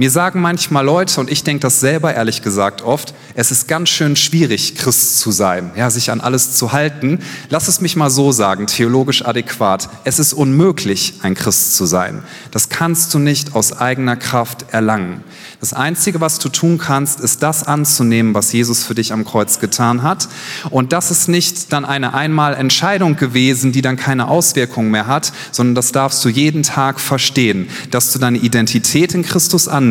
Mir 0.00 0.12
sagen 0.12 0.40
manchmal 0.40 0.84
Leute, 0.84 1.18
und 1.18 1.28
ich 1.28 1.42
denke 1.42 1.62
das 1.62 1.80
selber 1.80 2.14
ehrlich 2.14 2.40
gesagt 2.42 2.82
oft, 2.82 3.14
es 3.34 3.50
ist 3.50 3.66
ganz 3.66 3.88
schön 3.88 4.14
schwierig, 4.14 4.76
Christ 4.76 5.18
zu 5.18 5.32
sein, 5.32 5.72
ja, 5.74 5.90
sich 5.90 6.12
an 6.12 6.20
alles 6.20 6.54
zu 6.54 6.70
halten. 6.70 7.18
Lass 7.48 7.66
es 7.66 7.80
mich 7.80 7.96
mal 7.96 8.08
so 8.08 8.30
sagen, 8.30 8.68
theologisch 8.68 9.26
adäquat. 9.26 9.88
Es 10.04 10.20
ist 10.20 10.34
unmöglich, 10.34 11.14
ein 11.22 11.34
Christ 11.34 11.74
zu 11.74 11.84
sein. 11.84 12.22
Das 12.52 12.68
kannst 12.68 13.12
du 13.12 13.18
nicht 13.18 13.56
aus 13.56 13.72
eigener 13.72 14.14
Kraft 14.14 14.66
erlangen. 14.70 15.24
Das 15.58 15.72
Einzige, 15.72 16.20
was 16.20 16.38
du 16.38 16.48
tun 16.48 16.78
kannst, 16.78 17.18
ist 17.18 17.42
das 17.42 17.64
anzunehmen, 17.64 18.34
was 18.34 18.52
Jesus 18.52 18.84
für 18.84 18.94
dich 18.94 19.12
am 19.12 19.24
Kreuz 19.24 19.58
getan 19.58 20.04
hat. 20.04 20.28
Und 20.70 20.92
das 20.92 21.10
ist 21.10 21.26
nicht 21.26 21.72
dann 21.72 21.84
eine 21.84 22.14
einmal 22.14 22.54
Entscheidung 22.54 23.16
gewesen, 23.16 23.72
die 23.72 23.82
dann 23.82 23.96
keine 23.96 24.28
Auswirkungen 24.28 24.92
mehr 24.92 25.08
hat, 25.08 25.32
sondern 25.50 25.74
das 25.74 25.90
darfst 25.90 26.24
du 26.24 26.28
jeden 26.28 26.62
Tag 26.62 27.00
verstehen, 27.00 27.68
dass 27.90 28.12
du 28.12 28.20
deine 28.20 28.38
Identität 28.38 29.12
in 29.12 29.24
Christus 29.24 29.66
annimmst. 29.66 29.87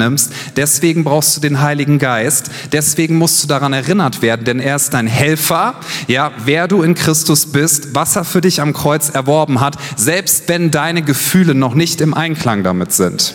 Deswegen 0.56 1.04
brauchst 1.04 1.36
du 1.36 1.42
den 1.42 1.62
Heiligen 1.62 2.00
Geist. 2.00 2.50
Deswegen 2.72 3.18
musst 3.18 3.44
du 3.44 3.48
daran 3.48 3.74
erinnert 3.74 4.22
werden, 4.22 4.46
denn 4.46 4.60
er 4.60 4.76
ist 4.76 4.94
dein 4.94 5.08
Helfer. 5.08 5.76
Ja, 6.08 6.32
wer 6.46 6.68
du 6.68 6.84
in 6.84 6.96
Christus 6.96 7.48
bist, 7.48 7.96
was 7.96 8.16
er 8.16 8.26
für 8.26 8.42
dich 8.42 8.62
am 8.62 8.74
Kreuz 8.74 9.10
erworben 9.10 9.62
hat, 9.62 9.78
selbst 9.96 10.48
wenn 10.48 10.72
deine 10.72 11.02
Gefühle 11.02 11.56
noch 11.56 11.74
nicht 11.74 12.02
im 12.02 12.14
Einklang 12.14 12.64
damit 12.64 12.92
sind. 12.94 13.34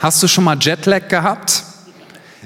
Hast 0.00 0.22
du 0.22 0.28
schon 0.28 0.44
mal 0.44 0.58
Jetlag 0.60 1.08
gehabt? 1.08 1.64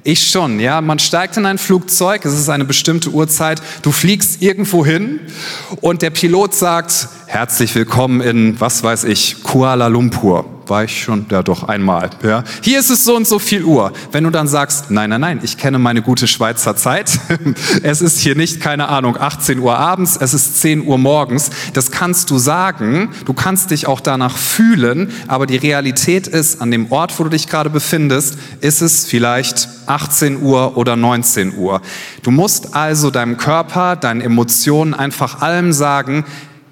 Ich 0.04 0.30
schon, 0.30 0.60
ja. 0.60 0.80
Man 0.80 0.98
steigt 0.98 1.36
in 1.36 1.46
ein 1.46 1.58
Flugzeug, 1.58 2.24
es 2.24 2.34
ist 2.34 2.48
eine 2.48 2.64
bestimmte 2.64 3.10
Uhrzeit, 3.10 3.60
du 3.82 3.90
fliegst 3.90 4.40
irgendwo 4.40 4.86
hin 4.86 5.20
und 5.80 6.02
der 6.02 6.10
Pilot 6.10 6.54
sagt, 6.54 7.08
herzlich 7.26 7.74
willkommen 7.74 8.20
in, 8.20 8.60
was 8.60 8.84
weiß 8.84 9.04
ich, 9.04 9.42
Kuala 9.42 9.88
Lumpur 9.88 10.55
war 10.68 10.84
ich 10.84 11.02
schon, 11.02 11.26
ja 11.30 11.42
doch 11.42 11.64
einmal. 11.64 12.10
Ja. 12.22 12.44
Hier 12.62 12.78
ist 12.78 12.90
es 12.90 13.04
so 13.04 13.16
und 13.16 13.26
so 13.26 13.38
viel 13.38 13.64
Uhr. 13.64 13.92
Wenn 14.12 14.24
du 14.24 14.30
dann 14.30 14.48
sagst, 14.48 14.90
nein, 14.90 15.10
nein, 15.10 15.20
nein, 15.20 15.40
ich 15.42 15.56
kenne 15.56 15.78
meine 15.78 16.02
gute 16.02 16.26
Schweizer 16.26 16.76
Zeit. 16.76 17.18
es 17.82 18.00
ist 18.00 18.18
hier 18.18 18.36
nicht, 18.36 18.60
keine 18.60 18.88
Ahnung, 18.88 19.16
18 19.18 19.58
Uhr 19.58 19.78
abends, 19.78 20.16
es 20.16 20.34
ist 20.34 20.60
10 20.60 20.86
Uhr 20.86 20.98
morgens. 20.98 21.50
Das 21.72 21.90
kannst 21.90 22.30
du 22.30 22.38
sagen. 22.38 23.10
Du 23.24 23.32
kannst 23.32 23.70
dich 23.70 23.86
auch 23.86 24.00
danach 24.00 24.36
fühlen. 24.36 25.10
Aber 25.28 25.46
die 25.46 25.56
Realität 25.56 26.26
ist, 26.26 26.60
an 26.60 26.70
dem 26.70 26.90
Ort, 26.92 27.18
wo 27.18 27.24
du 27.24 27.30
dich 27.30 27.48
gerade 27.48 27.70
befindest, 27.70 28.38
ist 28.60 28.82
es 28.82 29.04
vielleicht 29.06 29.68
18 29.86 30.42
Uhr 30.42 30.76
oder 30.76 30.96
19 30.96 31.56
Uhr. 31.56 31.80
Du 32.22 32.30
musst 32.30 32.74
also 32.74 33.10
deinem 33.10 33.36
Körper, 33.36 33.96
deinen 33.96 34.20
Emotionen 34.20 34.94
einfach 34.94 35.42
allem 35.42 35.72
sagen, 35.72 36.24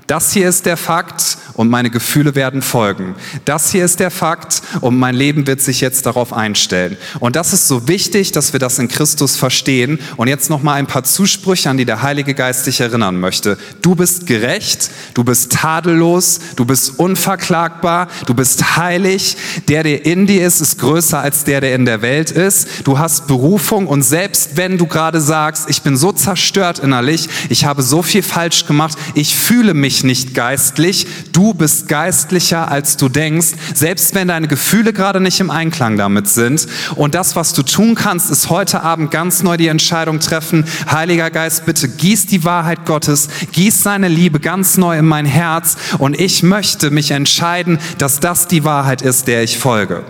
das 0.07 0.33
hier 0.33 0.49
ist 0.49 0.67
der 0.67 0.77
Fakt 0.77 1.38
und 1.55 1.71
meine 1.71 1.88
Gefühle 1.88 2.35
werden 2.35 2.62
folgen. 2.62 3.14
Das 3.45 3.71
hier 3.73 3.85
ist 3.85 4.01
der 4.01 4.11
Fakt 4.11 4.61
und 4.81 4.99
mein 4.99 5.14
Leben 5.14 5.47
wird 5.47 5.61
sich 5.61 5.81
jetzt 5.81 6.05
darauf 6.07 6.33
einstellen. 6.33 6.97
Und 7.21 7.37
das 7.37 7.53
ist 7.53 7.69
so 7.69 7.88
wichtig, 7.88 8.33
dass 8.33 8.53
wir 8.53 8.61
das 8.61 8.79
in 8.79 8.88
Christus 8.88 9.37
verstehen. 9.37 9.99
Und 10.17 10.29
jetzt 10.29 10.51
noch 10.51 10.62
mal 10.62 10.75
ein 10.75 10.87
paar 10.87 11.05
Zusprüche, 11.05 11.71
an 11.71 11.79
die 11.79 11.85
der 11.85 12.03
Heilige 12.03 12.35
Geist 12.35 12.67
dich 12.67 12.81
erinnern 12.81 13.19
möchte. 13.19 13.57
Du 13.83 13.95
bist 13.95 14.27
gerecht, 14.27 14.90
du 15.14 15.25
bist 15.25 15.53
tadellos, 15.53 16.40
du 16.57 16.64
bist 16.64 16.99
unverklagbar, 16.99 18.09
du 18.27 18.35
bist 18.35 18.77
heilig. 18.77 19.37
Der, 19.69 19.85
der 19.85 20.05
in 20.05 20.27
dir 20.27 20.47
ist, 20.47 20.61
ist 20.61 20.79
größer 20.81 21.21
als 21.21 21.45
der, 21.45 21.61
der 21.61 21.75
in 21.75 21.87
der 21.87 22.03
Welt 22.03 22.31
ist. 22.31 22.69
Du 22.85 22.99
hast 22.99 23.27
Berufung 23.27 23.87
und 23.87 24.03
selbst 24.03 24.57
wenn 24.57 24.77
du 24.77 24.87
gerade 24.87 25.21
sagst, 25.21 25.71
ich 25.71 25.83
bin 25.83 25.97
so 25.97 26.12
zerstört 26.12 26.81
innerlich, 26.81 27.29
ich 27.49 27.64
habe 27.64 27.83
so 27.83 28.03
viel 28.03 28.23
falsch 28.23 28.67
gemacht, 28.67 28.99
ich 29.14 29.35
fühle 29.37 29.75
mich 29.75 29.93
nicht 30.02 30.35
geistlich, 30.35 31.07
du 31.33 31.54
bist 31.54 31.88
geistlicher 31.88 32.70
als 32.70 32.96
du 32.96 33.09
denkst, 33.09 33.48
selbst 33.74 34.14
wenn 34.14 34.28
deine 34.28 34.48
Gefühle 34.48 34.92
gerade 34.92 35.20
nicht 35.20 35.38
im 35.40 35.50
Einklang 35.50 35.96
damit 35.96 36.28
sind. 36.28 36.66
Und 36.96 37.14
das, 37.14 37.37
was 37.37 37.52
du 37.52 37.62
tun 37.62 37.94
kannst, 37.94 38.30
ist 38.30 38.50
heute 38.50 38.83
Abend 38.83 39.11
ganz 39.11 39.42
neu 39.42 39.57
die 39.57 39.68
Entscheidung 39.68 40.20
treffen, 40.20 40.64
Heiliger 40.90 41.30
Geist, 41.30 41.66
bitte 41.66 41.88
gieß 41.88 42.26
die 42.26 42.44
Wahrheit 42.44 42.87
Gottes, 42.87 43.28
gieß 43.52 43.83
seine 43.83 44.09
Liebe 44.09 44.40
ganz 44.40 44.76
neu 44.76 44.98
in 44.98 45.07
mein 45.07 45.26
Herz 45.26 45.76
und 45.98 46.18
ich 46.18 46.42
möchte 46.42 46.90
mich 46.90 47.11
entscheiden, 47.11 47.78
dass 47.98 48.20
das 48.20 48.48
die 48.48 48.64
Wahrheit 48.64 49.02
ist, 49.02 49.28
der 49.28 49.42
ich 49.42 49.59
folge. 49.59 50.02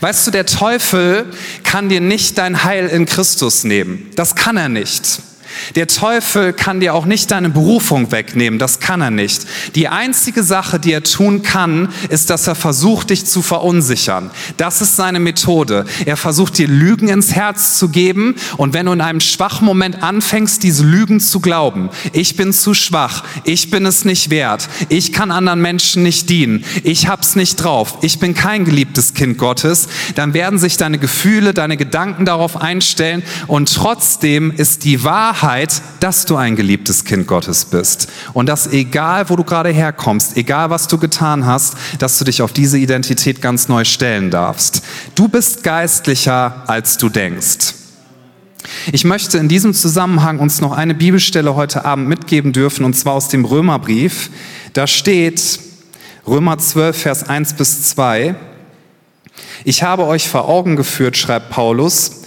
Weißt 0.00 0.26
du, 0.26 0.30
der 0.30 0.46
Teufel 0.46 1.26
kann 1.64 1.88
dir 1.88 2.00
nicht 2.00 2.38
dein 2.38 2.64
Heil 2.64 2.88
in 2.88 3.06
Christus 3.06 3.64
nehmen. 3.64 4.10
Das 4.16 4.34
kann 4.34 4.56
er 4.56 4.68
nicht. 4.68 5.20
Der 5.74 5.86
Teufel 5.86 6.52
kann 6.52 6.80
dir 6.80 6.94
auch 6.94 7.06
nicht 7.06 7.30
deine 7.30 7.50
Berufung 7.50 8.10
wegnehmen, 8.12 8.58
das 8.58 8.80
kann 8.80 9.00
er 9.00 9.10
nicht. 9.10 9.46
Die 9.74 9.88
einzige 9.88 10.42
Sache, 10.42 10.78
die 10.78 10.92
er 10.92 11.02
tun 11.02 11.42
kann, 11.42 11.88
ist, 12.08 12.30
dass 12.30 12.46
er 12.46 12.54
versucht, 12.54 13.10
dich 13.10 13.24
zu 13.24 13.42
verunsichern. 13.42 14.30
Das 14.56 14.80
ist 14.80 14.96
seine 14.96 15.20
Methode. 15.20 15.84
Er 16.06 16.16
versucht 16.16 16.58
dir 16.58 16.68
Lügen 16.68 17.08
ins 17.08 17.32
Herz 17.32 17.78
zu 17.78 17.88
geben 17.88 18.36
und 18.56 18.74
wenn 18.74 18.86
du 18.86 18.92
in 18.92 19.00
einem 19.00 19.20
schwachen 19.20 19.66
Moment 19.66 20.02
anfängst, 20.02 20.62
diese 20.62 20.84
Lügen 20.84 21.20
zu 21.20 21.40
glauben, 21.40 21.90
ich 22.12 22.36
bin 22.36 22.52
zu 22.52 22.74
schwach, 22.74 23.24
ich 23.44 23.70
bin 23.70 23.86
es 23.86 24.04
nicht 24.04 24.30
wert, 24.30 24.68
ich 24.88 25.12
kann 25.12 25.30
anderen 25.30 25.60
Menschen 25.60 26.02
nicht 26.02 26.30
dienen, 26.30 26.64
ich 26.82 27.08
hab's 27.08 27.36
nicht 27.36 27.56
drauf, 27.56 27.98
ich 28.02 28.18
bin 28.18 28.34
kein 28.34 28.64
geliebtes 28.64 29.14
Kind 29.14 29.38
Gottes, 29.38 29.88
dann 30.14 30.34
werden 30.34 30.58
sich 30.58 30.76
deine 30.76 30.98
Gefühle, 30.98 31.54
deine 31.54 31.76
Gedanken 31.76 32.24
darauf 32.24 32.60
einstellen 32.60 33.22
und 33.46 33.72
trotzdem 33.72 34.50
ist 34.50 34.84
die 34.84 35.04
Wahrheit 35.04 35.41
Wahrheit, 35.42 35.82
dass 35.98 36.24
du 36.24 36.36
ein 36.36 36.54
geliebtes 36.54 37.04
Kind 37.04 37.26
Gottes 37.26 37.64
bist. 37.64 38.08
Und 38.32 38.46
dass 38.46 38.68
egal, 38.68 39.28
wo 39.28 39.36
du 39.36 39.42
gerade 39.42 39.70
herkommst, 39.70 40.36
egal, 40.36 40.70
was 40.70 40.86
du 40.86 40.98
getan 40.98 41.46
hast, 41.46 41.74
dass 41.98 42.18
du 42.18 42.24
dich 42.24 42.42
auf 42.42 42.52
diese 42.52 42.78
Identität 42.78 43.42
ganz 43.42 43.68
neu 43.68 43.84
stellen 43.84 44.30
darfst. 44.30 44.82
Du 45.16 45.28
bist 45.28 45.64
geistlicher, 45.64 46.62
als 46.68 46.96
du 46.96 47.08
denkst. 47.08 47.74
Ich 48.92 49.04
möchte 49.04 49.38
in 49.38 49.48
diesem 49.48 49.74
Zusammenhang 49.74 50.38
uns 50.38 50.60
noch 50.60 50.72
eine 50.72 50.94
Bibelstelle 50.94 51.56
heute 51.56 51.84
Abend 51.84 52.08
mitgeben 52.08 52.52
dürfen, 52.52 52.84
und 52.84 52.94
zwar 52.94 53.14
aus 53.14 53.28
dem 53.28 53.44
Römerbrief. 53.44 54.30
Da 54.74 54.86
steht 54.86 55.58
Römer 56.24 56.58
12, 56.58 56.96
Vers 56.96 57.28
1 57.28 57.54
bis 57.54 57.88
2. 57.90 58.36
Ich 59.64 59.82
habe 59.82 60.06
euch 60.06 60.28
vor 60.28 60.48
Augen 60.48 60.76
geführt, 60.76 61.16
schreibt 61.16 61.50
Paulus, 61.50 62.22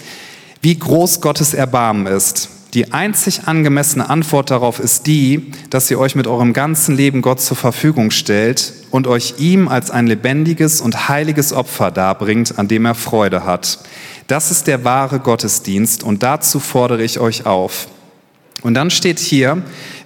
wie 0.60 0.78
groß 0.78 1.22
Gottes 1.22 1.54
Erbarmen 1.54 2.06
ist. 2.06 2.50
Die 2.76 2.92
einzig 2.92 3.48
angemessene 3.48 4.10
Antwort 4.10 4.50
darauf 4.50 4.80
ist 4.80 5.06
die, 5.06 5.50
dass 5.70 5.90
ihr 5.90 5.98
euch 5.98 6.14
mit 6.14 6.26
eurem 6.26 6.52
ganzen 6.52 6.94
Leben 6.94 7.22
Gott 7.22 7.40
zur 7.40 7.56
Verfügung 7.56 8.10
stellt 8.10 8.74
und 8.90 9.06
euch 9.06 9.36
ihm 9.38 9.66
als 9.66 9.90
ein 9.90 10.06
lebendiges 10.06 10.82
und 10.82 11.08
heiliges 11.08 11.54
Opfer 11.54 11.90
darbringt, 11.90 12.58
an 12.58 12.68
dem 12.68 12.84
er 12.84 12.94
Freude 12.94 13.46
hat. 13.46 13.78
Das 14.26 14.50
ist 14.50 14.66
der 14.66 14.84
wahre 14.84 15.20
Gottesdienst 15.20 16.02
und 16.02 16.22
dazu 16.22 16.60
fordere 16.60 17.02
ich 17.02 17.18
euch 17.18 17.46
auf. 17.46 17.88
Und 18.60 18.74
dann 18.74 18.90
steht 18.90 19.20
hier, 19.20 19.62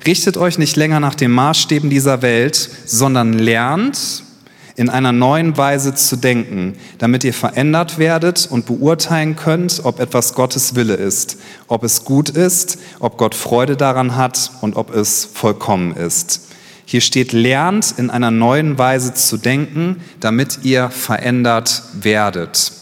richtet 0.06 0.36
euch 0.36 0.56
nicht 0.56 0.76
länger 0.76 1.00
nach 1.00 1.16
den 1.16 1.32
Maßstäben 1.32 1.90
dieser 1.90 2.22
Welt, 2.22 2.70
sondern 2.86 3.32
lernt, 3.32 4.22
in 4.80 4.88
einer 4.88 5.12
neuen 5.12 5.58
Weise 5.58 5.94
zu 5.94 6.16
denken, 6.16 6.74
damit 6.96 7.22
ihr 7.22 7.34
verändert 7.34 7.98
werdet 7.98 8.48
und 8.50 8.64
beurteilen 8.64 9.36
könnt, 9.36 9.82
ob 9.84 10.00
etwas 10.00 10.32
Gottes 10.32 10.74
Wille 10.74 10.94
ist, 10.94 11.36
ob 11.68 11.84
es 11.84 12.06
gut 12.06 12.30
ist, 12.30 12.78
ob 12.98 13.18
Gott 13.18 13.34
Freude 13.34 13.76
daran 13.76 14.16
hat 14.16 14.52
und 14.62 14.76
ob 14.76 14.94
es 14.94 15.26
vollkommen 15.26 15.94
ist. 15.94 16.48
Hier 16.86 17.02
steht, 17.02 17.32
lernt 17.32 17.92
in 17.98 18.08
einer 18.08 18.30
neuen 18.30 18.78
Weise 18.78 19.12
zu 19.12 19.36
denken, 19.36 20.00
damit 20.18 20.60
ihr 20.62 20.88
verändert 20.88 21.82
werdet. 21.92 22.72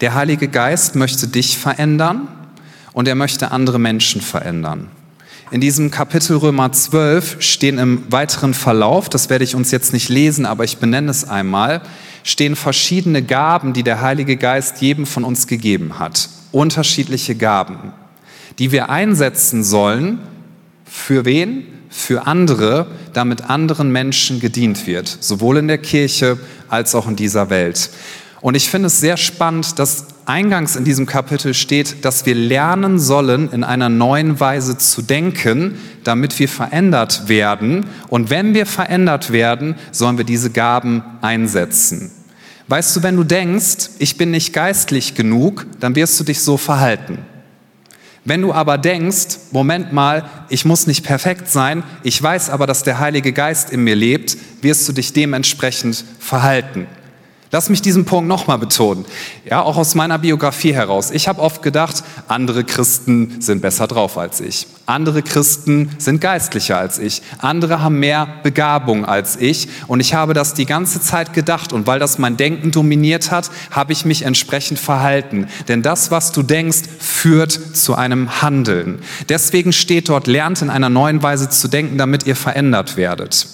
Der 0.00 0.14
Heilige 0.14 0.48
Geist 0.48 0.96
möchte 0.96 1.28
dich 1.28 1.58
verändern 1.58 2.26
und 2.92 3.06
er 3.06 3.14
möchte 3.14 3.52
andere 3.52 3.78
Menschen 3.78 4.20
verändern. 4.20 4.90
In 5.52 5.60
diesem 5.60 5.90
Kapitel 5.90 6.38
Römer 6.38 6.72
12 6.72 7.42
stehen 7.42 7.76
im 7.76 8.04
weiteren 8.10 8.54
Verlauf, 8.54 9.10
das 9.10 9.28
werde 9.28 9.44
ich 9.44 9.54
uns 9.54 9.70
jetzt 9.70 9.92
nicht 9.92 10.08
lesen, 10.08 10.46
aber 10.46 10.64
ich 10.64 10.78
benenne 10.78 11.10
es 11.10 11.28
einmal, 11.28 11.82
stehen 12.24 12.56
verschiedene 12.56 13.22
Gaben, 13.22 13.74
die 13.74 13.82
der 13.82 14.00
Heilige 14.00 14.38
Geist 14.38 14.80
jedem 14.80 15.04
von 15.04 15.24
uns 15.24 15.46
gegeben 15.46 15.98
hat. 15.98 16.30
Unterschiedliche 16.52 17.34
Gaben, 17.34 17.92
die 18.58 18.72
wir 18.72 18.88
einsetzen 18.88 19.62
sollen. 19.62 20.20
Für 20.86 21.26
wen? 21.26 21.66
Für 21.90 22.26
andere, 22.26 22.86
damit 23.12 23.50
anderen 23.50 23.92
Menschen 23.92 24.40
gedient 24.40 24.86
wird, 24.86 25.18
sowohl 25.20 25.58
in 25.58 25.68
der 25.68 25.76
Kirche 25.76 26.38
als 26.70 26.94
auch 26.94 27.06
in 27.06 27.16
dieser 27.16 27.50
Welt. 27.50 27.90
Und 28.40 28.54
ich 28.54 28.70
finde 28.70 28.86
es 28.86 29.00
sehr 29.00 29.18
spannend, 29.18 29.78
dass 29.78 30.06
eingangs 30.26 30.76
in 30.76 30.84
diesem 30.84 31.06
Kapitel 31.06 31.54
steht, 31.54 32.04
dass 32.04 32.26
wir 32.26 32.34
lernen 32.34 32.98
sollen, 32.98 33.50
in 33.52 33.64
einer 33.64 33.88
neuen 33.88 34.40
Weise 34.40 34.78
zu 34.78 35.02
denken, 35.02 35.78
damit 36.04 36.38
wir 36.38 36.48
verändert 36.48 37.28
werden. 37.28 37.86
Und 38.08 38.30
wenn 38.30 38.54
wir 38.54 38.66
verändert 38.66 39.32
werden, 39.32 39.76
sollen 39.90 40.18
wir 40.18 40.24
diese 40.24 40.50
Gaben 40.50 41.02
einsetzen. 41.20 42.10
Weißt 42.68 42.96
du, 42.96 43.02
wenn 43.02 43.16
du 43.16 43.24
denkst, 43.24 43.90
ich 43.98 44.16
bin 44.16 44.30
nicht 44.30 44.52
geistlich 44.52 45.14
genug, 45.14 45.66
dann 45.80 45.94
wirst 45.94 46.18
du 46.18 46.24
dich 46.24 46.40
so 46.40 46.56
verhalten. 46.56 47.18
Wenn 48.24 48.40
du 48.40 48.52
aber 48.52 48.78
denkst, 48.78 49.38
Moment 49.50 49.92
mal, 49.92 50.24
ich 50.48 50.64
muss 50.64 50.86
nicht 50.86 51.04
perfekt 51.04 51.48
sein, 51.48 51.82
ich 52.04 52.22
weiß 52.22 52.50
aber, 52.50 52.68
dass 52.68 52.84
der 52.84 53.00
Heilige 53.00 53.32
Geist 53.32 53.70
in 53.70 53.82
mir 53.82 53.96
lebt, 53.96 54.36
wirst 54.60 54.88
du 54.88 54.92
dich 54.92 55.12
dementsprechend 55.12 56.04
verhalten. 56.20 56.86
Lass 57.54 57.68
mich 57.68 57.82
diesen 57.82 58.06
Punkt 58.06 58.28
nochmal 58.28 58.56
betonen. 58.56 59.04
Ja, 59.44 59.60
auch 59.60 59.76
aus 59.76 59.94
meiner 59.94 60.18
Biografie 60.18 60.72
heraus. 60.72 61.10
Ich 61.10 61.28
habe 61.28 61.42
oft 61.42 61.60
gedacht, 61.60 62.02
andere 62.26 62.64
Christen 62.64 63.42
sind 63.42 63.60
besser 63.60 63.86
drauf 63.86 64.16
als 64.16 64.40
ich. 64.40 64.66
Andere 64.86 65.22
Christen 65.22 65.90
sind 65.98 66.22
geistlicher 66.22 66.78
als 66.78 66.98
ich. 66.98 67.20
Andere 67.40 67.82
haben 67.82 68.00
mehr 68.00 68.26
Begabung 68.42 69.04
als 69.04 69.36
ich. 69.36 69.68
Und 69.86 70.00
ich 70.00 70.14
habe 70.14 70.32
das 70.32 70.54
die 70.54 70.64
ganze 70.64 71.02
Zeit 71.02 71.34
gedacht. 71.34 71.74
Und 71.74 71.86
weil 71.86 71.98
das 71.98 72.16
mein 72.16 72.38
Denken 72.38 72.70
dominiert 72.70 73.30
hat, 73.30 73.50
habe 73.70 73.92
ich 73.92 74.06
mich 74.06 74.22
entsprechend 74.22 74.78
verhalten. 74.78 75.46
Denn 75.68 75.82
das, 75.82 76.10
was 76.10 76.32
du 76.32 76.42
denkst, 76.42 76.84
führt 77.00 77.52
zu 77.52 77.94
einem 77.94 78.40
Handeln. 78.40 79.02
Deswegen 79.28 79.74
steht 79.74 80.08
dort, 80.08 80.26
lernt 80.26 80.62
in 80.62 80.70
einer 80.70 80.88
neuen 80.88 81.22
Weise 81.22 81.50
zu 81.50 81.68
denken, 81.68 81.98
damit 81.98 82.24
ihr 82.26 82.34
verändert 82.34 82.96
werdet. 82.96 83.46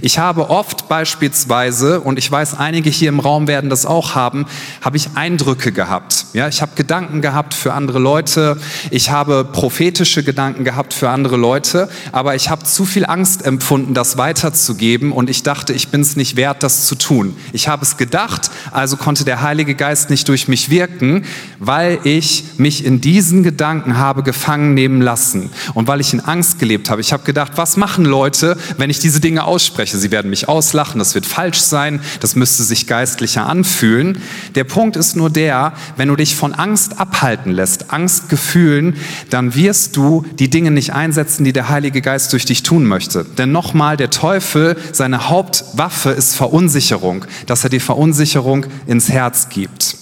Ich 0.00 0.18
habe 0.18 0.50
oft 0.50 0.88
beispielsweise, 0.88 2.00
und 2.00 2.18
ich 2.18 2.30
weiß, 2.30 2.54
einige 2.58 2.90
hier 2.90 3.08
im 3.08 3.20
Raum 3.20 3.46
werden 3.46 3.70
das 3.70 3.86
auch 3.86 4.14
haben, 4.14 4.46
habe 4.80 4.96
ich 4.96 5.10
Eindrücke 5.14 5.72
gehabt. 5.72 6.26
Ja, 6.32 6.48
ich 6.48 6.62
habe 6.62 6.72
Gedanken 6.74 7.20
gehabt 7.20 7.54
für 7.54 7.72
andere 7.74 7.98
Leute. 7.98 8.56
Ich 8.90 9.10
habe 9.10 9.44
prophetische 9.44 10.22
Gedanken 10.22 10.64
gehabt 10.64 10.94
für 10.94 11.10
andere 11.10 11.36
Leute. 11.36 11.88
Aber 12.10 12.34
ich 12.34 12.48
habe 12.48 12.64
zu 12.64 12.84
viel 12.84 13.04
Angst 13.04 13.44
empfunden, 13.44 13.92
das 13.92 14.16
weiterzugeben. 14.16 15.12
Und 15.12 15.28
ich 15.28 15.42
dachte, 15.42 15.72
ich 15.72 15.88
bin 15.88 16.00
es 16.00 16.16
nicht 16.16 16.36
wert, 16.36 16.62
das 16.62 16.86
zu 16.86 16.94
tun. 16.94 17.36
Ich 17.52 17.68
habe 17.68 17.82
es 17.82 17.96
gedacht, 17.96 18.50
also 18.70 18.96
konnte 18.96 19.24
der 19.24 19.42
Heilige 19.42 19.74
Geist 19.74 20.08
nicht 20.08 20.28
durch 20.28 20.48
mich 20.48 20.70
wirken, 20.70 21.24
weil 21.58 21.98
ich 22.04 22.44
mich 22.56 22.84
in 22.84 23.00
diesen 23.00 23.42
Gedanken 23.42 23.98
habe 23.98 24.22
gefangen 24.22 24.74
nehmen 24.74 25.02
lassen. 25.02 25.50
Und 25.74 25.86
weil 25.86 26.00
ich 26.00 26.12
in 26.12 26.20
Angst 26.20 26.58
gelebt 26.58 26.88
habe. 26.88 27.00
Ich 27.00 27.12
habe 27.12 27.24
gedacht, 27.24 27.52
was 27.56 27.76
machen 27.76 28.04
Leute, 28.04 28.56
wenn 28.78 28.88
ich 28.88 29.00
diese 29.00 29.20
Dinge 29.20 29.44
ausspreche? 29.44 29.71
Ausspreche. 29.72 29.96
Sie 29.96 30.10
werden 30.10 30.30
mich 30.30 30.48
auslachen, 30.48 30.98
das 30.98 31.14
wird 31.14 31.24
falsch 31.24 31.60
sein, 31.60 32.00
das 32.20 32.36
müsste 32.36 32.62
sich 32.62 32.86
geistlicher 32.86 33.46
anfühlen. 33.46 34.18
Der 34.54 34.64
Punkt 34.64 34.96
ist 34.96 35.16
nur 35.16 35.30
der, 35.30 35.72
wenn 35.96 36.08
du 36.08 36.16
dich 36.16 36.36
von 36.36 36.52
Angst 36.52 37.00
abhalten 37.00 37.52
lässt, 37.52 37.90
Angstgefühlen, 37.90 38.96
dann 39.30 39.54
wirst 39.54 39.96
du 39.96 40.24
die 40.38 40.50
Dinge 40.50 40.70
nicht 40.70 40.92
einsetzen, 40.92 41.44
die 41.44 41.52
der 41.52 41.70
Heilige 41.70 42.02
Geist 42.02 42.32
durch 42.32 42.44
dich 42.44 42.62
tun 42.62 42.84
möchte. 42.84 43.24
Denn 43.24 43.50
nochmal, 43.52 43.96
der 43.96 44.10
Teufel, 44.10 44.76
seine 44.92 45.28
Hauptwaffe 45.28 46.10
ist 46.10 46.34
Verunsicherung, 46.34 47.24
dass 47.46 47.64
er 47.64 47.70
die 47.70 47.80
Verunsicherung 47.80 48.66
ins 48.86 49.08
Herz 49.08 49.48
gibt. 49.48 49.96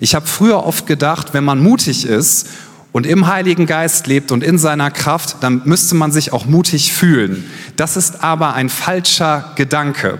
Ich 0.00 0.14
habe 0.14 0.26
früher 0.26 0.64
oft 0.64 0.86
gedacht, 0.86 1.32
wenn 1.32 1.44
man 1.44 1.62
mutig 1.62 2.06
ist 2.06 2.48
und 2.96 3.04
im 3.04 3.26
Heiligen 3.26 3.66
Geist 3.66 4.06
lebt 4.06 4.32
und 4.32 4.42
in 4.42 4.56
seiner 4.56 4.90
Kraft, 4.90 5.36
dann 5.42 5.60
müsste 5.66 5.94
man 5.94 6.12
sich 6.12 6.32
auch 6.32 6.46
mutig 6.46 6.94
fühlen. 6.94 7.44
Das 7.76 7.94
ist 7.94 8.24
aber 8.24 8.54
ein 8.54 8.70
falscher 8.70 9.52
Gedanke. 9.54 10.18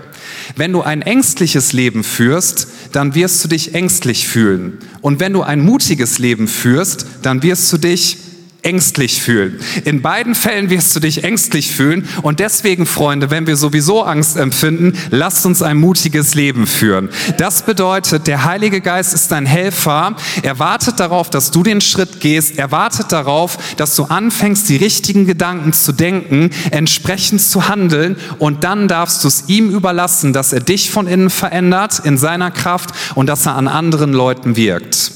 Wenn 0.55 0.73
du 0.73 0.83
ein 0.83 1.01
ängstliches 1.01 1.73
Leben 1.73 2.03
führst, 2.03 2.67
dann 2.91 3.15
wirst 3.15 3.43
du 3.43 3.47
dich 3.47 3.73
ängstlich 3.73 4.27
fühlen. 4.27 4.77
Und 5.01 5.19
wenn 5.19 5.33
du 5.33 5.41
ein 5.41 5.65
mutiges 5.65 6.19
Leben 6.19 6.47
führst, 6.47 7.07
dann 7.23 7.41
wirst 7.41 7.73
du 7.73 7.79
dich 7.79 8.19
ängstlich 8.63 9.21
fühlen. 9.21 9.59
In 9.85 10.01
beiden 10.01 10.35
Fällen 10.35 10.69
wirst 10.69 10.95
du 10.95 10.99
dich 10.99 11.23
ängstlich 11.23 11.71
fühlen 11.71 12.07
und 12.21 12.39
deswegen, 12.39 12.85
Freunde, 12.85 13.31
wenn 13.31 13.47
wir 13.47 13.55
sowieso 13.55 14.03
Angst 14.03 14.37
empfinden, 14.37 14.97
lasst 15.09 15.45
uns 15.45 15.61
ein 15.61 15.77
mutiges 15.77 16.35
Leben 16.35 16.67
führen. 16.67 17.09
Das 17.37 17.63
bedeutet, 17.63 18.27
der 18.27 18.43
Heilige 18.43 18.81
Geist 18.81 19.13
ist 19.13 19.31
dein 19.31 19.45
Helfer. 19.45 20.15
Er 20.41 20.59
wartet 20.59 20.99
darauf, 20.99 21.29
dass 21.29 21.51
du 21.51 21.63
den 21.63 21.81
Schritt 21.81 22.19
gehst. 22.19 22.57
Er 22.57 22.71
wartet 22.71 23.11
darauf, 23.11 23.57
dass 23.77 23.95
du 23.95 24.03
anfängst, 24.03 24.67
die 24.69 24.77
richtigen 24.77 25.25
Gedanken 25.25 25.73
zu 25.73 25.91
denken, 25.91 26.49
entsprechend 26.71 27.41
zu 27.41 27.69
handeln 27.69 28.17
und 28.39 28.63
dann 28.63 28.87
darfst 28.87 29.23
du 29.23 29.27
es 29.27 29.45
ihm 29.47 29.69
überlassen, 29.69 30.33
dass 30.33 30.53
er 30.53 30.59
dich 30.59 30.89
von 30.91 31.07
innen 31.07 31.29
verändert 31.29 32.01
in 32.03 32.17
seiner 32.17 32.51
Kraft 32.51 32.89
und 33.15 33.27
dass 33.27 33.45
er 33.45 33.55
an 33.55 33.67
anderen 33.67 34.13
Leuten 34.13 34.55
wirkt. 34.55 35.11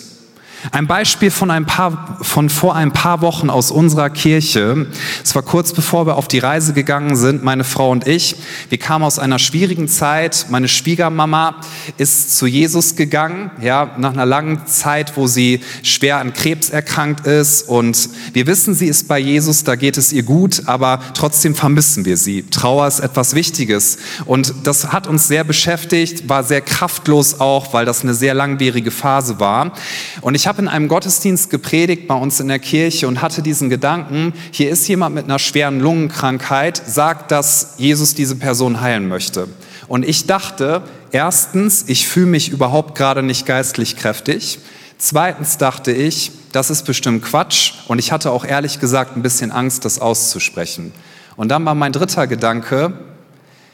Ein 0.69 0.85
Beispiel 0.85 1.31
von, 1.31 1.49
ein 1.49 1.65
paar, 1.65 2.17
von 2.21 2.49
vor 2.49 2.75
ein 2.75 2.91
paar 2.91 3.21
Wochen 3.21 3.49
aus 3.49 3.71
unserer 3.71 4.11
Kirche. 4.11 4.85
Es 5.23 5.33
war 5.33 5.41
kurz 5.41 5.73
bevor 5.73 6.05
wir 6.05 6.17
auf 6.17 6.27
die 6.27 6.37
Reise 6.37 6.73
gegangen 6.73 7.15
sind, 7.15 7.43
meine 7.43 7.63
Frau 7.63 7.89
und 7.89 8.05
ich. 8.05 8.35
Wir 8.69 8.77
kamen 8.77 9.03
aus 9.03 9.17
einer 9.17 9.39
schwierigen 9.39 9.87
Zeit. 9.87 10.45
Meine 10.49 10.67
Schwiegermama 10.67 11.55
ist 11.97 12.37
zu 12.37 12.45
Jesus 12.45 12.95
gegangen, 12.95 13.49
ja, 13.59 13.95
nach 13.97 14.13
einer 14.13 14.27
langen 14.27 14.67
Zeit, 14.67 15.17
wo 15.17 15.25
sie 15.25 15.61
schwer 15.81 16.19
an 16.19 16.31
Krebs 16.33 16.69
erkrankt 16.69 17.25
ist. 17.25 17.63
Und 17.63 18.09
wir 18.33 18.45
wissen, 18.45 18.75
sie 18.75 18.87
ist 18.87 19.07
bei 19.07 19.17
Jesus, 19.17 19.63
da 19.63 19.75
geht 19.75 19.97
es 19.97 20.13
ihr 20.13 20.23
gut, 20.23 20.63
aber 20.67 20.99
trotzdem 21.15 21.55
vermissen 21.55 22.05
wir 22.05 22.17
sie. 22.17 22.43
Trauer 22.43 22.87
ist 22.87 22.99
etwas 22.99 23.33
Wichtiges. 23.33 23.97
Und 24.25 24.53
das 24.63 24.91
hat 24.91 25.07
uns 25.07 25.27
sehr 25.27 25.43
beschäftigt, 25.43 26.29
war 26.29 26.43
sehr 26.43 26.61
kraftlos 26.61 27.39
auch, 27.39 27.73
weil 27.73 27.85
das 27.85 28.03
eine 28.03 28.13
sehr 28.13 28.35
langwierige 28.35 28.91
Phase 28.91 29.39
war. 29.39 29.73
Und 30.21 30.35
ich 30.35 30.50
in 30.59 30.67
einem 30.67 30.87
Gottesdienst 30.87 31.49
gepredigt 31.49 32.07
bei 32.07 32.15
uns 32.15 32.39
in 32.39 32.47
der 32.47 32.59
Kirche 32.59 33.07
und 33.07 33.21
hatte 33.21 33.41
diesen 33.41 33.69
Gedanken, 33.69 34.33
hier 34.51 34.69
ist 34.69 34.87
jemand 34.87 35.15
mit 35.15 35.25
einer 35.25 35.39
schweren 35.39 35.79
Lungenkrankheit, 35.79 36.81
sagt, 36.85 37.31
dass 37.31 37.75
Jesus 37.77 38.15
diese 38.15 38.35
Person 38.35 38.81
heilen 38.81 39.07
möchte. 39.07 39.47
Und 39.87 40.07
ich 40.07 40.25
dachte, 40.25 40.83
erstens, 41.11 41.85
ich 41.87 42.07
fühle 42.07 42.27
mich 42.27 42.49
überhaupt 42.49 42.97
gerade 42.97 43.23
nicht 43.23 43.45
geistlich 43.45 43.97
kräftig. 43.97 44.59
Zweitens 44.97 45.57
dachte 45.57 45.91
ich, 45.91 46.31
das 46.51 46.69
ist 46.69 46.85
bestimmt 46.85 47.23
Quatsch. 47.23 47.73
Und 47.87 47.99
ich 47.99 48.11
hatte 48.11 48.31
auch 48.31 48.45
ehrlich 48.45 48.79
gesagt 48.79 49.17
ein 49.17 49.21
bisschen 49.21 49.51
Angst, 49.51 49.83
das 49.83 49.99
auszusprechen. 49.99 50.93
Und 51.35 51.49
dann 51.49 51.65
war 51.65 51.75
mein 51.75 51.91
dritter 51.91 52.27
Gedanke, 52.27 52.93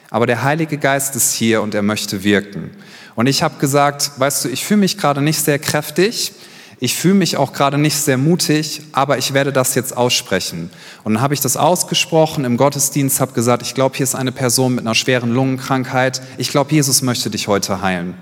aber 0.09 0.25
der 0.25 0.43
Heilige 0.43 0.77
Geist 0.77 1.15
ist 1.15 1.33
hier 1.33 1.61
und 1.61 1.75
er 1.75 1.81
möchte 1.81 2.23
wirken. 2.23 2.71
Und 3.15 3.27
ich 3.27 3.43
habe 3.43 3.59
gesagt, 3.59 4.11
weißt 4.17 4.45
du, 4.45 4.49
ich 4.49 4.63
fühle 4.63 4.79
mich 4.79 4.97
gerade 4.97 5.21
nicht 5.21 5.43
sehr 5.43 5.59
kräftig, 5.59 6.31
ich 6.79 6.95
fühle 6.95 7.15
mich 7.15 7.37
auch 7.37 7.53
gerade 7.53 7.77
nicht 7.79 7.97
sehr 7.97 8.17
mutig, 8.17 8.81
aber 8.91 9.17
ich 9.17 9.33
werde 9.33 9.51
das 9.51 9.73
jetzt 9.73 9.97
aussprechen. 9.97 10.69
Und 11.03 11.15
dann 11.15 11.23
habe 11.23 11.33
ich 11.33 11.41
das 11.41 11.57
ausgesprochen 11.57 12.45
im 12.45 12.55
Gottesdienst, 12.55 13.19
habe 13.19 13.33
gesagt, 13.33 13.63
ich 13.63 13.73
glaube, 13.73 13.97
hier 13.97 14.03
ist 14.03 14.13
eine 14.13 14.31
Person 14.31 14.75
mit 14.75 14.85
einer 14.85 14.93
schweren 14.93 15.33
Lungenkrankheit. 15.33 16.21
Ich 16.37 16.49
glaube, 16.49 16.71
Jesus 16.71 17.01
möchte 17.01 17.31
dich 17.31 17.47
heute 17.47 17.81
heilen. 17.81 18.15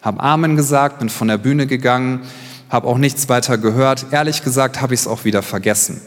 Habe 0.00 0.20
Amen 0.20 0.56
gesagt, 0.56 1.00
bin 1.00 1.10
von 1.10 1.28
der 1.28 1.36
Bühne 1.36 1.66
gegangen, 1.66 2.22
habe 2.70 2.86
auch 2.86 2.96
nichts 2.96 3.28
weiter 3.28 3.58
gehört. 3.58 4.06
Ehrlich 4.12 4.42
gesagt 4.44 4.80
habe 4.80 4.94
ich 4.94 5.00
es 5.00 5.06
auch 5.06 5.24
wieder 5.24 5.42
vergessen. 5.42 6.00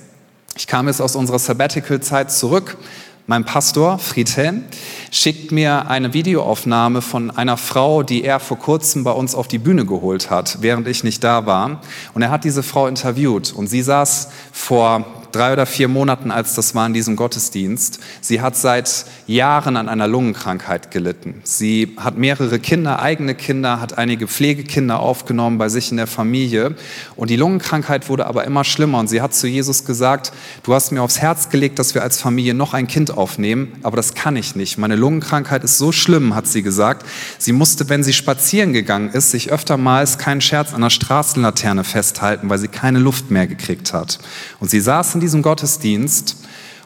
Ich 0.55 0.65
kam 0.65 0.87
jetzt 0.87 1.01
aus 1.01 1.15
unserer 1.15 1.39
Sabbatical-Zeit 1.39 2.31
zurück, 2.31 2.77
mein 3.25 3.45
Pastor, 3.45 3.99
Friedhelm, 3.99 4.65
schickt 5.11 5.51
mir 5.51 5.87
eine 5.89 6.13
Videoaufnahme 6.13 7.01
von 7.01 7.31
einer 7.31 7.57
Frau, 7.57 8.03
die 8.03 8.23
er 8.23 8.39
vor 8.39 8.59
kurzem 8.59 9.03
bei 9.03 9.11
uns 9.11 9.33
auf 9.33 9.47
die 9.47 9.59
Bühne 9.59 9.85
geholt 9.85 10.29
hat, 10.29 10.57
während 10.61 10.87
ich 10.87 11.03
nicht 11.03 11.23
da 11.23 11.45
war. 11.45 11.81
Und 12.13 12.21
er 12.21 12.31
hat 12.31 12.43
diese 12.43 12.63
Frau 12.63 12.87
interviewt 12.87 13.53
und 13.53 13.67
sie 13.67 13.81
saß 13.81 14.29
vor 14.51 15.05
drei 15.35 15.53
oder 15.53 15.65
vier 15.65 15.87
Monaten, 15.87 16.31
als 16.31 16.55
das 16.55 16.75
war 16.75 16.85
in 16.85 16.93
diesem 16.93 17.15
Gottesdienst. 17.15 17.99
Sie 18.21 18.41
hat 18.41 18.55
seit 18.55 19.05
Jahren 19.27 19.77
an 19.77 19.89
einer 19.89 20.07
Lungenkrankheit 20.07 20.91
gelitten. 20.91 21.41
Sie 21.43 21.95
hat 21.97 22.17
mehrere 22.17 22.59
Kinder, 22.59 23.01
eigene 23.01 23.35
Kinder, 23.35 23.81
hat 23.81 23.97
einige 23.97 24.27
Pflegekinder 24.27 24.99
aufgenommen 24.99 25.57
bei 25.57 25.69
sich 25.69 25.91
in 25.91 25.97
der 25.97 26.07
Familie. 26.07 26.75
Und 27.15 27.29
die 27.29 27.35
Lungenkrankheit 27.35 28.09
wurde 28.09 28.25
aber 28.25 28.45
immer 28.45 28.63
schlimmer. 28.63 28.99
Und 28.99 29.07
sie 29.07 29.21
hat 29.21 29.33
zu 29.33 29.47
Jesus 29.47 29.85
gesagt, 29.85 30.31
du 30.63 30.73
hast 30.73 30.91
mir 30.91 31.01
aufs 31.01 31.19
Herz 31.19 31.49
gelegt, 31.49 31.79
dass 31.79 31.95
wir 31.95 32.03
als 32.03 32.21
Familie 32.21 32.53
noch 32.53 32.73
ein 32.73 32.87
Kind 32.87 33.11
aufnehmen, 33.11 33.73
aber 33.83 33.97
das 33.97 34.13
kann 34.13 34.35
ich 34.35 34.55
nicht. 34.55 34.77
Meine 34.77 34.95
Lungenkrankheit 34.95 35.63
ist 35.63 35.77
so 35.77 35.91
schlimm, 35.91 36.35
hat 36.35 36.47
sie 36.47 36.61
gesagt. 36.61 37.05
Sie 37.37 37.51
musste, 37.53 37.89
wenn 37.89 38.03
sie 38.03 38.13
spazieren 38.13 38.73
gegangen 38.73 39.09
ist, 39.09 39.31
sich 39.31 39.51
öftermals 39.51 40.17
keinen 40.17 40.41
Scherz 40.41 40.73
an 40.73 40.81
der 40.81 40.89
Straßenlaterne 40.89 41.83
festhalten, 41.83 42.49
weil 42.49 42.59
sie 42.59 42.67
keine 42.67 42.99
Luft 42.99 43.31
mehr 43.31 43.47
gekriegt 43.47 43.93
hat. 43.93 44.19
Und 44.59 44.69
sie 44.69 44.79
saß 44.79 45.15
in 45.15 45.22
diesem 45.23 45.41
Gottesdienst 45.41 46.35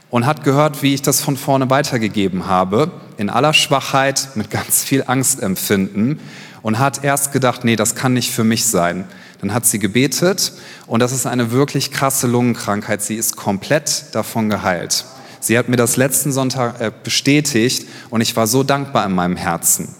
und 0.10 0.26
hat 0.26 0.44
gehört, 0.44 0.84
wie 0.84 0.94
ich 0.94 1.02
das 1.02 1.22
von 1.22 1.36
vorne 1.36 1.70
weitergegeben 1.70 2.46
habe, 2.46 2.92
in 3.18 3.30
aller 3.30 3.54
Schwachheit, 3.54 4.30
mit 4.36 4.52
ganz 4.52 4.84
viel 4.84 5.04
Angstempfinden 5.08 6.20
und 6.62 6.78
hat 6.78 7.04
erst 7.04 7.32
gedacht, 7.32 7.64
nee, 7.64 7.76
das 7.76 7.96
kann 7.96 8.14
nicht 8.14 8.32
für 8.32 8.44
mich 8.44 8.68
sein. 8.68 9.06
Dann 9.42 9.54
hat 9.54 9.66
sie 9.66 9.80
gebetet 9.80 10.54
und 10.86 11.00
das 11.02 11.12
ist 11.12 11.26
eine 11.26 11.52
wirklich 11.52 11.92
krasse 11.92 12.28
Lungenkrankheit. 12.28 13.02
Sie 13.02 13.16
ist 13.16 13.36
komplett 13.36 14.06
davon 14.14 14.50
geheilt. 14.50 15.06
Sie 15.40 15.58
hat 15.58 15.68
mir 15.68 15.78
das 15.78 15.98
letzten 15.98 16.32
Sonntag 16.32 16.80
äh, 16.80 16.92
bestätigt 17.04 17.88
und 18.12 18.22
ich 18.22 18.36
war 18.36 18.48
so 18.48 18.64
dankbar 18.64 19.06
in 19.06 19.14
meinem 19.14 19.36
Herzen. 19.36 19.96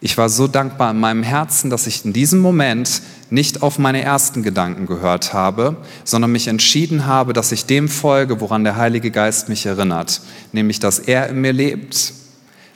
Ich 0.00 0.18
war 0.18 0.28
so 0.28 0.46
dankbar 0.46 0.90
in 0.90 1.00
meinem 1.00 1.22
Herzen, 1.22 1.70
dass 1.70 1.86
ich 1.86 2.04
in 2.04 2.12
diesem 2.12 2.40
Moment 2.40 3.00
nicht 3.30 3.62
auf 3.62 3.78
meine 3.78 4.02
ersten 4.02 4.42
Gedanken 4.42 4.86
gehört 4.86 5.32
habe, 5.32 5.76
sondern 6.04 6.32
mich 6.32 6.48
entschieden 6.48 7.06
habe, 7.06 7.32
dass 7.32 7.50
ich 7.50 7.64
dem 7.64 7.88
folge, 7.88 8.40
woran 8.40 8.62
der 8.62 8.76
Heilige 8.76 9.10
Geist 9.10 9.48
mich 9.48 9.64
erinnert, 9.64 10.20
nämlich 10.52 10.80
dass 10.80 10.98
er 10.98 11.28
in 11.28 11.40
mir 11.40 11.52
lebt, 11.52 12.12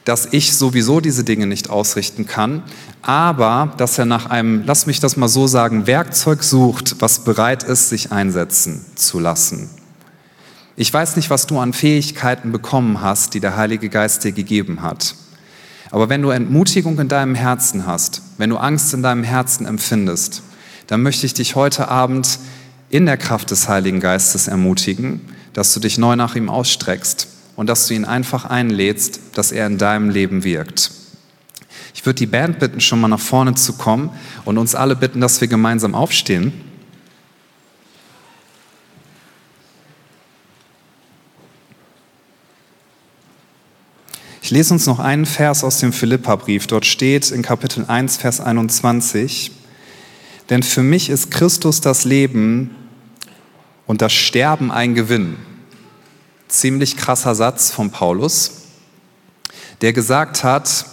dass 0.06 0.28
ich 0.32 0.56
sowieso 0.56 1.00
diese 1.00 1.22
Dinge 1.22 1.46
nicht 1.46 1.68
ausrichten 1.68 2.26
kann, 2.26 2.62
aber 3.02 3.74
dass 3.76 3.98
er 3.98 4.06
nach 4.06 4.30
einem, 4.30 4.64
lass 4.64 4.86
mich 4.86 4.98
das 4.98 5.18
mal 5.18 5.28
so 5.28 5.46
sagen, 5.46 5.86
Werkzeug 5.86 6.42
sucht, 6.42 6.96
was 7.00 7.24
bereit 7.24 7.62
ist, 7.62 7.90
sich 7.90 8.12
einsetzen 8.12 8.84
zu 8.94 9.18
lassen. 9.18 9.68
Ich 10.74 10.92
weiß 10.92 11.16
nicht, 11.16 11.28
was 11.28 11.46
du 11.46 11.58
an 11.58 11.74
Fähigkeiten 11.74 12.50
bekommen 12.50 13.02
hast, 13.02 13.34
die 13.34 13.40
der 13.40 13.58
Heilige 13.58 13.90
Geist 13.90 14.24
dir 14.24 14.32
gegeben 14.32 14.80
hat. 14.80 15.14
Aber 15.90 16.08
wenn 16.08 16.22
du 16.22 16.30
Entmutigung 16.30 16.98
in 16.98 17.08
deinem 17.08 17.34
Herzen 17.34 17.86
hast, 17.86 18.22
wenn 18.38 18.50
du 18.50 18.56
Angst 18.56 18.94
in 18.94 19.02
deinem 19.02 19.24
Herzen 19.24 19.66
empfindest, 19.66 20.42
dann 20.86 21.02
möchte 21.02 21.26
ich 21.26 21.34
dich 21.34 21.56
heute 21.56 21.88
Abend 21.88 22.38
in 22.90 23.06
der 23.06 23.16
Kraft 23.16 23.50
des 23.50 23.68
Heiligen 23.68 24.00
Geistes 24.00 24.48
ermutigen, 24.48 25.20
dass 25.52 25.74
du 25.74 25.80
dich 25.80 25.98
neu 25.98 26.16
nach 26.16 26.36
ihm 26.36 26.48
ausstreckst 26.48 27.28
und 27.56 27.68
dass 27.68 27.86
du 27.86 27.94
ihn 27.94 28.04
einfach 28.04 28.44
einlädst, 28.44 29.20
dass 29.34 29.52
er 29.52 29.66
in 29.66 29.78
deinem 29.78 30.10
Leben 30.10 30.44
wirkt. 30.44 30.92
Ich 31.94 32.06
würde 32.06 32.18
die 32.18 32.26
Band 32.26 32.58
bitten, 32.58 32.80
schon 32.80 33.00
mal 33.00 33.08
nach 33.08 33.20
vorne 33.20 33.54
zu 33.54 33.74
kommen 33.74 34.10
und 34.44 34.58
uns 34.58 34.74
alle 34.74 34.96
bitten, 34.96 35.20
dass 35.20 35.40
wir 35.40 35.48
gemeinsam 35.48 35.94
aufstehen. 35.94 36.52
Ich 44.50 44.52
lese 44.56 44.74
uns 44.74 44.86
noch 44.86 44.98
einen 44.98 45.26
Vers 45.26 45.62
aus 45.62 45.78
dem 45.78 45.92
Philipperbrief. 45.92 46.66
Dort 46.66 46.84
steht 46.84 47.30
in 47.30 47.40
Kapitel 47.40 47.84
1, 47.86 48.16
Vers 48.16 48.40
21, 48.40 49.52
denn 50.50 50.64
für 50.64 50.82
mich 50.82 51.08
ist 51.08 51.30
Christus 51.30 51.80
das 51.80 52.04
Leben 52.04 52.74
und 53.86 54.02
das 54.02 54.12
Sterben 54.12 54.72
ein 54.72 54.96
Gewinn. 54.96 55.36
Ziemlich 56.48 56.96
krasser 56.96 57.36
Satz 57.36 57.70
von 57.70 57.92
Paulus, 57.92 58.62
der 59.82 59.92
gesagt 59.92 60.42
hat, 60.42 60.84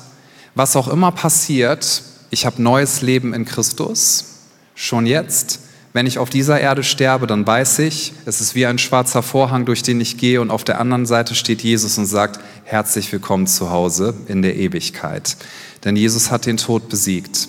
was 0.54 0.76
auch 0.76 0.88
immer 0.88 1.12
passiert, 1.12 2.04
ich 2.30 2.46
habe 2.46 2.62
neues 2.62 3.02
Leben 3.02 3.34
in 3.34 3.46
Christus, 3.46 4.36
schon 4.76 5.08
jetzt 5.08 5.62
wenn 5.98 6.06
ich 6.06 6.20
auf 6.20 6.30
dieser 6.30 6.62
Erde 6.62 6.84
sterbe, 6.84 7.26
dann 7.26 7.48
weiß 7.48 7.80
ich, 7.80 8.13
es 8.28 8.39
ist 8.39 8.54
wie 8.54 8.67
ein 8.67 8.78
schwarzer 8.78 9.24
Vorhang, 9.24 9.65
durch 9.65 9.82
den 9.82 10.00
ich 10.00 10.17
gehe 10.17 10.39
und 10.41 10.52
auf 10.52 10.63
der 10.63 10.80
anderen 10.80 11.08
Seite 11.08 11.34
steht 11.34 11.63
Jesus 11.63 11.98
und 11.98 12.06
sagt, 12.06 12.39
herzlich 12.69 13.10
willkommen 13.13 13.47
zu 13.47 13.69
Hause 13.69 14.13
in 14.27 14.41
der 14.41 14.58
Ewigkeit. 14.58 15.38
Denn 15.86 15.95
Jesus 15.95 16.32
hat 16.32 16.45
den 16.45 16.58
Tod 16.58 16.89
besiegt. 16.89 17.47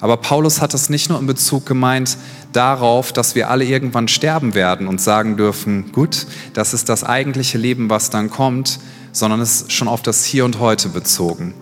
Aber 0.00 0.16
Paulus 0.16 0.60
hat 0.60 0.74
es 0.74 0.90
nicht 0.90 1.08
nur 1.08 1.20
in 1.20 1.28
Bezug 1.28 1.64
gemeint 1.64 2.18
darauf, 2.52 3.12
dass 3.12 3.36
wir 3.36 3.50
alle 3.50 3.64
irgendwann 3.64 4.08
sterben 4.08 4.54
werden 4.54 4.88
und 4.88 5.00
sagen 5.00 5.36
dürfen, 5.36 5.92
gut, 5.92 6.26
das 6.54 6.74
ist 6.74 6.88
das 6.88 7.04
eigentliche 7.04 7.56
Leben, 7.56 7.88
was 7.88 8.10
dann 8.10 8.30
kommt, 8.30 8.80
sondern 9.12 9.40
es 9.40 9.62
ist 9.62 9.72
schon 9.72 9.86
auf 9.86 10.02
das 10.02 10.24
Hier 10.24 10.44
und 10.44 10.58
Heute 10.58 10.88
bezogen. 10.88 11.54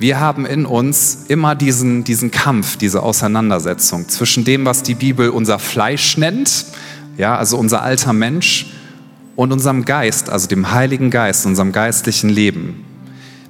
Wir 0.00 0.18
haben 0.18 0.46
in 0.46 0.66
uns 0.66 1.26
immer 1.28 1.54
diesen, 1.54 2.02
diesen 2.02 2.32
Kampf, 2.32 2.76
diese 2.76 3.04
Auseinandersetzung 3.04 4.08
zwischen 4.08 4.44
dem, 4.44 4.64
was 4.64 4.82
die 4.82 4.96
Bibel 4.96 5.30
unser 5.30 5.60
Fleisch 5.60 6.16
nennt, 6.16 6.66
ja, 7.16 7.36
also 7.36 7.56
unser 7.56 7.82
alter 7.82 8.12
Mensch, 8.12 8.66
und 9.40 9.52
unserem 9.52 9.86
Geist, 9.86 10.28
also 10.28 10.48
dem 10.48 10.70
Heiligen 10.70 11.08
Geist, 11.08 11.46
unserem 11.46 11.72
geistlichen 11.72 12.28
Leben. 12.28 12.84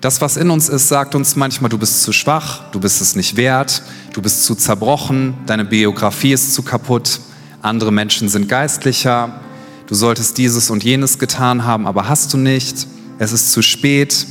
Das, 0.00 0.20
was 0.20 0.36
in 0.36 0.48
uns 0.50 0.68
ist, 0.68 0.86
sagt 0.86 1.16
uns 1.16 1.34
manchmal, 1.34 1.68
du 1.68 1.78
bist 1.78 2.04
zu 2.04 2.12
schwach, 2.12 2.70
du 2.70 2.78
bist 2.78 3.00
es 3.00 3.16
nicht 3.16 3.36
wert, 3.36 3.82
du 4.12 4.22
bist 4.22 4.44
zu 4.44 4.54
zerbrochen, 4.54 5.34
deine 5.46 5.64
Biografie 5.64 6.32
ist 6.32 6.54
zu 6.54 6.62
kaputt, 6.62 7.18
andere 7.60 7.90
Menschen 7.90 8.28
sind 8.28 8.48
geistlicher, 8.48 9.40
du 9.88 9.96
solltest 9.96 10.38
dieses 10.38 10.70
und 10.70 10.84
jenes 10.84 11.18
getan 11.18 11.64
haben, 11.64 11.88
aber 11.88 12.08
hast 12.08 12.32
du 12.34 12.36
nicht, 12.36 12.86
es 13.18 13.32
ist 13.32 13.50
zu 13.50 13.60
spät. 13.60 14.28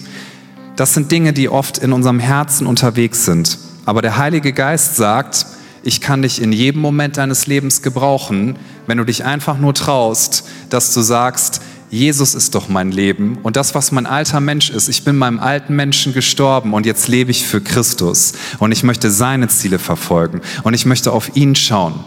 Das 0.78 0.94
sind 0.94 1.12
Dinge, 1.12 1.34
die 1.34 1.50
oft 1.50 1.78
in 1.80 1.92
unserem 1.92 2.22
Herzen 2.22 2.68
unterwegs 2.68 3.26
sind. 3.26 3.58
Aber 3.84 4.02
der 4.02 4.16
Heilige 4.16 4.54
Geist 4.54 4.96
sagt, 4.96 5.46
ich 5.84 6.02
kann 6.02 6.22
dich 6.22 6.42
in 6.42 6.52
jedem 6.52 6.82
Moment 6.82 7.18
deines 7.18 7.48
Lebens 7.48 7.82
gebrauchen, 7.82 8.58
wenn 8.88 8.98
du 8.98 9.06
dich 9.06 9.26
einfach 9.26 9.58
nur 9.58 9.74
traust, 9.74 10.48
dass 10.70 10.94
du 10.94 11.02
sagst, 11.02 11.62
Jesus 11.90 12.36
ist 12.36 12.54
doch 12.54 12.70
mein 12.70 12.92
Leben 12.92 13.40
und 13.42 13.56
das, 13.56 13.74
was 13.74 13.92
mein 13.92 14.06
alter 14.06 14.40
Mensch 14.40 14.70
ist, 14.70 14.90
ich 14.90 15.04
bin 15.04 15.18
meinem 15.18 15.40
alten 15.40 15.76
Menschen 15.76 16.14
gestorben 16.14 16.74
und 16.74 16.86
jetzt 16.86 17.08
lebe 17.08 17.32
ich 17.32 17.48
für 17.48 17.62
Christus 17.62 18.34
und 18.60 18.72
ich 18.72 18.84
möchte 18.84 19.10
seine 19.10 19.48
Ziele 19.48 19.80
verfolgen 19.80 20.42
und 20.64 20.76
ich 20.76 20.86
möchte 20.86 21.12
auf 21.12 21.36
ihn 21.36 21.56
schauen. 21.56 22.04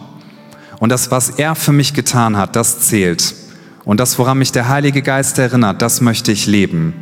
Und 0.78 0.90
das, 0.90 1.10
was 1.10 1.30
er 1.30 1.54
für 1.54 1.72
mich 1.72 1.94
getan 1.94 2.36
hat, 2.36 2.56
das 2.56 2.80
zählt. 2.80 3.34
Und 3.84 3.98
das, 3.98 4.18
woran 4.18 4.38
mich 4.38 4.52
der 4.52 4.68
Heilige 4.68 5.02
Geist 5.02 5.38
erinnert, 5.38 5.82
das 5.82 6.00
möchte 6.00 6.32
ich 6.32 6.46
leben. 6.46 6.94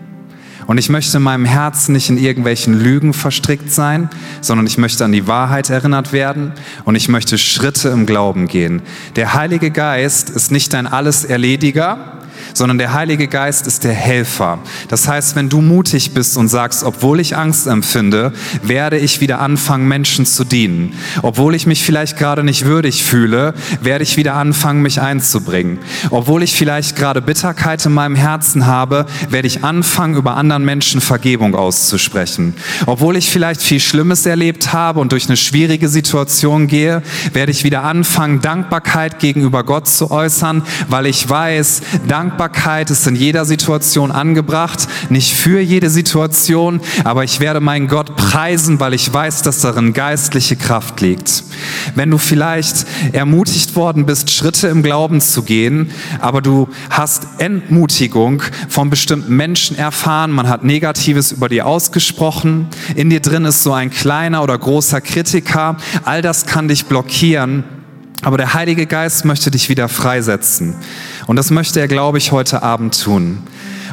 Und 0.70 0.78
ich 0.78 0.88
möchte 0.88 1.16
in 1.16 1.24
meinem 1.24 1.46
Herzen 1.46 1.94
nicht 1.94 2.10
in 2.10 2.16
irgendwelchen 2.16 2.80
Lügen 2.80 3.12
verstrickt 3.12 3.72
sein, 3.72 4.08
sondern 4.40 4.68
ich 4.68 4.78
möchte 4.78 5.04
an 5.04 5.10
die 5.10 5.26
Wahrheit 5.26 5.68
erinnert 5.68 6.12
werden 6.12 6.52
und 6.84 6.94
ich 6.94 7.08
möchte 7.08 7.38
Schritte 7.38 7.88
im 7.88 8.06
Glauben 8.06 8.46
gehen. 8.46 8.80
Der 9.16 9.34
Heilige 9.34 9.72
Geist 9.72 10.30
ist 10.30 10.52
nicht 10.52 10.72
ein 10.76 10.86
Alles-Erlediger, 10.86 12.19
sondern 12.54 12.78
der 12.78 12.92
Heilige 12.92 13.28
Geist 13.28 13.66
ist 13.66 13.84
der 13.84 13.92
Helfer. 13.92 14.58
Das 14.88 15.08
heißt, 15.08 15.36
wenn 15.36 15.48
du 15.48 15.60
mutig 15.60 16.12
bist 16.12 16.36
und 16.36 16.48
sagst, 16.48 16.84
obwohl 16.84 17.20
ich 17.20 17.36
Angst 17.36 17.66
empfinde, 17.66 18.32
werde 18.62 18.98
ich 18.98 19.20
wieder 19.20 19.40
anfangen, 19.40 19.88
Menschen 19.88 20.26
zu 20.26 20.44
dienen. 20.44 20.94
Obwohl 21.22 21.54
ich 21.54 21.66
mich 21.66 21.84
vielleicht 21.84 22.18
gerade 22.18 22.44
nicht 22.44 22.64
würdig 22.64 23.02
fühle, 23.02 23.54
werde 23.80 24.04
ich 24.04 24.16
wieder 24.16 24.34
anfangen, 24.34 24.82
mich 24.82 25.00
einzubringen. 25.00 25.78
Obwohl 26.10 26.42
ich 26.42 26.54
vielleicht 26.54 26.96
gerade 26.96 27.22
Bitterkeit 27.22 27.84
in 27.86 27.92
meinem 27.92 28.16
Herzen 28.16 28.66
habe, 28.66 29.06
werde 29.28 29.48
ich 29.48 29.64
anfangen, 29.64 30.16
über 30.16 30.36
anderen 30.36 30.64
Menschen 30.64 31.00
Vergebung 31.00 31.54
auszusprechen. 31.54 32.54
Obwohl 32.86 33.16
ich 33.16 33.30
vielleicht 33.30 33.62
viel 33.62 33.80
Schlimmes 33.80 34.26
erlebt 34.26 34.72
habe 34.72 35.00
und 35.00 35.12
durch 35.12 35.26
eine 35.26 35.36
schwierige 35.36 35.88
Situation 35.88 36.66
gehe, 36.66 37.02
werde 37.32 37.52
ich 37.52 37.64
wieder 37.64 37.84
anfangen, 37.84 38.40
Dankbarkeit 38.40 39.18
gegenüber 39.18 39.64
Gott 39.64 39.88
zu 39.88 40.10
äußern, 40.10 40.62
weil 40.88 41.06
ich 41.06 41.28
weiß, 41.28 41.82
Dankbarkeit 42.08 42.39
Dankbarkeit 42.40 42.88
ist 42.88 43.06
in 43.06 43.16
jeder 43.16 43.44
Situation 43.44 44.10
angebracht, 44.10 44.88
nicht 45.10 45.34
für 45.34 45.60
jede 45.60 45.90
Situation, 45.90 46.80
aber 47.04 47.22
ich 47.22 47.38
werde 47.38 47.60
meinen 47.60 47.86
Gott 47.86 48.16
preisen, 48.16 48.80
weil 48.80 48.94
ich 48.94 49.12
weiß, 49.12 49.42
dass 49.42 49.60
darin 49.60 49.92
geistliche 49.92 50.56
Kraft 50.56 51.02
liegt. 51.02 51.44
Wenn 51.94 52.10
du 52.10 52.16
vielleicht 52.16 52.86
ermutigt 53.12 53.76
worden 53.76 54.06
bist, 54.06 54.30
Schritte 54.30 54.68
im 54.68 54.82
Glauben 54.82 55.20
zu 55.20 55.42
gehen, 55.42 55.90
aber 56.18 56.40
du 56.40 56.68
hast 56.88 57.26
Entmutigung 57.36 58.42
von 58.70 58.88
bestimmten 58.88 59.36
Menschen 59.36 59.76
erfahren, 59.76 60.30
man 60.30 60.48
hat 60.48 60.64
Negatives 60.64 61.32
über 61.32 61.50
dir 61.50 61.66
ausgesprochen, 61.66 62.68
in 62.96 63.10
dir 63.10 63.20
drin 63.20 63.44
ist 63.44 63.62
so 63.62 63.74
ein 63.74 63.90
kleiner 63.90 64.42
oder 64.42 64.56
großer 64.56 65.02
Kritiker, 65.02 65.76
all 66.06 66.22
das 66.22 66.46
kann 66.46 66.68
dich 66.68 66.86
blockieren 66.86 67.64
aber 68.22 68.36
der 68.36 68.54
Heilige 68.54 68.86
Geist 68.86 69.24
möchte 69.24 69.50
dich 69.50 69.68
wieder 69.68 69.88
freisetzen. 69.88 70.74
Und 71.26 71.36
das 71.36 71.50
möchte 71.50 71.80
er, 71.80 71.88
glaube 71.88 72.18
ich, 72.18 72.32
heute 72.32 72.62
Abend 72.62 73.02
tun. 73.02 73.38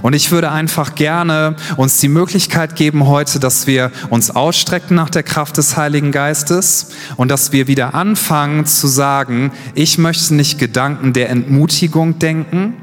Und 0.01 0.13
ich 0.13 0.31
würde 0.31 0.51
einfach 0.51 0.95
gerne 0.95 1.55
uns 1.75 1.99
die 1.99 2.07
Möglichkeit 2.07 2.75
geben 2.75 3.07
heute, 3.07 3.39
dass 3.39 3.67
wir 3.67 3.91
uns 4.09 4.29
ausstrecken 4.29 4.95
nach 4.95 5.09
der 5.09 5.23
Kraft 5.23 5.57
des 5.57 5.75
Heiligen 5.75 6.11
Geistes 6.11 6.91
und 7.15 7.29
dass 7.29 7.51
wir 7.51 7.67
wieder 7.67 7.95
anfangen 7.95 8.65
zu 8.65 8.87
sagen, 8.87 9.51
ich 9.73 9.97
möchte 9.97 10.35
nicht 10.35 10.59
Gedanken 10.59 11.13
der 11.13 11.29
Entmutigung 11.29 12.19
denken, 12.19 12.73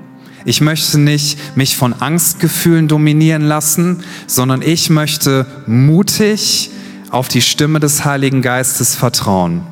ich 0.44 0.60
möchte 0.60 0.98
nicht 0.98 1.56
mich 1.56 1.76
von 1.76 1.94
Angstgefühlen 1.94 2.88
dominieren 2.88 3.42
lassen, 3.42 4.04
sondern 4.26 4.60
ich 4.60 4.90
möchte 4.90 5.46
mutig 5.66 6.70
auf 7.10 7.28
die 7.28 7.40
Stimme 7.40 7.80
des 7.80 8.04
Heiligen 8.04 8.42
Geistes 8.42 8.94
vertrauen. 8.94 9.62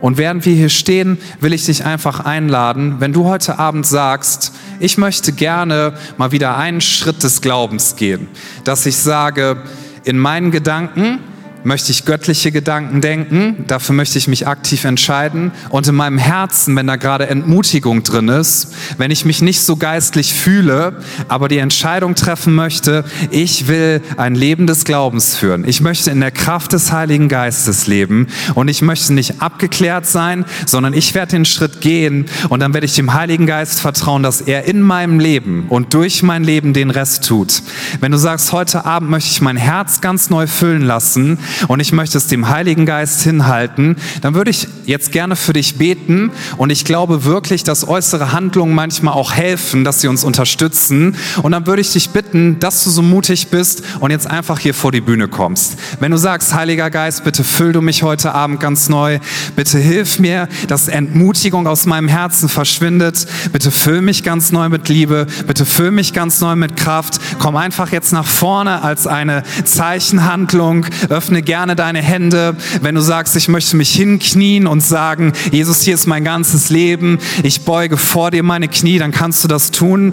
Und 0.00 0.16
während 0.18 0.46
wir 0.46 0.54
hier 0.54 0.68
stehen, 0.68 1.18
will 1.40 1.52
ich 1.52 1.66
dich 1.66 1.84
einfach 1.84 2.20
einladen, 2.20 2.96
wenn 3.00 3.12
du 3.12 3.26
heute 3.26 3.58
Abend 3.58 3.86
sagst, 3.86 4.52
ich 4.78 4.96
möchte 4.96 5.32
gerne 5.32 5.92
mal 6.16 6.32
wieder 6.32 6.56
einen 6.56 6.80
Schritt 6.80 7.22
des 7.22 7.42
Glaubens 7.42 7.96
gehen, 7.96 8.28
dass 8.64 8.86
ich 8.86 8.96
sage, 8.96 9.62
in 10.04 10.18
meinen 10.18 10.50
Gedanken 10.50 11.18
möchte 11.64 11.92
ich 11.92 12.04
göttliche 12.04 12.52
Gedanken 12.52 13.00
denken, 13.00 13.64
dafür 13.66 13.94
möchte 13.94 14.18
ich 14.18 14.28
mich 14.28 14.46
aktiv 14.46 14.84
entscheiden 14.84 15.52
und 15.68 15.86
in 15.86 15.94
meinem 15.94 16.18
Herzen, 16.18 16.76
wenn 16.76 16.86
da 16.86 16.96
gerade 16.96 17.28
Entmutigung 17.28 18.02
drin 18.02 18.28
ist, 18.28 18.74
wenn 18.98 19.10
ich 19.10 19.24
mich 19.24 19.42
nicht 19.42 19.60
so 19.60 19.76
geistlich 19.76 20.34
fühle, 20.34 20.96
aber 21.28 21.48
die 21.48 21.58
Entscheidung 21.58 22.14
treffen 22.14 22.54
möchte, 22.54 23.04
ich 23.30 23.68
will 23.68 24.00
ein 24.16 24.34
Leben 24.34 24.66
des 24.66 24.84
Glaubens 24.84 25.36
führen. 25.36 25.66
Ich 25.66 25.80
möchte 25.80 26.10
in 26.10 26.20
der 26.20 26.30
Kraft 26.30 26.72
des 26.72 26.92
Heiligen 26.92 27.28
Geistes 27.28 27.86
leben 27.86 28.28
und 28.54 28.68
ich 28.68 28.82
möchte 28.82 29.12
nicht 29.12 29.42
abgeklärt 29.42 30.06
sein, 30.06 30.44
sondern 30.66 30.94
ich 30.94 31.14
werde 31.14 31.32
den 31.32 31.44
Schritt 31.44 31.80
gehen 31.80 32.26
und 32.48 32.60
dann 32.60 32.74
werde 32.74 32.86
ich 32.86 32.94
dem 32.94 33.14
Heiligen 33.14 33.46
Geist 33.46 33.80
vertrauen, 33.80 34.22
dass 34.22 34.40
er 34.40 34.64
in 34.64 34.80
meinem 34.80 35.20
Leben 35.20 35.66
und 35.68 35.94
durch 35.94 36.22
mein 36.22 36.44
Leben 36.44 36.72
den 36.72 36.90
Rest 36.90 37.26
tut. 37.26 37.62
Wenn 38.00 38.12
du 38.12 38.18
sagst, 38.18 38.52
heute 38.52 38.84
Abend 38.84 39.10
möchte 39.10 39.30
ich 39.30 39.40
mein 39.40 39.56
Herz 39.56 40.00
ganz 40.00 40.30
neu 40.30 40.46
füllen 40.46 40.82
lassen, 40.82 41.38
und 41.68 41.80
ich 41.80 41.92
möchte 41.92 42.18
es 42.18 42.26
dem 42.26 42.48
Heiligen 42.48 42.86
Geist 42.86 43.22
hinhalten, 43.22 43.96
dann 44.22 44.34
würde 44.34 44.50
ich 44.50 44.68
jetzt 44.86 45.12
gerne 45.12 45.36
für 45.36 45.52
dich 45.52 45.76
beten. 45.76 46.30
Und 46.56 46.70
ich 46.70 46.84
glaube 46.84 47.24
wirklich, 47.24 47.64
dass 47.64 47.86
äußere 47.86 48.32
Handlungen 48.32 48.74
manchmal 48.74 49.14
auch 49.14 49.32
helfen, 49.32 49.84
dass 49.84 50.00
sie 50.00 50.08
uns 50.08 50.24
unterstützen. 50.24 51.16
Und 51.42 51.52
dann 51.52 51.66
würde 51.66 51.80
ich 51.80 51.92
dich 51.92 52.10
bitten, 52.10 52.58
dass 52.58 52.84
du 52.84 52.90
so 52.90 53.02
mutig 53.02 53.48
bist 53.48 53.82
und 54.00 54.10
jetzt 54.10 54.26
einfach 54.26 54.58
hier 54.58 54.74
vor 54.74 54.92
die 54.92 55.00
Bühne 55.00 55.28
kommst. 55.28 55.76
Wenn 56.00 56.10
du 56.10 56.16
sagst, 56.16 56.54
Heiliger 56.54 56.90
Geist, 56.90 57.24
bitte 57.24 57.44
füll 57.44 57.72
du 57.72 57.80
mich 57.80 58.02
heute 58.02 58.34
Abend 58.34 58.60
ganz 58.60 58.88
neu, 58.88 59.18
bitte 59.56 59.78
hilf 59.78 60.18
mir, 60.18 60.48
dass 60.68 60.88
Entmutigung 60.88 61.66
aus 61.66 61.86
meinem 61.86 62.08
Herzen 62.08 62.48
verschwindet, 62.48 63.26
bitte 63.52 63.70
füll 63.70 64.02
mich 64.02 64.22
ganz 64.22 64.52
neu 64.52 64.68
mit 64.68 64.88
Liebe, 64.88 65.26
bitte 65.46 65.64
füll 65.64 65.90
mich 65.90 66.12
ganz 66.12 66.40
neu 66.40 66.56
mit 66.56 66.76
Kraft, 66.76 67.20
komm 67.38 67.56
einfach 67.56 67.92
jetzt 67.92 68.12
nach 68.12 68.26
vorne 68.26 68.82
als 68.82 69.06
eine 69.06 69.42
Zeichenhandlung, 69.64 70.86
öffne 71.08 71.39
öffne 71.40 71.42
gerne 71.42 71.76
deine 71.76 72.02
Hände, 72.02 72.56
wenn 72.82 72.94
du 72.94 73.00
sagst, 73.00 73.34
ich 73.36 73.48
möchte 73.48 73.76
mich 73.76 73.94
hinknien 73.94 74.66
und 74.66 74.80
sagen, 74.80 75.32
Jesus, 75.50 75.82
hier 75.82 75.94
ist 75.94 76.06
mein 76.06 76.24
ganzes 76.24 76.70
Leben, 76.70 77.18
ich 77.42 77.62
beuge 77.62 77.96
vor 77.96 78.30
dir 78.30 78.42
meine 78.42 78.68
Knie, 78.68 78.98
dann 78.98 79.10
kannst 79.10 79.42
du 79.42 79.48
das 79.48 79.70
tun 79.70 80.12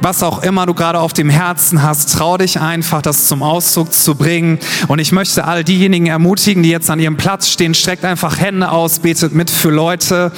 was 0.00 0.22
auch 0.22 0.42
immer 0.42 0.66
du 0.66 0.74
gerade 0.74 0.98
auf 0.98 1.12
dem 1.12 1.28
Herzen 1.28 1.82
hast, 1.82 2.14
trau 2.14 2.38
dich 2.38 2.60
einfach, 2.60 3.02
das 3.02 3.26
zum 3.26 3.42
Ausdruck 3.42 3.92
zu 3.92 4.14
bringen. 4.14 4.58
Und 4.88 4.98
ich 4.98 5.12
möchte 5.12 5.44
all 5.44 5.64
diejenigen 5.64 6.06
ermutigen, 6.06 6.62
die 6.62 6.70
jetzt 6.70 6.90
an 6.90 6.98
ihrem 6.98 7.16
Platz 7.16 7.48
stehen, 7.48 7.74
streckt 7.74 8.04
einfach 8.04 8.38
Hände 8.38 8.70
aus, 8.70 9.00
betet 9.00 9.34
mit 9.34 9.50
für 9.50 9.70
Leute. 9.70 10.32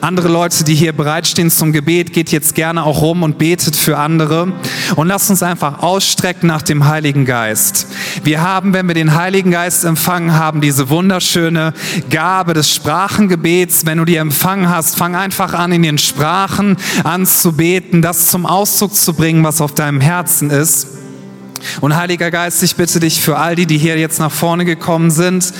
Andere 0.00 0.28
Leute, 0.28 0.64
die 0.64 0.74
hier 0.74 0.92
bereitstehen 0.92 1.50
zum 1.50 1.72
Gebet, 1.72 2.12
geht 2.12 2.30
jetzt 2.30 2.54
gerne 2.54 2.84
auch 2.84 3.02
rum 3.02 3.22
und 3.22 3.38
betet 3.38 3.76
für 3.76 3.98
andere. 3.98 4.52
Und 4.96 5.08
lasst 5.08 5.30
uns 5.30 5.42
einfach 5.42 5.82
ausstrecken 5.82 6.46
nach 6.46 6.62
dem 6.62 6.86
Heiligen 6.86 7.24
Geist. 7.24 7.88
Wir 8.24 8.42
haben, 8.42 8.72
wenn 8.72 8.86
wir 8.86 8.94
den 8.94 9.14
Heiligen 9.14 9.50
Geist 9.50 9.84
empfangen 9.84 10.34
haben, 10.34 10.60
diese 10.60 10.90
wunderschöne 10.90 11.74
Gabe 12.10 12.54
des 12.54 12.72
Sprachengebets. 12.72 13.84
Wenn 13.86 13.98
du 13.98 14.04
die 14.04 14.16
empfangen 14.16 14.68
hast, 14.68 14.96
fang 14.96 15.16
einfach 15.16 15.54
an, 15.54 15.72
in 15.72 15.82
den 15.82 15.98
Sprachen 15.98 16.76
anzubeten, 17.04 18.02
das 18.02 18.28
zum 18.28 18.46
Ausdruck 18.46 18.94
zu 18.94 19.07
bringen, 19.12 19.44
was 19.44 19.60
auf 19.60 19.74
deinem 19.74 20.00
Herzen 20.00 20.50
ist. 20.50 20.88
Und 21.80 21.96
Heiliger 21.96 22.30
Geist, 22.30 22.62
ich 22.62 22.76
bitte 22.76 23.00
dich 23.00 23.20
für 23.20 23.38
all 23.38 23.54
die, 23.54 23.66
die 23.66 23.78
hier 23.78 23.98
jetzt 23.98 24.18
nach 24.18 24.32
vorne 24.32 24.64
gekommen 24.64 25.10
sind, 25.10 25.52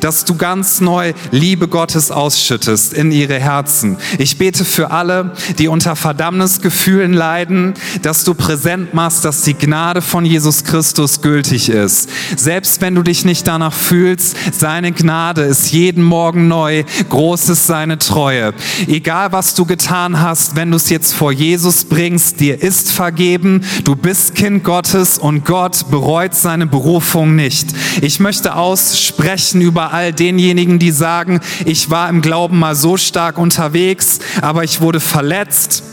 dass 0.00 0.24
du 0.24 0.36
ganz 0.36 0.80
neu 0.80 1.12
Liebe 1.30 1.68
Gottes 1.68 2.10
ausschüttest 2.10 2.92
in 2.92 3.10
ihre 3.10 3.38
Herzen. 3.38 3.96
Ich 4.18 4.38
bete 4.38 4.64
für 4.64 4.90
alle, 4.90 5.32
die 5.58 5.68
unter 5.68 5.96
Verdammnisgefühlen 5.96 7.12
leiden, 7.12 7.74
dass 8.02 8.24
du 8.24 8.34
präsent 8.34 8.94
machst, 8.94 9.24
dass 9.24 9.42
die 9.42 9.54
Gnade 9.54 10.02
von 10.02 10.24
Jesus 10.24 10.64
Christus 10.64 11.22
gültig 11.22 11.68
ist. 11.68 12.08
Selbst 12.36 12.80
wenn 12.80 12.94
du 12.94 13.02
dich 13.02 13.24
nicht 13.24 13.46
danach 13.46 13.72
fühlst, 13.72 14.36
seine 14.52 14.92
Gnade 14.92 15.42
ist 15.42 15.72
jeden 15.72 16.02
Morgen 16.02 16.48
neu, 16.48 16.84
groß 17.08 17.48
ist 17.50 17.66
seine 17.66 17.98
Treue. 17.98 18.52
Egal 18.86 19.32
was 19.32 19.54
du 19.54 19.64
getan 19.64 20.20
hast, 20.20 20.56
wenn 20.56 20.70
du 20.70 20.76
es 20.76 20.90
jetzt 20.90 21.14
vor 21.14 21.32
Jesus 21.32 21.84
bringst, 21.84 22.40
dir 22.40 22.62
ist 22.62 22.90
vergeben, 22.90 23.62
du 23.84 23.96
bist 23.96 24.34
Kind 24.34 24.64
Gottes 24.64 25.18
und 25.18 25.44
Gott 25.46 25.90
bereut 25.92 26.34
seine 26.34 26.66
Berufung 26.66 27.36
nicht. 27.36 27.68
Ich 28.02 28.18
möchte 28.18 28.56
aussprechen 28.56 29.60
über 29.60 29.94
all 29.94 30.12
denjenigen, 30.12 30.80
die 30.80 30.90
sagen, 30.90 31.40
ich 31.64 31.88
war 31.88 32.08
im 32.08 32.20
Glauben 32.20 32.58
mal 32.58 32.74
so 32.74 32.96
stark 32.96 33.38
unterwegs, 33.38 34.18
aber 34.42 34.64
ich 34.64 34.80
wurde 34.80 34.98
verletzt 34.98 35.84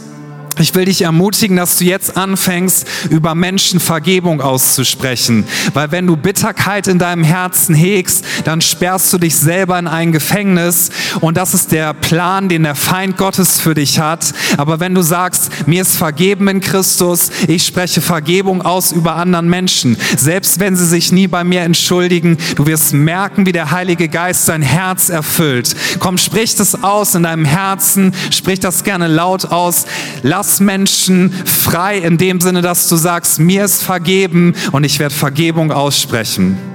Ich 0.59 0.75
will 0.75 0.85
dich 0.85 1.01
ermutigen, 1.01 1.57
dass 1.57 1.77
du 1.77 1.85
jetzt 1.85 2.15
anfängst, 2.15 2.85
über 3.09 3.33
Menschen 3.33 3.79
Vergebung 3.79 4.39
auszusprechen. 4.39 5.45
Weil 5.73 5.91
wenn 5.91 6.05
du 6.05 6.15
Bitterkeit 6.15 6.87
in 6.87 6.99
deinem 6.99 7.23
Herzen 7.23 7.73
hegst, 7.73 8.23
dann 8.43 8.61
sperrst 8.61 9.11
du 9.13 9.17
dich 9.17 9.35
selber 9.35 9.79
in 9.79 9.87
ein 9.87 10.11
Gefängnis. 10.11 10.91
Und 11.21 11.37
das 11.37 11.55
ist 11.55 11.71
der 11.71 11.93
Plan, 11.95 12.49
den 12.49 12.63
der 12.63 12.75
Feind 12.75 13.17
Gottes 13.17 13.59
für 13.59 13.73
dich 13.73 13.97
hat. 13.97 14.33
Aber 14.57 14.79
wenn 14.79 14.93
du 14.93 15.01
sagst, 15.01 15.67
mir 15.67 15.81
ist 15.81 15.95
vergeben 15.95 16.47
in 16.47 16.61
Christus, 16.61 17.31
ich 17.47 17.65
spreche 17.65 18.01
Vergebung 18.01 18.61
aus 18.61 18.91
über 18.91 19.15
anderen 19.15 19.49
Menschen, 19.49 19.97
selbst 20.17 20.59
wenn 20.59 20.75
sie 20.75 20.85
sich 20.85 21.11
nie 21.11 21.27
bei 21.27 21.43
mir 21.43 21.61
entschuldigen, 21.61 22.37
du 22.55 22.67
wirst 22.67 22.93
merken, 22.93 23.47
wie 23.47 23.53
der 23.53 23.71
Heilige 23.71 24.07
Geist 24.07 24.47
dein 24.49 24.61
Herz 24.61 25.09
erfüllt. 25.09 25.75
Komm, 25.99 26.19
sprich 26.19 26.55
das 26.55 26.83
aus 26.83 27.15
in 27.15 27.23
deinem 27.23 27.45
Herzen, 27.45 28.13
sprich 28.29 28.59
das 28.59 28.83
gerne 28.83 29.07
laut 29.07 29.45
aus. 29.45 29.85
Lass 30.21 30.42
lass 30.43 30.59
Menschen 30.59 31.31
frei 31.31 31.99
in 31.99 32.17
dem 32.17 32.41
Sinne, 32.41 32.61
dass 32.61 32.89
du 32.89 32.97
sagst, 32.97 33.39
mir 33.39 33.63
ist 33.63 33.81
vergeben 33.81 34.55
und 34.73 34.83
ich 34.83 34.99
werde 34.99 35.15
Vergebung 35.15 35.71
aussprechen. 35.71 36.72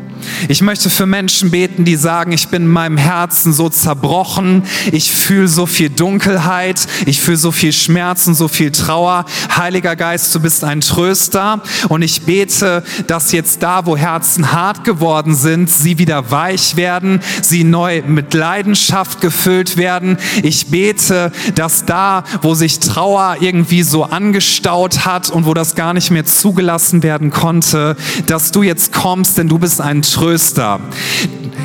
Ich 0.49 0.63
möchte 0.63 0.91
für 0.91 1.07
Menschen 1.07 1.51
beten, 1.51 1.85
die 1.85 1.97
sagen, 1.97 2.33
ich 2.33 2.49
bin 2.49 2.63
in 2.63 2.69
meinem 2.69 2.97
Herzen 2.97 3.53
so 3.53 3.69
zerbrochen, 3.69 4.63
ich 4.93 5.13
fühle 5.13 5.49
so 5.49 5.67
viel 5.67 5.91
Dunkelheit, 5.91 6.87
ich 7.07 7.21
fühle 7.21 7.37
so 7.37 7.53
viel 7.53 7.73
Schmerz 7.73 8.27
und 8.27 8.35
so 8.35 8.49
viel 8.49 8.71
Trauer. 8.71 9.25
Heiliger 9.57 9.97
Geist, 9.97 10.35
du 10.35 10.41
bist 10.41 10.65
ein 10.65 10.81
Tröster 10.81 11.63
und 11.89 12.03
ich 12.03 12.23
bete, 12.23 12.83
dass 13.07 13.33
jetzt 13.33 13.63
da, 13.63 13.87
wo 13.87 13.97
Herzen 13.97 14.53
hart 14.53 14.85
geworden 14.85 15.35
sind, 15.35 15.71
sie 15.71 15.99
wieder 15.99 16.31
weich 16.31 16.77
werden, 16.77 17.21
sie 17.43 17.65
neu 17.65 18.03
mit 18.07 18.35
Leidenschaft 18.35 19.21
gefüllt 19.21 19.77
werden. 19.77 20.19
Ich 20.43 20.69
bete, 20.69 21.33
dass 21.55 21.85
da, 21.85 22.25
wo 22.43 22.55
sich 22.55 22.79
Trauer 22.81 23.37
irgendwie 23.41 23.83
so 23.83 24.05
angestaut 24.05 25.05
hat 25.05 25.31
und 25.31 25.47
wo 25.47 25.55
das 25.55 25.75
gar 25.75 25.95
nicht 25.95 26.11
mehr 26.11 26.25
zugelassen 26.25 27.03
werden 27.03 27.31
konnte, 27.31 27.97
dass 28.27 28.53
du 28.53 28.63
jetzt 28.63 28.93
kommst, 28.93 29.39
denn 29.39 29.49
du 29.49 29.59
bist 29.59 29.81
ein 29.81 30.03
Tröster. 30.13 30.81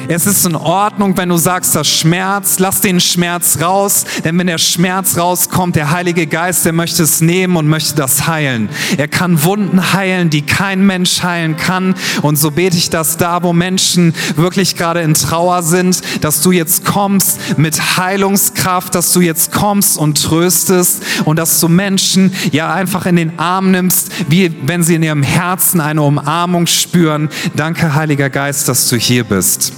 Es 0.10 0.26
ist 0.26 0.46
in 0.46 0.56
Ordnung, 0.56 1.16
wenn 1.18 1.30
du 1.30 1.38
sagst, 1.38 1.76
das 1.76 1.88
Schmerz, 1.88 2.60
lass 2.60 2.82
den 2.82 3.00
Schmerz 3.00 3.60
raus, 3.62 4.06
denn 4.26 4.38
wenn 4.38 4.48
der 4.48 4.58
Schmerz 4.58 5.18
rauskommt, 5.18 5.78
der 5.78 5.92
Heilige 5.92 6.28
Geist, 6.28 6.66
der 6.66 6.74
möchte 6.74 7.04
es 7.04 7.22
nehmen 7.22 7.56
und 7.56 7.68
möchte 7.68 7.96
das 7.96 8.28
heilen. 8.28 8.68
Er 8.98 9.08
kann 9.08 9.44
Wunden 9.44 9.94
heilen, 9.94 10.30
die 10.30 10.42
kein 10.42 10.86
Mensch 10.86 11.24
heilen 11.24 11.56
kann. 11.56 11.96
Und 12.22 12.36
so 12.38 12.52
bete 12.52 12.76
ich, 12.76 12.90
dass 12.90 13.16
da, 13.18 13.44
wo 13.44 13.54
Menschen 13.54 14.14
wirklich 14.36 14.76
gerade 14.76 15.02
in 15.02 15.14
Trauer 15.14 15.64
sind, 15.64 16.02
dass 16.22 16.42
du 16.42 16.52
jetzt 16.52 16.84
kommst 16.84 17.58
mit 17.58 17.98
Heilungskraft, 17.98 18.94
dass 18.96 19.14
du 19.14 19.22
jetzt 19.22 19.54
kommst 19.54 19.98
und 19.98 20.22
tröstest 20.22 21.02
und 21.24 21.40
dass 21.40 21.62
du 21.62 21.70
Menschen 21.70 22.34
ja 22.52 22.74
einfach 22.74 23.06
in 23.06 23.16
den 23.16 23.40
Arm 23.40 23.72
nimmst, 23.72 24.12
wie 24.28 24.54
wenn 24.66 24.84
sie 24.84 24.96
in 24.96 25.04
ihrem 25.04 25.24
Herzen 25.24 25.80
eine 25.80 26.02
Umarmung 26.02 26.68
spüren. 26.68 27.30
Danke, 27.56 27.96
Heiliger 27.96 28.30
Geist, 28.34 28.68
dass 28.68 28.90
du 28.90 28.96
hier 28.96 29.24
bist. 29.24 29.74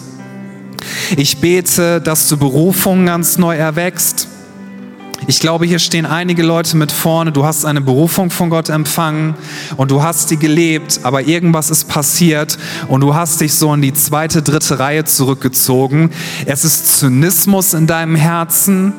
Ich 1.18 1.40
bete, 1.42 2.00
dass 2.00 2.30
du 2.30 2.38
Berufung 2.38 3.06
ganz 3.06 3.38
neu 3.38 3.58
erwächst. 3.58 4.30
Ich 5.28 5.42
glaube, 5.42 5.66
hier 5.66 5.80
stehen 5.80 6.06
einige 6.06 6.42
Leute 6.42 6.78
mit 6.78 6.92
vorne. 6.92 7.34
Du 7.34 7.46
hast 7.46 7.66
eine 7.66 7.82
Berufung 7.82 8.30
von 8.30 8.50
Gott 8.50 8.70
empfangen 8.70 9.36
und 9.76 9.92
du 9.92 10.02
hast 10.02 10.32
die 10.32 10.38
gelebt, 10.38 11.02
aber 11.04 11.24
irgendwas 11.24 11.70
ist 11.70 11.90
passiert 11.90 12.58
und 12.88 13.02
du 13.02 13.14
hast 13.14 13.42
dich 13.42 13.54
so 13.54 13.74
in 13.74 13.82
die 13.82 13.94
zweite, 13.94 14.42
dritte 14.42 14.80
Reihe 14.80 15.04
zurückgezogen. 15.04 16.12
Es 16.46 16.64
ist 16.64 17.00
Zynismus 17.00 17.74
in 17.74 17.88
deinem 17.88 18.16
Herzen. 18.16 18.94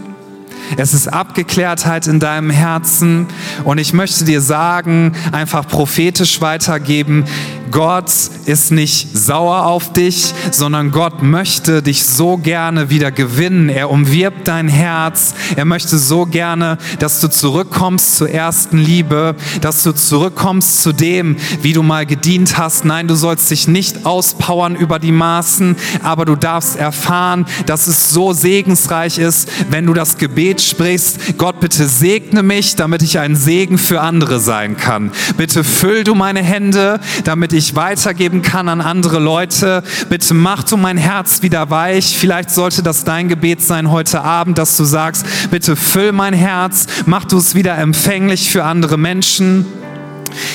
Es 0.76 0.92
ist 0.92 1.08
Abgeklärtheit 1.08 2.06
in 2.08 2.20
deinem 2.20 2.50
Herzen. 2.50 3.26
Und 3.64 3.78
ich 3.78 3.92
möchte 3.92 4.24
dir 4.24 4.40
sagen, 4.40 5.12
einfach 5.32 5.66
prophetisch 5.66 6.40
weitergeben, 6.40 7.24
Gott 7.70 8.10
ist 8.46 8.70
nicht 8.70 9.16
sauer 9.16 9.66
auf 9.66 9.92
dich, 9.92 10.32
sondern 10.50 10.90
Gott 10.90 11.22
möchte 11.22 11.82
dich 11.82 12.04
so 12.04 12.36
gerne 12.36 12.90
wieder 12.90 13.10
gewinnen. 13.10 13.68
Er 13.68 13.90
umwirbt 13.90 14.46
dein 14.48 14.68
Herz. 14.68 15.34
Er 15.56 15.64
möchte 15.64 15.98
so 15.98 16.26
gerne, 16.26 16.78
dass 16.98 17.20
du 17.20 17.28
zurückkommst 17.28 18.16
zur 18.16 18.30
ersten 18.30 18.78
Liebe, 18.78 19.34
dass 19.60 19.82
du 19.82 19.92
zurückkommst 19.92 20.82
zu 20.82 20.92
dem, 20.92 21.36
wie 21.62 21.72
du 21.72 21.82
mal 21.82 22.06
gedient 22.06 22.56
hast. 22.58 22.84
Nein, 22.84 23.08
du 23.08 23.14
sollst 23.14 23.50
dich 23.50 23.68
nicht 23.68 24.06
auspowern 24.06 24.76
über 24.76 24.98
die 24.98 25.12
Maßen, 25.12 25.76
aber 26.02 26.24
du 26.24 26.36
darfst 26.36 26.76
erfahren, 26.76 27.46
dass 27.66 27.86
es 27.86 28.10
so 28.10 28.32
segensreich 28.32 29.18
ist, 29.18 29.48
wenn 29.70 29.86
du 29.86 29.94
das 29.94 30.18
Gebet 30.18 30.60
sprichst. 30.60 31.38
Gott, 31.38 31.60
bitte 31.60 31.86
segne 31.88 32.42
mich, 32.42 32.76
damit 32.76 33.02
ich 33.02 33.18
ein 33.18 33.36
Segen 33.36 33.78
für 33.78 34.00
andere 34.00 34.40
sein 34.40 34.76
kann. 34.76 35.10
Bitte 35.36 35.64
füll 35.64 36.04
du 36.04 36.14
meine 36.14 36.42
Hände, 36.42 37.00
damit 37.24 37.52
ich 37.52 37.55
weitergeben 37.74 38.42
kann 38.42 38.68
an 38.68 38.80
andere 38.80 39.18
Leute. 39.18 39.82
Bitte 40.10 40.34
mach 40.34 40.62
du 40.62 40.76
mein 40.76 40.98
Herz 40.98 41.42
wieder 41.42 41.70
weich. 41.70 42.18
Vielleicht 42.18 42.50
sollte 42.50 42.82
das 42.82 43.04
dein 43.04 43.28
Gebet 43.28 43.62
sein 43.62 43.90
heute 43.90 44.20
Abend, 44.20 44.58
dass 44.58 44.76
du 44.76 44.84
sagst, 44.84 45.24
bitte 45.50 45.74
füll 45.74 46.12
mein 46.12 46.34
Herz, 46.34 46.86
mach 47.06 47.24
du 47.24 47.38
es 47.38 47.54
wieder 47.54 47.78
empfänglich 47.78 48.50
für 48.50 48.64
andere 48.64 48.98
Menschen. 48.98 49.64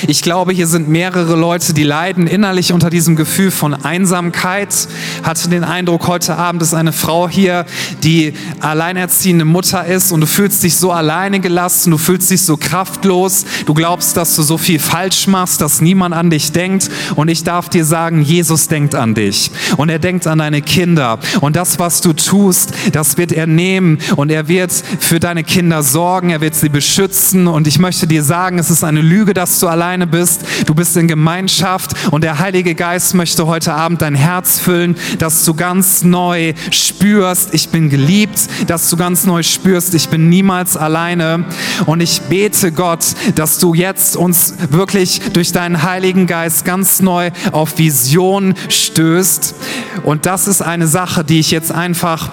Ich 0.06 0.22
glaube, 0.22 0.52
hier 0.52 0.66
sind 0.66 0.88
mehrere 0.88 1.36
Leute, 1.36 1.74
die 1.74 1.82
leiden 1.82 2.26
innerlich 2.26 2.72
unter 2.72 2.90
diesem 2.90 3.16
Gefühl 3.16 3.50
von 3.50 3.74
Einsamkeit. 3.74 4.88
Hatte 5.22 5.48
den 5.48 5.64
Eindruck, 5.64 6.06
heute 6.06 6.36
Abend 6.36 6.62
ist 6.62 6.74
eine 6.74 6.92
Frau 6.92 7.28
hier, 7.28 7.66
die 8.02 8.34
alleinerziehende 8.60 9.44
Mutter 9.44 9.84
ist 9.86 10.12
und 10.12 10.20
du 10.20 10.26
fühlst 10.26 10.62
dich 10.62 10.76
so 10.76 10.92
alleine 10.92 11.40
gelassen, 11.40 11.90
du 11.90 11.98
fühlst 11.98 12.30
dich 12.30 12.42
so 12.42 12.56
kraftlos, 12.56 13.44
du 13.66 13.74
glaubst, 13.74 14.16
dass 14.16 14.36
du 14.36 14.42
so 14.42 14.58
viel 14.58 14.78
falsch 14.78 15.26
machst, 15.26 15.60
dass 15.60 15.80
niemand 15.80 16.14
an 16.14 16.30
dich 16.30 16.52
denkt. 16.52 16.90
Und 17.14 17.28
ich 17.28 17.44
darf 17.44 17.68
dir 17.68 17.84
sagen, 17.84 18.22
Jesus 18.22 18.68
denkt 18.68 18.94
an 18.94 19.14
dich 19.14 19.50
und 19.76 19.88
er 19.88 19.98
denkt 19.98 20.26
an 20.26 20.38
deine 20.38 20.62
Kinder. 20.62 21.18
Und 21.40 21.56
das, 21.56 21.78
was 21.78 22.00
du 22.00 22.12
tust, 22.12 22.72
das 22.92 23.16
wird 23.16 23.32
er 23.32 23.46
nehmen 23.46 23.98
und 24.16 24.30
er 24.30 24.48
wird 24.48 24.72
für 24.72 25.20
deine 25.20 25.44
Kinder 25.44 25.82
sorgen, 25.82 26.30
er 26.30 26.40
wird 26.40 26.54
sie 26.54 26.68
beschützen. 26.68 27.46
Und 27.46 27.66
ich 27.66 27.78
möchte 27.78 28.06
dir 28.06 28.22
sagen, 28.22 28.58
es 28.58 28.70
ist 28.70 28.84
eine 28.84 29.00
Lüge, 29.00 29.34
dass 29.34 29.60
du 29.60 29.68
alleine 29.72 30.06
bist. 30.06 30.44
Du 30.66 30.74
bist 30.74 30.96
in 30.96 31.08
Gemeinschaft 31.08 32.12
und 32.12 32.22
der 32.22 32.38
Heilige 32.38 32.74
Geist 32.74 33.14
möchte 33.14 33.46
heute 33.46 33.72
Abend 33.72 34.02
dein 34.02 34.14
Herz 34.14 34.60
füllen, 34.60 34.96
dass 35.18 35.44
du 35.44 35.54
ganz 35.54 36.02
neu 36.04 36.54
spürst, 36.70 37.54
ich 37.54 37.70
bin 37.70 37.90
geliebt, 37.90 38.38
dass 38.66 38.88
du 38.90 38.96
ganz 38.96 39.24
neu 39.24 39.42
spürst, 39.42 39.94
ich 39.94 40.08
bin 40.08 40.28
niemals 40.28 40.76
alleine. 40.76 41.44
Und 41.86 42.00
ich 42.00 42.20
bete 42.22 42.70
Gott, 42.72 43.04
dass 43.34 43.58
du 43.58 43.74
jetzt 43.74 44.16
uns 44.16 44.54
wirklich 44.70 45.20
durch 45.32 45.52
deinen 45.52 45.82
Heiligen 45.82 46.26
Geist 46.26 46.64
ganz 46.64 47.00
neu 47.00 47.30
auf 47.50 47.78
Vision 47.78 48.54
stößt. 48.68 49.54
Und 50.04 50.26
das 50.26 50.46
ist 50.48 50.62
eine 50.62 50.86
Sache, 50.86 51.24
die 51.24 51.40
ich 51.40 51.50
jetzt 51.50 51.72
einfach 51.72 52.30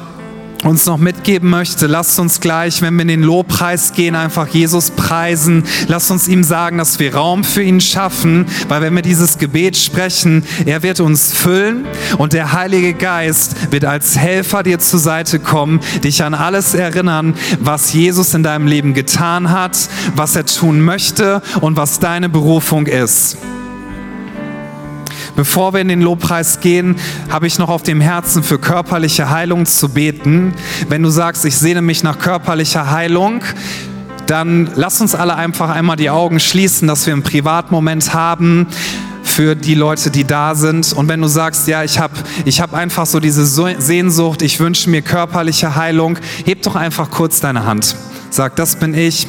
uns 0.64 0.86
noch 0.86 0.97
mitgeben 0.97 1.49
möchte, 1.49 1.88
lasst 1.88 2.20
uns 2.20 2.41
gleich, 2.41 2.82
wenn 2.82 2.95
wir 2.95 3.03
in 3.03 3.07
den 3.07 3.24
Lobpreis 3.24 3.93
gehen, 3.93 4.16
einfach 4.16 4.47
Jesus 4.47 4.91
preisen. 4.91 5.64
Lasst 5.88 6.12
uns 6.12 6.28
ihm 6.28 6.43
sagen, 6.43 6.78
dass 6.78 6.99
wir 6.99 7.16
Raum 7.16 7.43
für 7.43 7.64
ihn 7.64 7.82
schaffen, 7.82 8.45
weil 8.68 8.82
wenn 8.82 8.93
wir 8.95 9.01
dieses 9.01 9.38
Gebet 9.38 9.78
sprechen, 9.78 10.43
er 10.66 10.84
wird 10.84 10.99
uns 10.99 11.34
füllen 11.34 11.86
und 12.18 12.34
der 12.34 12.53
Heilige 12.53 12.93
Geist 12.93 13.72
wird 13.72 13.86
als 13.86 14.18
Helfer 14.18 14.64
dir 14.64 14.80
zur 14.80 14.99
Seite 14.99 15.39
kommen, 15.39 15.80
dich 16.03 16.24
an 16.24 16.34
alles 16.34 16.74
erinnern, 16.74 17.36
was 17.60 17.93
Jesus 17.93 18.34
in 18.34 18.43
deinem 18.43 18.68
Leben 18.68 18.93
getan 18.93 19.51
hat, 19.51 19.78
was 20.16 20.36
er 20.36 20.45
tun 20.45 20.82
möchte 20.82 21.41
und 21.62 21.78
was 21.78 21.99
deine 21.99 22.30
Berufung 22.30 22.86
ist. 22.86 23.38
Bevor 25.39 25.71
wir 25.71 25.79
in 25.79 25.87
den 25.87 26.01
Lobpreis 26.01 26.59
gehen, 26.59 26.97
habe 27.29 27.47
ich 27.47 27.59
noch 27.59 27.69
auf 27.69 27.81
dem 27.81 28.01
Herzen 28.01 28.43
für 28.43 28.59
körperliche 28.59 29.29
Heilung 29.29 29.65
zu 29.65 29.87
beten. 29.87 30.53
Wenn 30.89 31.01
du 31.01 31.09
sagst, 31.09 31.45
ich 31.45 31.55
sehne 31.55 31.81
mich 31.81 32.03
nach 32.03 32.19
körperlicher 32.19 32.91
Heilung, 32.91 33.41
dann 34.27 34.69
lass 34.75 34.99
uns 34.99 35.15
alle 35.15 35.35
einfach 35.35 35.69
einmal 35.69 35.95
die 35.95 36.09
Augen 36.09 36.41
schließen, 36.41 36.89
dass 36.89 37.05
wir 37.05 37.13
einen 37.13 37.23
Privatmoment 37.23 38.13
haben 38.13 38.67
für 39.23 39.55
die 39.55 39.75
Leute, 39.75 40.11
die 40.11 40.25
da 40.25 40.55
sind. 40.55 40.91
Und 40.91 41.07
wenn 41.07 41.21
du 41.21 41.29
sagst, 41.29 41.69
ja, 41.69 41.85
ich 41.85 41.99
habe 41.99 42.15
ich 42.43 42.59
hab 42.59 42.73
einfach 42.73 43.05
so 43.05 43.21
diese 43.21 43.45
Sehnsucht, 43.45 44.41
ich 44.41 44.59
wünsche 44.59 44.89
mir 44.89 45.01
körperliche 45.01 45.73
Heilung, 45.77 46.19
heb 46.43 46.63
doch 46.63 46.75
einfach 46.75 47.11
kurz 47.11 47.39
deine 47.39 47.65
Hand. 47.65 47.95
Sag, 48.29 48.57
das 48.57 48.75
bin 48.75 48.93
ich. 48.93 49.25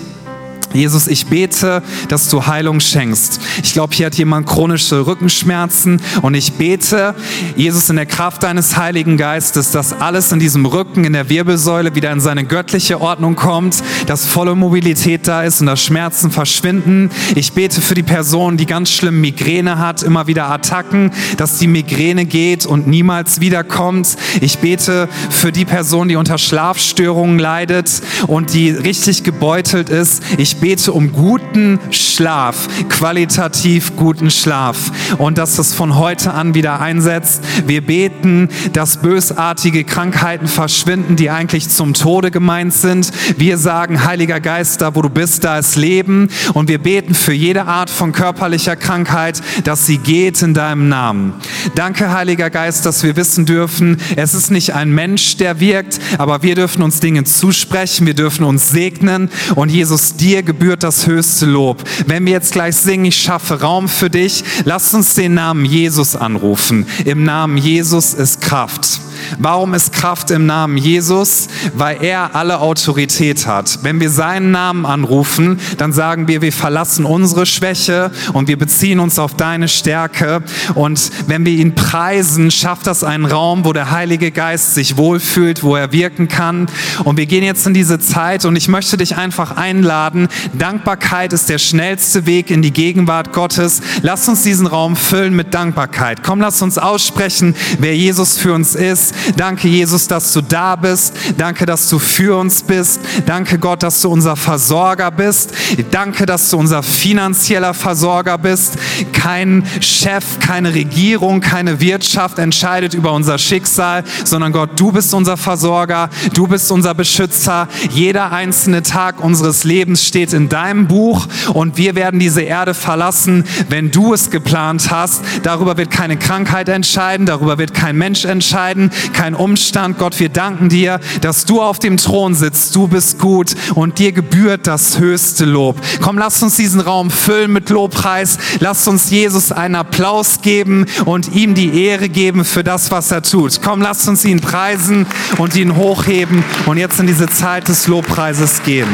Jesus, 0.73 1.09
ich 1.09 1.27
bete, 1.27 1.83
dass 2.09 2.29
du 2.29 2.47
Heilung 2.47 2.79
schenkst. 2.79 3.41
Ich 3.65 3.73
glaube, 3.73 3.93
hier 3.93 4.07
hat 4.07 4.15
jemand 4.15 4.47
chronische 4.47 5.05
Rückenschmerzen 5.05 6.01
und 6.23 6.35
ich 6.35 6.53
bete, 6.53 7.17
Jesus, 7.57 7.91
in 7.91 7.97
der 7.97 8.07
Kraft 8.07 8.45
deines 8.45 8.77
Heiligen 8.77 9.17
Geistes, 9.17 9.73
dass 9.73 9.93
alles 9.93 10.31
in 10.31 10.39
diesem 10.39 10.67
Rücken, 10.67 11.05
in 11.05 11.13
der 11.13 11.29
Wirbelsäule 11.29 11.97
wieder 11.97 12.13
in 12.13 12.21
seine 12.21 12.45
göttliche 12.45 13.01
Ordnung 13.01 13.35
kommt, 13.35 13.83
dass 14.07 14.27
volle 14.27 14.55
Mobilität 14.55 15.27
da 15.27 15.43
ist 15.43 15.61
und 15.61 15.67
dass 15.67 15.83
Schmerzen 15.83 16.31
verschwinden. 16.31 17.11
Ich 17.35 17.53
bete 17.53 17.81
für 17.81 17.95
die 17.95 18.05
Person, 18.05 18.57
die 18.57 18.67
ganz 18.67 18.91
schlimm 18.91 19.21
Migräne 19.21 19.79
hat, 19.79 20.05
immer 20.05 20.29
wieder 20.29 20.51
Attacken, 20.51 21.11
dass 21.37 21.59
die 21.59 21.67
Migräne 21.67 22.27
geht 22.27 22.65
und 22.65 22.87
niemals 22.87 23.41
wiederkommt. 23.41 24.17
Ich 24.41 24.59
bete 24.59 25.09
für 25.31 25.51
die 25.51 25.65
Person, 25.65 26.09
die 26.09 26.17
unter 26.17 26.39
Schlafstörungen 26.39 27.41
leidet 27.41 28.03
und 28.29 28.55
die 28.55 28.71
richtig 28.71 29.25
gebeutelt 29.25 29.89
ist. 29.89 30.23
Ich 30.39 30.60
bete 30.61 30.93
um 30.93 31.13
guten 31.13 31.79
Schlaf, 31.91 32.69
qualitativ 32.89 33.97
guten 33.97 34.31
Schlaf 34.31 34.77
und 35.19 35.39
dass 35.39 35.57
das 35.57 35.75
von 35.75 35.97
heute 35.97 36.33
an 36.33 36.55
wieder 36.55 36.81
einsetzt. 36.81 37.43
Wir 37.67 37.81
beten, 37.81 38.49
dass 38.73 38.99
bösartige 38.99 39.85
Krankheiten 39.85 40.47
verschwinden, 40.47 41.17
die 41.17 41.31
eigentlich 41.31 41.69
zum 41.71 41.95
Tode 41.95 42.31
gemeint 42.31 42.75
sind. 42.75 43.11
Wir 43.37 43.59
sagen, 43.59 44.05
Heiliger 44.05 44.41
Geist, 44.41 44.83
da 44.83 44.95
wo 44.95 45.03
du 45.03 45.09
bist, 45.09 45.45
da 45.45 45.59
ist 45.59 45.77
Leben 45.77 46.29
und 46.53 46.69
wir 46.69 46.79
beten 46.79 47.15
für 47.15 47.33
jede 47.33 47.65
Art 47.65 47.91
von 47.91 48.13
körperlicher 48.13 48.77
Krankheit, 48.77 49.43
dass 49.65 49.87
sie 49.87 49.99
geht 49.99 50.43
in 50.43 50.55
deinem 50.55 50.89
Namen. 50.89 51.35
Danke, 51.75 52.13
Heiliger 52.13 52.51
Geist, 52.51 52.85
dass 52.87 53.03
wir 53.03 53.17
wissen 53.17 53.47
dürfen, 53.47 53.97
es 54.17 54.35
ist 54.35 54.51
nicht 54.51 54.75
ein 54.75 54.91
Mensch, 54.91 55.37
der 55.37 55.61
wirkt, 55.61 56.01
aber 56.19 56.43
wir 56.43 56.55
dürfen 56.55 56.83
uns 56.83 57.01
Dinge 57.01 57.25
zusprechen, 57.25 58.07
wir 58.07 58.15
dürfen 58.15 58.45
uns 58.45 58.69
segnen 58.69 59.31
und 59.55 59.71
Jesus, 59.71 60.17
dir 60.17 60.43
gebührt 60.51 60.83
das 60.83 61.07
höchste 61.07 61.47
Lob. 61.47 61.85
Wenn 62.09 62.27
wir 62.27 62.33
jetzt 62.33 62.51
gleich 62.51 62.75
singen, 62.75 63.05
ich 63.05 63.15
schaffe 63.15 63.61
Raum 63.61 63.89
für 63.89 64.11
dich, 64.11 64.43
lass 64.65 64.93
uns 64.93 65.15
den 65.15 65.35
Namen 65.35 65.65
Jesus 65.65 66.17
anrufen. 66.17 66.89
Im 67.05 67.23
Namen 67.23 67.57
Jesus 67.57 68.15
ist 68.15 68.41
Kraft. 68.41 69.01
Warum 69.39 69.75
ist 69.75 69.93
Kraft 69.93 70.31
im 70.31 70.47
Namen 70.47 70.77
Jesus? 70.77 71.49
Weil 71.75 72.03
er 72.03 72.35
alle 72.35 72.61
Autorität 72.61 73.47
hat. 73.47 73.81
Wenn 73.83 74.01
wir 74.01 74.11
seinen 74.11 74.51
Namen 74.51 74.87
anrufen, 74.87 75.61
dann 75.79 75.93
sagen 75.93 76.29
wir, 76.29 76.43
wir 76.43 76.53
verlassen 76.53 77.05
unsere 77.05 77.47
Schwäche 77.47 78.11
und 78.33 78.49
wir 78.49 78.59
beziehen 78.59 79.01
uns 79.01 79.19
auf 79.19 79.35
deine 79.35 79.69
Stärke. 79.69 80.43
Und 80.75 81.11
wenn 81.27 81.45
wir 81.45 81.53
ihn 81.53 81.75
preisen, 81.75 82.51
schafft 82.51 82.87
das 82.87 83.05
einen 83.05 83.25
Raum, 83.25 83.65
wo 83.65 83.73
der 83.73 83.91
Heilige 83.91 84.31
Geist 84.31 84.75
sich 84.75 84.97
wohlfühlt, 84.97 85.63
wo 85.63 85.77
er 85.77 85.93
wirken 85.93 86.29
kann. 86.29 86.67
Und 87.05 87.17
wir 87.17 87.27
gehen 87.27 87.45
jetzt 87.45 87.67
in 87.67 87.75
diese 87.75 87.99
Zeit 87.99 88.45
und 88.45 88.57
ich 88.57 88.69
möchte 88.69 88.97
dich 88.97 89.17
einfach 89.17 89.57
einladen. 89.57 90.29
Dankbarkeit 90.55 91.33
ist 91.33 91.49
der 91.49 91.59
schnellste 91.59 92.27
Weg 92.27 92.51
in 92.51 92.63
die 92.63 92.73
Gegenwart 92.73 93.33
Gottes. 93.33 93.81
Lass 94.03 94.29
uns 94.29 94.43
diesen 94.43 94.67
Raum 94.67 94.97
füllen 94.97 95.35
mit 95.35 95.55
Dankbarkeit. 95.55 96.23
Komm, 96.23 96.41
lass 96.41 96.63
uns 96.63 96.79
aussprechen, 96.79 97.55
wer 97.79 97.97
Jesus 97.97 98.39
für 98.39 98.53
uns 98.55 98.75
ist. 98.75 99.15
Danke, 99.37 99.69
Jesus, 99.69 100.09
dass 100.09 100.33
du 100.33 100.41
da 100.41 100.77
bist. 100.77 101.15
Danke, 101.37 101.67
dass 101.67 101.89
du 101.89 101.99
für 101.99 102.39
uns 102.39 102.63
bist. 102.63 103.01
Danke, 103.27 103.59
Gott, 103.59 103.83
dass 103.83 104.01
du 104.03 104.11
unser 104.11 104.37
Versorger 104.37 105.11
bist. 105.11 105.53
Danke, 105.91 106.27
dass 106.27 106.51
du 106.51 106.59
unser 106.59 106.83
finanzieller 106.83 107.75
Versorger 107.75 108.39
bist. 108.39 108.79
Kein 109.13 109.65
Chef, 109.81 110.39
keine 110.41 110.75
Regierung, 110.75 111.41
keine 111.41 111.81
Wirtschaft 111.81 112.39
entscheidet 112.39 112.95
über 112.95 113.13
unser 113.13 113.39
Schicksal, 113.39 114.05
sondern 114.25 114.53
Gott, 114.53 114.71
du 114.77 114.93
bist 114.93 115.15
unser 115.15 115.37
Versorger. 115.37 116.11
Du 116.35 116.47
bist 116.47 116.71
unser 116.71 116.95
Beschützer. 116.95 117.69
Jeder 117.91 118.33
einzelne 118.33 118.83
Tag 118.83 119.23
unseres 119.23 119.65
Lebens 119.65 120.05
steht 120.31 120.33
in 120.33 120.49
deinem 120.49 120.87
Buch 120.87 121.27
und 121.53 121.77
wir 121.77 121.95
werden 121.95 122.21
diese 122.21 122.43
Erde 122.43 122.75
verlassen, 122.75 123.45
wenn 123.69 123.91
du 123.91 124.15
es 124.15 124.31
geplant 124.31 124.91
hast. 124.91 125.23
Darüber 125.43 125.77
wird 125.77 125.91
keine 125.91 126.17
Krankheit 126.17 126.69
entscheiden, 126.69 127.27
darüber 127.27 127.59
wird 127.59 127.75
kein 127.75 127.97
Mensch 127.97 128.25
entscheiden, 128.25 128.91
kein 129.13 129.35
Umstand. 129.35 129.99
Gott, 129.99 130.19
wir 130.21 130.29
danken 130.29 130.69
dir, 130.69 131.01
dass 131.21 131.45
du 131.45 131.61
auf 131.61 131.79
dem 131.79 131.97
Thron 131.97 132.35
sitzt. 132.35 132.75
Du 132.77 132.89
bist 132.89 133.19
gut 133.19 133.55
und 133.75 133.99
dir 133.99 134.13
gebührt 134.13 134.67
das 134.67 134.99
höchste 134.99 135.45
Lob. 135.45 135.77
Komm, 136.01 136.19
lass 136.19 136.43
uns 136.43 136.57
diesen 136.57 136.81
Raum 136.81 137.11
füllen 137.11 137.53
mit 137.53 137.71
Lobpreis. 137.71 138.39
Lass 138.61 138.87
uns 138.87 139.11
Jesus 139.11 139.53
einen 139.53 139.75
Applaus 139.75 140.43
geben 140.43 140.87
und 141.05 141.35
ihm 141.35 141.55
die 141.55 141.85
Ehre 141.85 142.09
geben 142.09 142.45
für 142.45 142.65
das, 142.65 142.91
was 142.91 143.11
er 143.11 143.23
tut. 143.23 143.61
Komm, 143.63 143.83
lass 143.83 144.07
uns 144.07 144.25
ihn 144.25 144.41
preisen 144.41 145.07
und 145.39 145.57
ihn 145.57 145.77
hochheben 145.77 146.45
und 146.67 146.77
jetzt 146.77 147.01
in 147.01 147.07
diese 147.07 147.29
Zeit 147.29 147.69
des 147.69 147.87
Lobpreises 147.87 148.63
gehen. 148.63 148.89